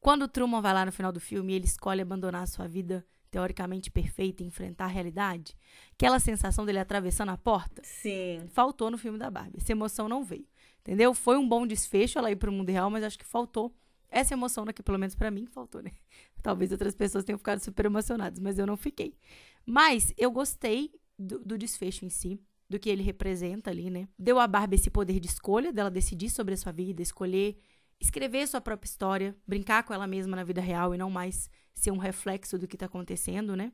Quando 0.01 0.23
o 0.23 0.29
Truman 0.29 0.61
vai 0.61 0.73
lá 0.73 0.85
no 0.87 0.93
final 0.93 1.11
do 1.13 1.19
filme 1.21 1.53
e 1.53 1.57
ele 1.57 1.65
escolhe 1.65 2.01
abandonar 2.01 2.43
a 2.43 2.47
sua 2.47 2.69
vida 2.69 3.05
teoricamente 3.31 3.91
perfeita 3.91 4.43
e 4.43 4.47
enfrentar 4.47 4.85
a 4.85 4.89
realidade, 4.89 5.55
aquela 5.95 6.19
sensação 6.21 6.65
dele 6.65 6.79
atravessando 6.79 7.31
a 7.31 7.37
porta, 7.37 7.83
Sim. 7.85 8.47
faltou 8.53 8.91
no 8.91 8.97
filme 8.97 9.19
da 9.19 9.29
Barbie. 9.31 9.59
Essa 9.59 9.73
emoção 9.73 10.09
não 10.09 10.23
veio, 10.23 10.47
entendeu? 10.87 11.13
Foi 11.13 11.37
um 11.37 11.49
bom 11.49 11.67
desfecho 11.67 12.19
ela 12.19 12.31
ir 12.31 12.37
pro 12.37 12.53
mundo 12.53 12.71
real, 12.71 12.89
mas 12.89 13.03
acho 13.03 13.19
que 13.19 13.25
faltou 13.25 13.75
essa 14.09 14.35
emoção 14.35 14.65
daqui, 14.65 14.83
pelo 14.83 14.99
menos 14.99 15.17
pra 15.17 15.31
mim, 15.31 15.47
faltou, 15.47 15.83
né? 15.83 15.91
Talvez 16.43 16.71
outras 16.71 16.95
pessoas 16.95 17.25
tenham 17.25 17.39
ficado 17.39 17.59
super 17.59 17.87
emocionadas, 17.87 18.39
mas 18.39 18.59
eu 18.59 18.67
não 18.67 18.77
fiquei. 18.77 19.17
Mas 19.65 20.15
eu 20.17 20.31
gostei 20.31 20.93
do, 21.19 21.41
do 21.41 21.59
desfecho 21.59 22.05
em 22.05 22.09
si, 22.09 22.41
do 22.71 22.79
que 22.79 22.89
ele 22.89 23.03
representa 23.03 23.71
ali, 23.71 23.91
né? 23.91 24.09
Deu 24.17 24.39
a 24.39 24.47
Barbie 24.47 24.77
esse 24.77 24.91
poder 24.91 25.19
de 25.19 25.27
escolha, 25.27 25.73
dela 25.73 25.91
decidir 25.91 26.31
sobre 26.31 26.55
a 26.55 26.57
sua 26.57 26.71
vida, 26.71 27.03
escolher 27.03 27.59
escrever 28.01 28.47
sua 28.47 28.61
própria 28.61 28.89
história, 28.89 29.37
brincar 29.47 29.83
com 29.83 29.95
ela 29.95 30.07
mesma 30.07 30.37
na 30.37 30.45
vida 30.45 30.61
real 30.61 30.95
e 30.95 30.99
não 30.99 31.11
mais 31.11 31.51
ser 31.75 31.91
um 31.91 31.97
reflexo 31.97 32.59
do 32.59 32.69
que 32.69 32.77
tá 32.77 32.87
acontecendo, 32.87 33.57
né? 33.57 33.73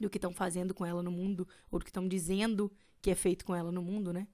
Do 0.00 0.08
que 0.08 0.18
estão 0.18 0.32
fazendo 0.32 0.74
com 0.74 0.84
ela 0.84 1.02
no 1.02 1.10
mundo, 1.10 1.46
ou 1.70 1.78
do 1.78 1.84
que 1.84 1.90
estão 1.90 2.08
dizendo 2.08 2.72
que 3.00 3.10
é 3.10 3.14
feito 3.14 3.44
com 3.44 3.54
ela 3.54 3.70
no 3.70 3.82
mundo, 3.82 4.12
né? 4.12 4.26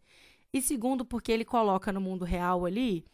E 0.53 0.63
segundo, 0.63 1.05
porque 1.05 1.31
ele 1.31 1.45
coloca 1.45 1.93
no 1.93 2.01
mundo 2.01 2.25
real 2.25 2.65
ali 2.65 3.05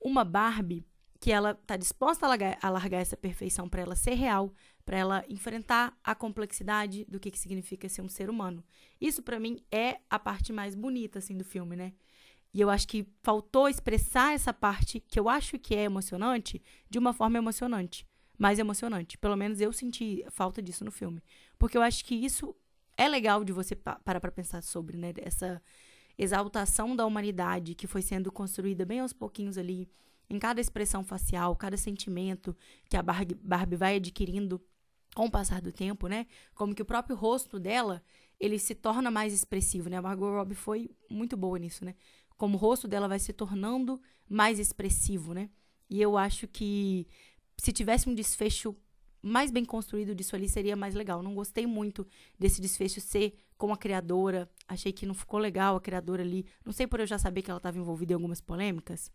uma 0.00 0.24
Barbie 0.24 0.86
que 1.18 1.32
ela 1.32 1.54
tá 1.54 1.76
disposta 1.76 2.26
a 2.26 2.28
largar, 2.28 2.58
a 2.60 2.68
largar 2.68 3.00
essa 3.00 3.16
perfeição 3.16 3.68
para 3.68 3.80
ela 3.82 3.96
ser 3.96 4.14
real, 4.14 4.52
para 4.84 4.98
ela 4.98 5.24
enfrentar 5.28 5.96
a 6.04 6.14
complexidade 6.14 7.04
do 7.06 7.18
que, 7.18 7.30
que 7.30 7.38
significa 7.38 7.88
ser 7.88 8.02
um 8.02 8.08
ser 8.08 8.28
humano. 8.28 8.62
Isso 9.00 9.22
para 9.22 9.40
mim 9.40 9.58
é 9.72 9.98
a 10.10 10.18
parte 10.18 10.52
mais 10.52 10.74
bonita 10.74 11.18
assim 11.18 11.36
do 11.36 11.44
filme, 11.44 11.74
né? 11.74 11.94
E 12.52 12.60
eu 12.60 12.70
acho 12.70 12.86
que 12.88 13.06
faltou 13.22 13.68
expressar 13.68 14.34
essa 14.34 14.52
parte 14.52 15.00
que 15.00 15.18
eu 15.18 15.28
acho 15.28 15.58
que 15.58 15.74
é 15.74 15.84
emocionante 15.84 16.62
de 16.88 16.98
uma 16.98 17.12
forma 17.12 17.38
emocionante, 17.38 18.06
mais 18.38 18.58
emocionante. 18.58 19.18
Pelo 19.18 19.36
menos 19.36 19.60
eu 19.60 19.72
senti 19.72 20.24
falta 20.30 20.62
disso 20.62 20.84
no 20.84 20.90
filme, 20.90 21.22
porque 21.58 21.76
eu 21.76 21.82
acho 21.82 22.04
que 22.04 22.14
isso 22.14 22.54
é 22.96 23.08
legal 23.08 23.44
de 23.44 23.52
você 23.52 23.74
pa- 23.74 24.00
parar 24.04 24.20
para 24.20 24.32
pensar 24.32 24.62
sobre, 24.62 24.96
né? 24.96 25.12
Essa 25.18 25.62
exaltação 26.18 26.96
da 26.96 27.04
humanidade 27.04 27.74
que 27.74 27.86
foi 27.86 28.02
sendo 28.02 28.32
construída 28.32 28.84
bem 28.84 29.00
aos 29.00 29.12
pouquinhos 29.12 29.58
ali, 29.58 29.88
em 30.28 30.38
cada 30.38 30.60
expressão 30.60 31.04
facial, 31.04 31.54
cada 31.54 31.76
sentimento 31.76 32.56
que 32.88 32.96
a 32.96 33.02
Barbie, 33.02 33.34
Barbie 33.34 33.76
vai 33.76 33.96
adquirindo 33.96 34.60
com 35.14 35.26
o 35.26 35.30
passar 35.30 35.60
do 35.62 35.72
tempo, 35.72 36.08
né? 36.08 36.26
Como 36.54 36.74
que 36.74 36.82
o 36.82 36.86
próprio 36.86 37.16
rosto 37.16 37.58
dela, 37.58 38.02
ele 38.38 38.58
se 38.58 38.74
torna 38.74 39.10
mais 39.10 39.32
expressivo, 39.32 39.88
né? 39.88 39.96
A 39.96 40.02
Margot 40.02 40.30
Robbie 40.30 40.54
foi 40.54 40.90
muito 41.08 41.36
boa 41.36 41.58
nisso, 41.58 41.84
né? 41.84 41.94
Como 42.36 42.56
o 42.56 42.60
rosto 42.60 42.86
dela 42.86 43.08
vai 43.08 43.18
se 43.18 43.32
tornando 43.32 44.00
mais 44.28 44.58
expressivo, 44.58 45.32
né? 45.32 45.48
E 45.88 46.02
eu 46.02 46.18
acho 46.18 46.46
que 46.48 47.06
se 47.56 47.72
tivesse 47.72 48.08
um 48.08 48.14
desfecho 48.14 48.76
mais 49.22 49.50
bem 49.50 49.64
construído 49.64 50.14
disso 50.14 50.36
ali, 50.36 50.48
seria 50.48 50.76
mais 50.76 50.94
legal. 50.94 51.22
Não 51.22 51.34
gostei 51.34 51.66
muito 51.66 52.06
desse 52.38 52.60
desfecho 52.60 53.00
ser 53.00 53.34
com 53.56 53.72
a 53.72 53.76
criadora. 53.76 54.48
Achei 54.68 54.92
que 54.92 55.06
não 55.06 55.14
ficou 55.14 55.38
legal 55.40 55.76
a 55.76 55.80
criadora 55.80 56.22
ali. 56.22 56.46
Não 56.64 56.72
sei 56.72 56.86
por 56.86 57.00
eu 57.00 57.06
já 57.06 57.18
saber 57.18 57.42
que 57.42 57.50
ela 57.50 57.58
estava 57.58 57.78
envolvida 57.78 58.12
em 58.12 58.14
algumas 58.14 58.40
polêmicas, 58.40 59.10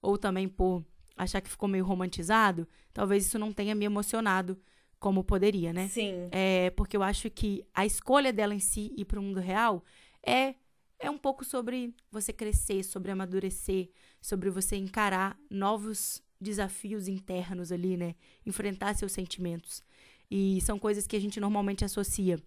ou 0.00 0.16
também 0.16 0.48
por 0.48 0.84
achar 1.16 1.40
que 1.40 1.50
ficou 1.50 1.68
meio 1.68 1.84
romantizado. 1.84 2.66
Talvez 2.92 3.26
isso 3.26 3.38
não 3.38 3.52
tenha 3.52 3.74
me 3.74 3.84
emocionado 3.84 4.58
como 4.98 5.24
poderia, 5.24 5.72
né? 5.72 5.88
Sim. 5.88 6.28
É, 6.30 6.70
porque 6.70 6.96
eu 6.96 7.02
acho 7.02 7.30
que 7.30 7.64
a 7.74 7.86
escolha 7.86 8.32
dela 8.32 8.54
em 8.54 8.60
si 8.60 8.92
ir 8.96 9.06
para 9.06 9.18
o 9.18 9.22
mundo 9.22 9.40
real 9.40 9.82
é, 10.22 10.54
é 10.98 11.10
um 11.10 11.18
pouco 11.18 11.44
sobre 11.44 11.94
você 12.10 12.32
crescer, 12.32 12.84
sobre 12.84 13.10
amadurecer, 13.10 13.90
sobre 14.20 14.50
você 14.50 14.76
encarar 14.76 15.38
novos 15.50 16.22
desafios 16.38 17.08
internos 17.08 17.72
ali, 17.72 17.96
né? 17.96 18.14
Enfrentar 18.44 18.94
seus 18.94 19.12
sentimentos. 19.12 19.82
E 20.30 20.60
são 20.60 20.78
coisas 20.78 21.06
que 21.06 21.16
a 21.16 21.20
gente 21.20 21.40
normalmente 21.40 21.84
associa 21.84 22.38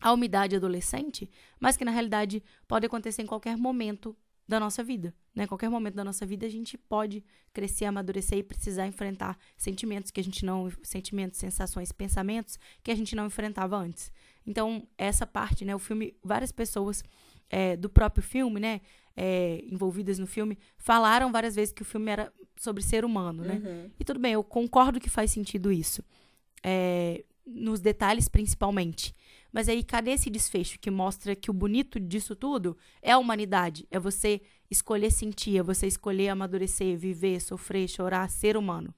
à 0.00 0.12
umidade 0.12 0.56
adolescente, 0.56 1.30
mas 1.58 1.76
que 1.76 1.84
na 1.84 1.90
realidade 1.90 2.42
pode 2.66 2.86
acontecer 2.86 3.22
em 3.22 3.26
qualquer 3.26 3.56
momento 3.56 4.16
da 4.48 4.58
nossa 4.58 4.82
vida, 4.82 5.14
né? 5.34 5.46
Qualquer 5.46 5.70
momento 5.70 5.94
da 5.94 6.02
nossa 6.02 6.26
vida 6.26 6.44
a 6.44 6.48
gente 6.48 6.76
pode 6.76 7.22
crescer, 7.52 7.84
amadurecer 7.84 8.38
e 8.38 8.42
precisar 8.42 8.86
enfrentar 8.86 9.38
sentimentos 9.56 10.10
que 10.10 10.18
a 10.18 10.24
gente 10.24 10.44
não, 10.44 10.68
sentimentos, 10.82 11.38
sensações, 11.38 11.92
pensamentos 11.92 12.58
que 12.82 12.90
a 12.90 12.94
gente 12.96 13.14
não 13.14 13.26
enfrentava 13.26 13.76
antes. 13.76 14.10
Então 14.44 14.86
essa 14.98 15.26
parte, 15.26 15.64
né? 15.64 15.74
O 15.74 15.78
filme, 15.78 16.16
várias 16.22 16.50
pessoas 16.50 17.04
é, 17.48 17.76
do 17.76 17.88
próprio 17.88 18.22
filme, 18.22 18.58
né? 18.58 18.80
é, 19.16 19.62
envolvidas 19.70 20.18
no 20.18 20.26
filme 20.26 20.58
falaram 20.76 21.30
várias 21.32 21.54
vezes 21.54 21.72
que 21.72 21.82
o 21.82 21.84
filme 21.84 22.10
era 22.10 22.32
sobre 22.56 22.82
ser 22.82 23.04
humano, 23.04 23.44
né? 23.44 23.60
Uhum. 23.62 23.90
E 23.98 24.04
tudo 24.04 24.18
bem, 24.18 24.32
eu 24.32 24.44
concordo 24.44 25.00
que 25.00 25.10
faz 25.10 25.30
sentido 25.30 25.72
isso. 25.72 26.02
É, 26.62 27.24
nos 27.44 27.80
detalhes, 27.80 28.28
principalmente. 28.28 29.14
Mas 29.52 29.68
aí, 29.68 29.82
cadê 29.82 30.12
esse 30.12 30.30
desfecho 30.30 30.78
que 30.78 30.90
mostra 30.90 31.34
que 31.34 31.50
o 31.50 31.54
bonito 31.54 31.98
disso 31.98 32.36
tudo 32.36 32.76
é 33.02 33.12
a 33.12 33.18
humanidade? 33.18 33.86
É 33.90 33.98
você 33.98 34.40
escolher 34.70 35.10
sentir, 35.10 35.58
é 35.58 35.62
você 35.62 35.86
escolher 35.86 36.28
amadurecer, 36.28 36.96
viver, 36.96 37.40
sofrer, 37.40 37.88
chorar, 37.88 38.30
ser 38.30 38.56
humano. 38.56 38.94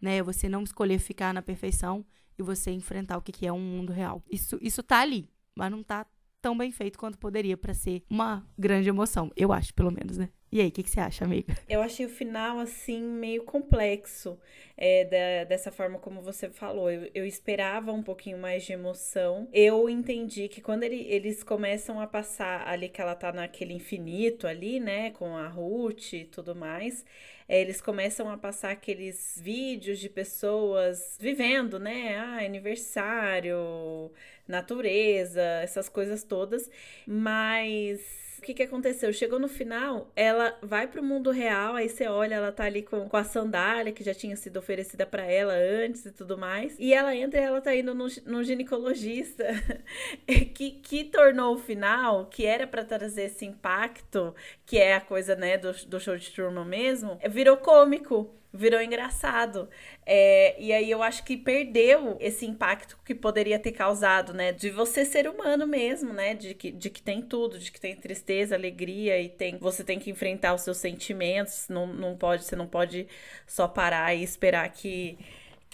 Né? 0.00 0.18
É 0.18 0.22
você 0.22 0.48
não 0.48 0.62
escolher 0.62 0.98
ficar 0.98 1.32
na 1.32 1.40
perfeição 1.40 2.04
e 2.38 2.42
você 2.42 2.70
enfrentar 2.70 3.16
o 3.16 3.22
que 3.22 3.32
que 3.32 3.46
é 3.46 3.52
um 3.52 3.60
mundo 3.60 3.92
real. 3.92 4.22
Isso, 4.30 4.58
isso 4.60 4.82
tá 4.82 5.00
ali, 5.00 5.30
mas 5.54 5.70
não 5.70 5.82
tá 5.82 6.06
tão 6.42 6.56
bem 6.56 6.70
feito 6.70 6.98
quanto 6.98 7.16
poderia 7.16 7.56
pra 7.56 7.72
ser 7.72 8.02
uma 8.10 8.46
grande 8.58 8.88
emoção. 8.88 9.32
Eu 9.34 9.50
acho, 9.50 9.72
pelo 9.72 9.90
menos, 9.90 10.18
né? 10.18 10.28
E 10.54 10.60
aí, 10.60 10.68
o 10.68 10.70
que, 10.70 10.84
que 10.84 10.90
você 10.90 11.00
acha, 11.00 11.24
amiga? 11.24 11.52
Eu 11.68 11.82
achei 11.82 12.06
o 12.06 12.08
final, 12.08 12.60
assim, 12.60 13.02
meio 13.02 13.42
complexo, 13.42 14.38
é, 14.76 15.04
da- 15.04 15.44
dessa 15.48 15.72
forma 15.72 15.98
como 15.98 16.22
você 16.22 16.48
falou. 16.48 16.88
Eu, 16.88 17.10
eu 17.12 17.26
esperava 17.26 17.90
um 17.92 18.04
pouquinho 18.04 18.38
mais 18.38 18.62
de 18.62 18.72
emoção. 18.72 19.48
Eu 19.52 19.90
entendi 19.90 20.46
que 20.46 20.60
quando 20.60 20.84
ele- 20.84 21.06
eles 21.08 21.42
começam 21.42 22.00
a 22.00 22.06
passar 22.06 22.68
ali, 22.68 22.88
que 22.88 23.00
ela 23.00 23.16
tá 23.16 23.32
naquele 23.32 23.74
infinito 23.74 24.46
ali, 24.46 24.78
né, 24.78 25.10
com 25.10 25.36
a 25.36 25.48
Ruth 25.48 26.12
e 26.12 26.24
tudo 26.24 26.54
mais, 26.54 27.04
é, 27.48 27.60
eles 27.60 27.80
começam 27.80 28.30
a 28.30 28.38
passar 28.38 28.70
aqueles 28.70 29.36
vídeos 29.42 29.98
de 29.98 30.08
pessoas 30.08 31.18
vivendo, 31.20 31.80
né, 31.80 32.16
ah, 32.16 32.44
aniversário, 32.44 34.12
natureza, 34.46 35.42
essas 35.64 35.88
coisas 35.88 36.22
todas, 36.22 36.70
mas 37.06 38.23
que 38.44 38.54
que 38.54 38.62
aconteceu? 38.62 39.12
Chegou 39.12 39.38
no 39.40 39.48
final, 39.48 40.10
ela 40.14 40.56
vai 40.62 40.86
pro 40.86 41.02
mundo 41.02 41.30
real, 41.30 41.74
aí 41.74 41.88
você 41.88 42.06
olha, 42.06 42.36
ela 42.36 42.52
tá 42.52 42.64
ali 42.64 42.82
com, 42.82 43.08
com 43.08 43.16
a 43.16 43.24
sandália 43.24 43.92
que 43.92 44.04
já 44.04 44.14
tinha 44.14 44.36
sido 44.36 44.58
oferecida 44.58 45.06
pra 45.06 45.24
ela 45.24 45.54
antes 45.54 46.04
e 46.06 46.12
tudo 46.12 46.38
mais. 46.38 46.76
E 46.78 46.92
ela 46.94 47.14
entra 47.16 47.40
e 47.40 47.42
ela 47.42 47.60
tá 47.60 47.74
indo 47.74 47.94
no, 47.94 48.08
gi- 48.08 48.22
no 48.26 48.44
ginecologista, 48.44 49.44
que, 50.54 50.70
que 50.72 51.04
tornou 51.04 51.54
o 51.54 51.58
final, 51.58 52.26
que 52.26 52.44
era 52.46 52.66
pra 52.66 52.84
trazer 52.84 53.24
esse 53.24 53.44
impacto, 53.44 54.34
que 54.66 54.78
é 54.78 54.94
a 54.94 55.00
coisa, 55.00 55.34
né, 55.36 55.56
do, 55.58 55.72
do 55.86 56.00
show 56.00 56.16
de 56.16 56.30
Truman 56.30 56.64
mesmo, 56.64 57.18
virou 57.30 57.56
cômico. 57.56 58.34
Virou 58.54 58.80
engraçado. 58.80 59.68
É, 60.06 60.54
e 60.62 60.72
aí 60.72 60.88
eu 60.88 61.02
acho 61.02 61.24
que 61.24 61.36
perdeu 61.36 62.16
esse 62.20 62.46
impacto 62.46 62.96
que 63.04 63.14
poderia 63.14 63.58
ter 63.58 63.72
causado, 63.72 64.32
né? 64.32 64.52
De 64.52 64.70
você 64.70 65.04
ser 65.04 65.28
humano 65.28 65.66
mesmo, 65.66 66.12
né? 66.12 66.34
De 66.34 66.54
que, 66.54 66.70
de 66.70 66.88
que 66.88 67.02
tem 67.02 67.20
tudo, 67.20 67.58
de 67.58 67.72
que 67.72 67.80
tem 67.80 67.96
tristeza, 67.96 68.54
alegria 68.54 69.20
e 69.20 69.28
tem. 69.28 69.58
Você 69.58 69.82
tem 69.82 69.98
que 69.98 70.10
enfrentar 70.10 70.54
os 70.54 70.62
seus 70.62 70.76
sentimentos. 70.76 71.66
Não, 71.68 71.86
não 71.86 72.16
pode, 72.16 72.44
você 72.44 72.54
não 72.54 72.66
pode 72.66 73.08
só 73.46 73.66
parar 73.66 74.14
e 74.14 74.22
esperar 74.22 74.68
que 74.70 75.18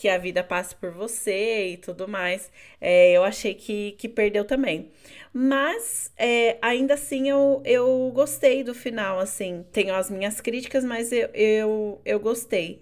que 0.01 0.09
a 0.09 0.17
vida 0.17 0.43
passe 0.43 0.75
por 0.75 0.91
você 0.93 1.73
e 1.73 1.77
tudo 1.77 2.09
mais. 2.09 2.51
É, 2.81 3.13
eu 3.13 3.23
achei 3.23 3.53
que, 3.53 3.93
que 3.99 4.09
perdeu 4.09 4.47
também. 4.47 4.91
Mas 5.31 6.11
é, 6.17 6.57
ainda 6.63 6.95
assim 6.95 7.29
eu, 7.29 7.63
eu 7.67 8.11
gostei 8.15 8.65
do 8.65 8.75
final, 8.75 9.19
assim. 9.19 9.63
Tenho 9.71 9.95
as 9.95 10.11
minhas 10.11 10.41
críticas, 10.41 10.87
mas 10.87 11.13
eu, 11.13 11.29
eu, 11.35 12.01
eu 12.03 12.19
gostei. 12.19 12.81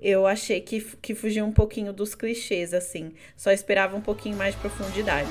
Eu 0.00 0.26
achei 0.26 0.62
que, 0.62 0.80
que 1.02 1.14
fugiu 1.14 1.44
um 1.44 1.52
pouquinho 1.52 1.92
dos 1.92 2.14
clichês, 2.14 2.72
assim. 2.72 3.12
Só 3.36 3.52
esperava 3.52 3.94
um 3.94 4.00
pouquinho 4.00 4.36
mais 4.36 4.54
de 4.54 4.60
profundidade. 4.62 5.28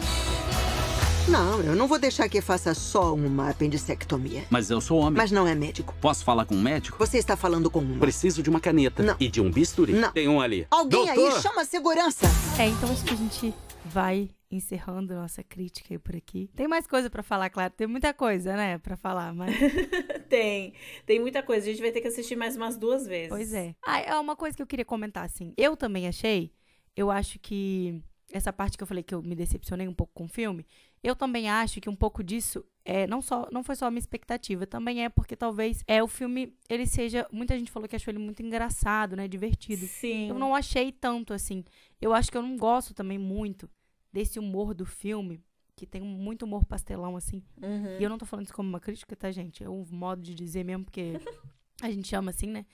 Não, 1.28 1.62
eu 1.62 1.74
não 1.74 1.88
vou 1.88 1.98
deixar 1.98 2.28
que 2.28 2.42
faça 2.42 2.74
só 2.74 3.14
uma 3.14 3.50
apendicectomia. 3.50 4.44
Mas 4.50 4.70
eu 4.70 4.82
sou 4.82 5.00
homem. 5.00 5.14
Mas 5.18 5.32
não 5.32 5.48
é 5.48 5.56
médico. 5.56 5.96
Posso 6.02 6.24
falar 6.24 6.46
com 6.46 6.54
um 6.54 6.62
médico? 6.62 6.98
Você 6.98 7.18
está 7.18 7.38
falando 7.38 7.72
com 7.72 7.80
um. 7.80 7.98
Preciso 7.98 8.44
de 8.44 8.50
uma 8.50 8.60
caneta. 8.60 9.02
Não. 9.02 9.16
E 9.20 9.30
de 9.30 9.40
um 9.40 9.50
bisturi. 9.50 9.94
Não. 9.94 10.12
Tem 10.12 10.28
um 10.28 10.42
ali. 10.42 10.68
Alguém 10.70 11.06
Doutor! 11.06 11.34
aí 11.34 11.42
chama 11.42 11.62
a 11.62 11.66
segurança. 11.66 12.28
É, 12.60 12.68
então 12.68 12.92
acho 12.92 13.06
que 13.06 13.14
a 13.14 13.18
gente 13.18 13.54
vai 13.86 14.30
encerrando 14.52 15.14
nossa 15.16 15.42
crítica 15.42 15.94
aí 15.94 15.98
por 15.98 16.16
aqui. 16.16 16.50
Tem 16.56 16.68
mais 16.68 16.86
coisa 16.86 17.10
pra 17.10 17.24
falar, 17.24 17.50
claro. 17.50 17.74
Tem 17.76 17.88
muita 17.88 18.14
coisa, 18.14 18.56
né, 18.56 18.78
pra 18.78 18.96
falar, 18.96 19.34
mas... 19.34 19.56
Tem, 20.30 20.74
tem 21.06 21.20
muita 21.20 21.42
coisa. 21.42 21.66
A 21.66 21.70
gente 21.70 21.82
vai 21.82 21.92
ter 21.92 22.02
que 22.02 22.08
assistir 22.08 22.36
mais 22.36 22.56
umas 22.56 22.78
duas 22.78 23.08
vezes. 23.08 23.30
Pois 23.30 23.54
é. 23.54 23.76
Ah, 23.86 24.00
é 24.00 24.16
uma 24.16 24.36
coisa 24.36 24.56
que 24.56 24.62
eu 24.62 24.68
queria 24.68 24.86
comentar, 24.86 25.26
assim. 25.26 25.54
Eu 25.58 25.76
também 25.78 26.08
achei, 26.08 26.52
eu 26.96 27.10
acho 27.10 27.40
que 27.40 28.02
essa 28.32 28.52
parte 28.52 28.78
que 28.78 28.84
eu 28.84 28.88
falei 28.88 29.04
que 29.04 29.14
eu 29.14 29.22
me 29.22 29.36
decepcionei 29.36 29.88
um 29.88 29.94
pouco 29.94 30.12
com 30.14 30.26
o 30.26 30.28
filme, 30.28 30.66
eu 31.04 31.16
também 31.16 31.50
acho 31.50 31.82
que 31.82 31.90
um 31.90 31.96
pouco 31.96 32.24
disso 32.24 32.64
é 32.86 33.06
não 33.08 33.22
só 33.22 33.48
não 33.52 33.64
foi 33.64 33.76
só 33.76 33.88
a 33.88 33.92
minha 33.92 34.00
expectativa, 34.00 34.66
também 34.66 35.04
é 35.04 35.10
porque 35.10 35.36
talvez 35.36 35.84
é 35.86 36.02
o 36.02 36.08
filme 36.08 36.54
ele 36.70 36.86
seja, 36.86 37.28
muita 37.32 37.58
gente 37.58 37.72
falou 37.72 37.88
que 37.88 37.96
achou 37.96 38.12
ele 38.12 38.20
muito 38.20 38.42
engraçado, 38.42 39.16
né, 39.16 39.28
divertido. 39.28 39.86
Sim. 39.86 40.30
Eu 40.30 40.40
não 40.40 40.56
achei 40.56 40.92
tanto 40.92 41.34
assim. 41.34 41.64
Eu 42.02 42.14
acho 42.14 42.32
que 42.32 42.38
eu 42.38 42.42
não 42.42 42.58
gosto 42.58 42.94
também 42.94 43.18
muito 43.18 43.70
desse 44.12 44.40
humor 44.40 44.74
do 44.74 44.86
filme, 44.86 45.44
que 45.76 45.86
tem 45.86 46.02
muito 46.02 46.44
humor 46.44 46.66
pastelão 46.66 47.18
assim. 47.18 47.44
Uhum. 47.62 47.98
E 48.00 48.04
eu 48.04 48.10
não 48.10 48.18
tô 48.18 48.26
falando 48.26 48.46
isso 48.46 48.54
como 48.54 48.70
uma 48.70 48.80
crítica, 48.80 49.16
tá, 49.16 49.32
gente? 49.32 49.64
É 49.64 49.70
um 49.70 49.86
modo 49.92 50.22
de 50.22 50.34
dizer 50.34 50.64
mesmo, 50.64 50.86
porque 50.86 51.14
a 51.82 51.90
gente 51.92 52.08
chama 52.08 52.30
assim, 52.30 52.48
né? 52.48 52.66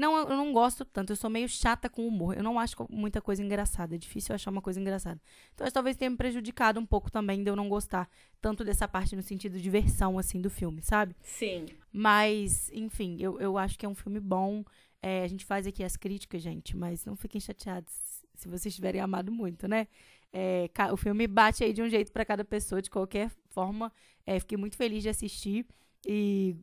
Não, 0.00 0.16
eu 0.16 0.34
não 0.34 0.50
gosto 0.50 0.82
tanto. 0.82 1.12
Eu 1.12 1.16
sou 1.16 1.28
meio 1.28 1.46
chata 1.46 1.86
com 1.86 2.08
humor. 2.08 2.34
Eu 2.34 2.42
não 2.42 2.58
acho 2.58 2.74
muita 2.88 3.20
coisa 3.20 3.42
engraçada. 3.42 3.94
É 3.94 3.98
difícil 3.98 4.34
achar 4.34 4.50
uma 4.50 4.62
coisa 4.62 4.80
engraçada. 4.80 5.20
Então, 5.52 5.66
isso 5.66 5.74
talvez 5.74 5.94
tenha 5.94 6.10
me 6.10 6.16
prejudicado 6.16 6.80
um 6.80 6.86
pouco 6.86 7.10
também 7.10 7.42
de 7.42 7.50
eu 7.50 7.54
não 7.54 7.68
gostar 7.68 8.08
tanto 8.40 8.64
dessa 8.64 8.88
parte 8.88 9.14
no 9.14 9.22
sentido 9.22 9.58
de 9.58 9.62
diversão, 9.62 10.18
assim, 10.18 10.40
do 10.40 10.48
filme, 10.48 10.80
sabe? 10.80 11.14
Sim. 11.20 11.66
Mas, 11.92 12.70
enfim, 12.72 13.18
eu, 13.20 13.38
eu 13.38 13.58
acho 13.58 13.78
que 13.78 13.84
é 13.84 13.88
um 13.90 13.94
filme 13.94 14.18
bom. 14.18 14.64
É, 15.02 15.22
a 15.22 15.28
gente 15.28 15.44
faz 15.44 15.66
aqui 15.66 15.84
as 15.84 15.98
críticas, 15.98 16.40
gente, 16.40 16.74
mas 16.74 17.04
não 17.04 17.14
fiquem 17.14 17.38
chateados 17.38 17.92
se 18.34 18.48
vocês 18.48 18.74
tiverem 18.74 19.02
amado 19.02 19.30
muito, 19.30 19.68
né? 19.68 19.86
É, 20.32 20.70
o 20.90 20.96
filme 20.96 21.26
bate 21.26 21.62
aí 21.62 21.74
de 21.74 21.82
um 21.82 21.90
jeito 21.90 22.10
pra 22.10 22.24
cada 22.24 22.42
pessoa, 22.42 22.80
de 22.80 22.88
qualquer 22.88 23.30
forma. 23.50 23.92
É, 24.26 24.40
fiquei 24.40 24.56
muito 24.56 24.78
feliz 24.78 25.02
de 25.02 25.10
assistir 25.10 25.66
e 26.06 26.56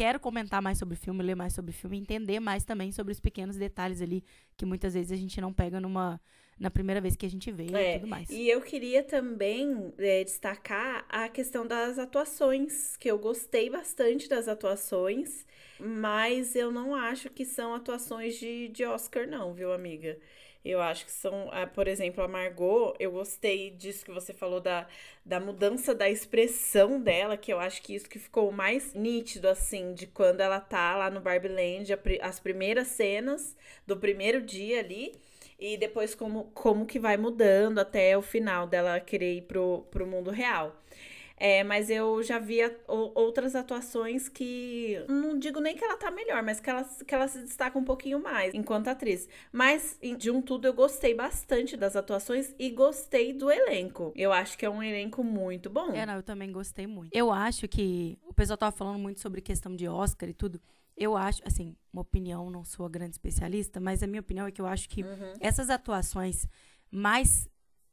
quero 0.00 0.18
comentar 0.18 0.62
mais 0.62 0.78
sobre 0.78 0.94
o 0.94 0.96
filme, 0.96 1.22
ler 1.22 1.34
mais 1.34 1.52
sobre 1.52 1.72
o 1.72 1.74
filme, 1.74 1.98
entender 1.98 2.40
mais 2.40 2.64
também 2.64 2.90
sobre 2.90 3.12
os 3.12 3.20
pequenos 3.20 3.56
detalhes 3.56 4.00
ali 4.00 4.24
que 4.56 4.64
muitas 4.64 4.94
vezes 4.94 5.12
a 5.12 5.16
gente 5.16 5.38
não 5.42 5.52
pega 5.52 5.78
numa 5.78 6.18
na 6.58 6.70
primeira 6.70 7.02
vez 7.02 7.16
que 7.16 7.26
a 7.26 7.28
gente 7.28 7.50
vê 7.52 7.66
É, 7.74 7.96
e 7.96 7.98
tudo 7.98 8.08
mais. 8.08 8.28
E 8.30 8.48
eu 8.48 8.62
queria 8.62 9.02
também 9.02 9.92
é, 9.98 10.24
destacar 10.24 11.04
a 11.06 11.28
questão 11.28 11.66
das 11.66 11.98
atuações, 11.98 12.96
que 12.96 13.10
eu 13.10 13.18
gostei 13.18 13.68
bastante 13.68 14.26
das 14.26 14.48
atuações, 14.48 15.46
mas 15.78 16.54
eu 16.54 16.70
não 16.70 16.94
acho 16.94 17.28
que 17.28 17.44
são 17.44 17.74
atuações 17.74 18.38
de, 18.38 18.68
de 18.68 18.84
Oscar, 18.86 19.26
não, 19.26 19.52
viu, 19.52 19.70
amiga? 19.72 20.18
Eu 20.64 20.80
acho 20.82 21.06
que 21.06 21.12
são, 21.12 21.48
ah, 21.52 21.66
por 21.66 21.88
exemplo, 21.88 22.22
a 22.22 22.28
Margot, 22.28 22.94
eu 22.98 23.10
gostei 23.12 23.70
disso 23.70 24.04
que 24.04 24.10
você 24.10 24.34
falou 24.34 24.60
da, 24.60 24.86
da 25.24 25.40
mudança 25.40 25.94
da 25.94 26.08
expressão 26.08 27.00
dela, 27.00 27.36
que 27.36 27.50
eu 27.52 27.58
acho 27.58 27.80
que 27.82 27.94
isso 27.94 28.08
que 28.08 28.18
ficou 28.18 28.52
mais 28.52 28.92
nítido, 28.92 29.48
assim, 29.48 29.94
de 29.94 30.06
quando 30.06 30.40
ela 30.40 30.60
tá 30.60 30.96
lá 30.96 31.10
no 31.10 31.20
Barbie 31.20 31.48
Land, 31.48 31.94
as 32.20 32.38
primeiras 32.38 32.88
cenas 32.88 33.56
do 33.86 33.96
primeiro 33.96 34.42
dia 34.42 34.80
ali, 34.80 35.14
e 35.58 35.76
depois 35.78 36.14
como, 36.14 36.44
como 36.54 36.84
que 36.86 36.98
vai 36.98 37.16
mudando 37.16 37.78
até 37.78 38.16
o 38.16 38.22
final 38.22 38.66
dela 38.66 39.00
querer 39.00 39.36
ir 39.36 39.42
pro, 39.42 39.86
pro 39.90 40.06
mundo 40.06 40.30
real. 40.30 40.76
É, 41.42 41.64
mas 41.64 41.88
eu 41.88 42.22
já 42.22 42.38
vi 42.38 42.58
outras 42.86 43.56
atuações 43.56 44.28
que. 44.28 45.02
Não 45.08 45.38
digo 45.38 45.58
nem 45.58 45.74
que 45.74 45.82
ela 45.82 45.96
tá 45.96 46.10
melhor, 46.10 46.42
mas 46.42 46.60
que 46.60 46.68
ela, 46.68 46.84
que 46.84 47.14
ela 47.14 47.26
se 47.26 47.40
destaca 47.40 47.78
um 47.78 47.84
pouquinho 47.84 48.22
mais 48.22 48.52
enquanto 48.52 48.88
atriz. 48.88 49.26
Mas, 49.50 49.98
de 50.18 50.30
um 50.30 50.42
tudo, 50.42 50.66
eu 50.66 50.74
gostei 50.74 51.14
bastante 51.14 51.78
das 51.78 51.96
atuações 51.96 52.54
e 52.58 52.68
gostei 52.68 53.32
do 53.32 53.50
elenco. 53.50 54.12
Eu 54.14 54.34
acho 54.34 54.58
que 54.58 54.66
é 54.66 54.70
um 54.70 54.82
elenco 54.82 55.24
muito 55.24 55.70
bom. 55.70 55.94
É, 55.94 56.04
não, 56.04 56.16
eu 56.16 56.22
também 56.22 56.52
gostei 56.52 56.86
muito. 56.86 57.16
Eu 57.16 57.32
acho 57.32 57.66
que 57.66 58.18
o 58.22 58.34
pessoal 58.34 58.58
tava 58.58 58.76
falando 58.76 58.98
muito 58.98 59.20
sobre 59.20 59.40
questão 59.40 59.74
de 59.74 59.88
Oscar 59.88 60.28
e 60.28 60.34
tudo. 60.34 60.60
Eu 60.94 61.16
acho, 61.16 61.40
assim, 61.46 61.74
uma 61.90 62.02
opinião, 62.02 62.50
não 62.50 62.66
sou 62.66 62.84
a 62.84 62.88
grande 62.90 63.12
especialista, 63.12 63.80
mas 63.80 64.02
a 64.02 64.06
minha 64.06 64.20
opinião 64.20 64.46
é 64.46 64.50
que 64.50 64.60
eu 64.60 64.66
acho 64.66 64.86
que 64.90 65.02
essas 65.40 65.70
atuações 65.70 66.46
mais 66.90 67.48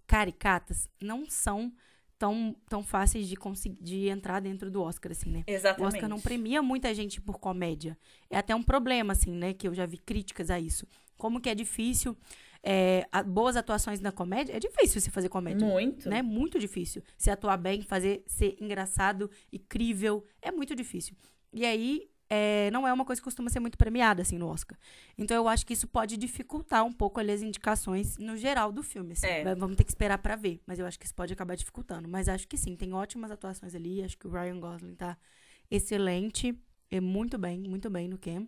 caricatas 0.05 0.89
não 1.01 1.25
são 1.29 1.71
tão, 2.17 2.55
tão 2.69 2.83
fáceis 2.83 3.27
de 3.27 3.35
conseguir 3.35 3.77
de 3.81 4.07
entrar 4.09 4.39
dentro 4.39 4.69
do 4.71 4.81
Oscar, 4.81 5.11
assim, 5.11 5.29
né? 5.29 5.43
O 5.47 5.51
Exatamente. 5.51 5.93
Oscar 5.95 6.09
não 6.09 6.19
premia 6.19 6.61
muita 6.61 6.93
gente 6.93 7.21
por 7.21 7.39
comédia. 7.39 7.97
É 8.29 8.37
até 8.37 8.55
um 8.55 8.63
problema, 8.63 9.13
assim, 9.13 9.31
né? 9.31 9.53
Que 9.53 9.67
eu 9.67 9.73
já 9.73 9.85
vi 9.85 9.97
críticas 9.97 10.49
a 10.49 10.59
isso. 10.59 10.87
Como 11.17 11.39
que 11.41 11.49
é 11.49 11.55
difícil. 11.55 12.15
é, 12.63 13.07
a- 13.11 13.23
boas 13.23 13.55
atuações 13.55 14.01
na 14.01 14.11
comédia. 14.11 14.51
É 14.53 14.59
difícil 14.59 14.99
você 14.99 15.09
fazer 15.11 15.29
comédia. 15.29 15.65
Muito. 15.65 16.09
Né? 16.09 16.21
Muito 16.23 16.59
difícil. 16.59 17.01
Se 17.15 17.29
atuar 17.29 17.55
bem, 17.55 17.81
fazer 17.83 18.23
ser 18.25 18.57
engraçado, 18.59 19.29
incrível. 19.53 20.25
É 20.41 20.51
muito 20.51 20.75
difícil. 20.75 21.15
E 21.53 21.63
aí. 21.65 22.09
É, 22.29 22.69
não 22.71 22.87
é 22.87 22.91
uma 22.91 23.05
coisa 23.05 23.21
que 23.21 23.23
costuma 23.23 23.49
ser 23.49 23.59
muito 23.59 23.77
premiada, 23.77 24.21
assim, 24.21 24.37
no 24.37 24.47
Oscar. 24.47 24.77
Então, 25.17 25.35
eu 25.37 25.47
acho 25.47 25.65
que 25.65 25.73
isso 25.73 25.87
pode 25.87 26.17
dificultar 26.17 26.83
um 26.83 26.91
pouco 26.91 27.19
ali 27.19 27.31
as 27.31 27.41
indicações 27.41 28.17
no 28.17 28.35
geral 28.35 28.71
do 28.71 28.83
filme. 28.83 29.13
assim. 29.13 29.27
É. 29.27 29.55
Vamos 29.55 29.75
ter 29.77 29.83
que 29.83 29.91
esperar 29.91 30.17
pra 30.17 30.35
ver. 30.35 30.59
Mas 30.65 30.79
eu 30.79 30.85
acho 30.85 30.99
que 30.99 31.05
isso 31.05 31.15
pode 31.15 31.31
acabar 31.31 31.55
dificultando. 31.55 32.07
Mas 32.07 32.27
acho 32.27 32.47
que 32.47 32.57
sim, 32.57 32.75
tem 32.75 32.93
ótimas 32.93 33.31
atuações 33.31 33.73
ali. 33.73 34.03
Acho 34.03 34.17
que 34.17 34.27
o 34.27 34.31
Ryan 34.31 34.59
Gosling 34.59 34.95
tá 34.95 35.17
excelente. 35.71 36.57
É 36.91 36.99
muito 36.99 37.37
bem, 37.37 37.59
muito 37.61 37.89
bem 37.89 38.07
no 38.07 38.17
Ken. 38.17 38.47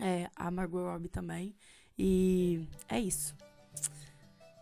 É, 0.00 0.28
a 0.34 0.50
Margot 0.50 0.82
Robbie 0.82 1.08
também. 1.08 1.54
E 1.98 2.66
é 2.88 2.98
isso. 2.98 3.34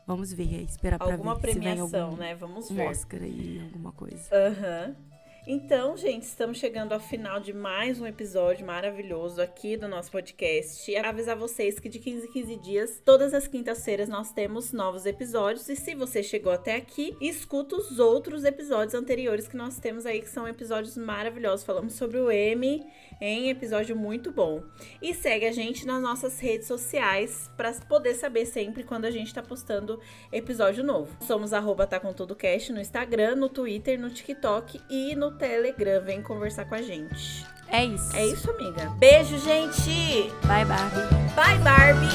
Vamos 0.07 0.33
ver 0.33 0.43
aí, 0.43 0.65
esperar 0.65 0.99
pra 0.99 1.13
Alguma 1.13 1.37
ver 1.37 1.53
se 1.53 1.61
vem 1.61 1.63
premiação, 1.75 2.05
algum 2.07 2.17
né? 2.17 2.35
Vamos 2.35 2.69
um 2.69 2.75
ver. 2.75 2.89
Oscar 2.89 3.23
aí, 3.23 3.61
alguma 3.63 3.93
coisa. 3.93 4.29
Aham. 4.35 5.10
Então, 5.47 5.97
gente, 5.97 6.25
estamos 6.25 6.59
chegando 6.59 6.93
ao 6.93 7.01
final 7.01 7.41
de 7.41 7.51
mais 7.55 7.99
um 7.99 8.07
episódio 8.07 8.67
maravilhoso 8.67 9.41
aqui 9.41 9.75
do 9.75 9.89
nosso 9.89 10.11
podcast. 10.11 10.91
E 10.91 10.97
avisar 10.99 11.35
vocês 11.35 11.79
que 11.79 11.89
de 11.89 11.99
15 11.99 12.27
em 12.27 12.31
15 12.31 12.57
dias, 12.57 13.03
todas 13.03 13.33
as 13.33 13.49
quintas-feiras, 13.49 14.07
nós 14.07 14.33
temos 14.35 14.71
novos 14.71 15.07
episódios. 15.07 15.67
E 15.71 15.77
se 15.77 15.95
você 15.95 16.23
chegou 16.23 16.53
até 16.53 16.77
aqui, 16.77 17.17
escuta 17.23 17.75
os 17.75 17.99
outros 17.99 18.45
episódios 18.45 18.95
anteriores 18.95 19.49
que 19.49 19.57
nós 19.57 19.79
temos 19.79 20.05
aí, 20.05 20.21
que 20.21 20.29
são 20.29 20.47
episódios 20.47 20.95
maravilhosos. 20.99 21.65
Falamos 21.65 21.95
sobre 21.95 22.19
o 22.19 22.31
M 22.31 22.87
em 23.21 23.51
episódio 23.51 23.95
muito 23.97 24.31
bom. 24.33 24.63
E 25.03 25.13
segue 25.15 25.47
a 25.47 25.53
gente 25.53 25.87
nas 25.87 26.03
nossas 26.03 26.41
redes 26.41 26.67
sociais 26.67 27.51
para 27.57 27.73
poder 27.89 28.15
saber 28.15 28.47
sempre 28.47 28.83
quando 28.83 29.05
a 29.05 29.11
gente 29.11 29.35
tá 29.35 29.43
postando 29.43 30.01
episódio 30.33 30.83
novo. 30.83 31.15
Somos 31.21 31.53
arroba 31.53 31.87
tá 31.87 32.01
com 32.01 32.13
tudo 32.13 32.35
cast 32.35 32.73
no 32.73 32.81
Instagram, 32.81 33.37
no 33.37 33.49
Twitter, 33.49 34.01
no 34.01 34.11
TikTok 34.11 34.81
e 34.89 35.15
no 35.15 35.37
Telegram. 35.37 36.03
Vem 36.03 36.23
conversar 36.23 36.65
com 36.65 36.75
a 36.75 36.83
gente. 36.83 37.47
É 37.69 37.85
isso. 37.85 38.17
É 38.17 38.27
isso, 38.27 38.51
amiga. 38.51 38.91
Beijo, 38.99 39.39
gente! 39.39 40.31
Bye, 40.47 40.65
Barbie. 40.65 41.07
Bye, 41.37 41.59
Barbie! 41.59 42.09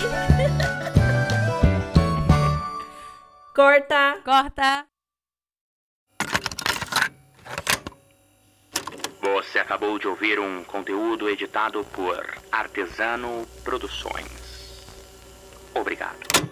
Corta! 3.55 4.19
Corta! 4.25 4.94
Você 9.35 9.59
acabou 9.59 9.99
de 9.99 10.07
ouvir 10.07 10.39
um 10.39 10.63
conteúdo 10.63 11.29
editado 11.29 11.83
por 11.91 12.25
Artesano 12.49 13.45
Produções. 13.65 14.87
Obrigado. 15.73 16.44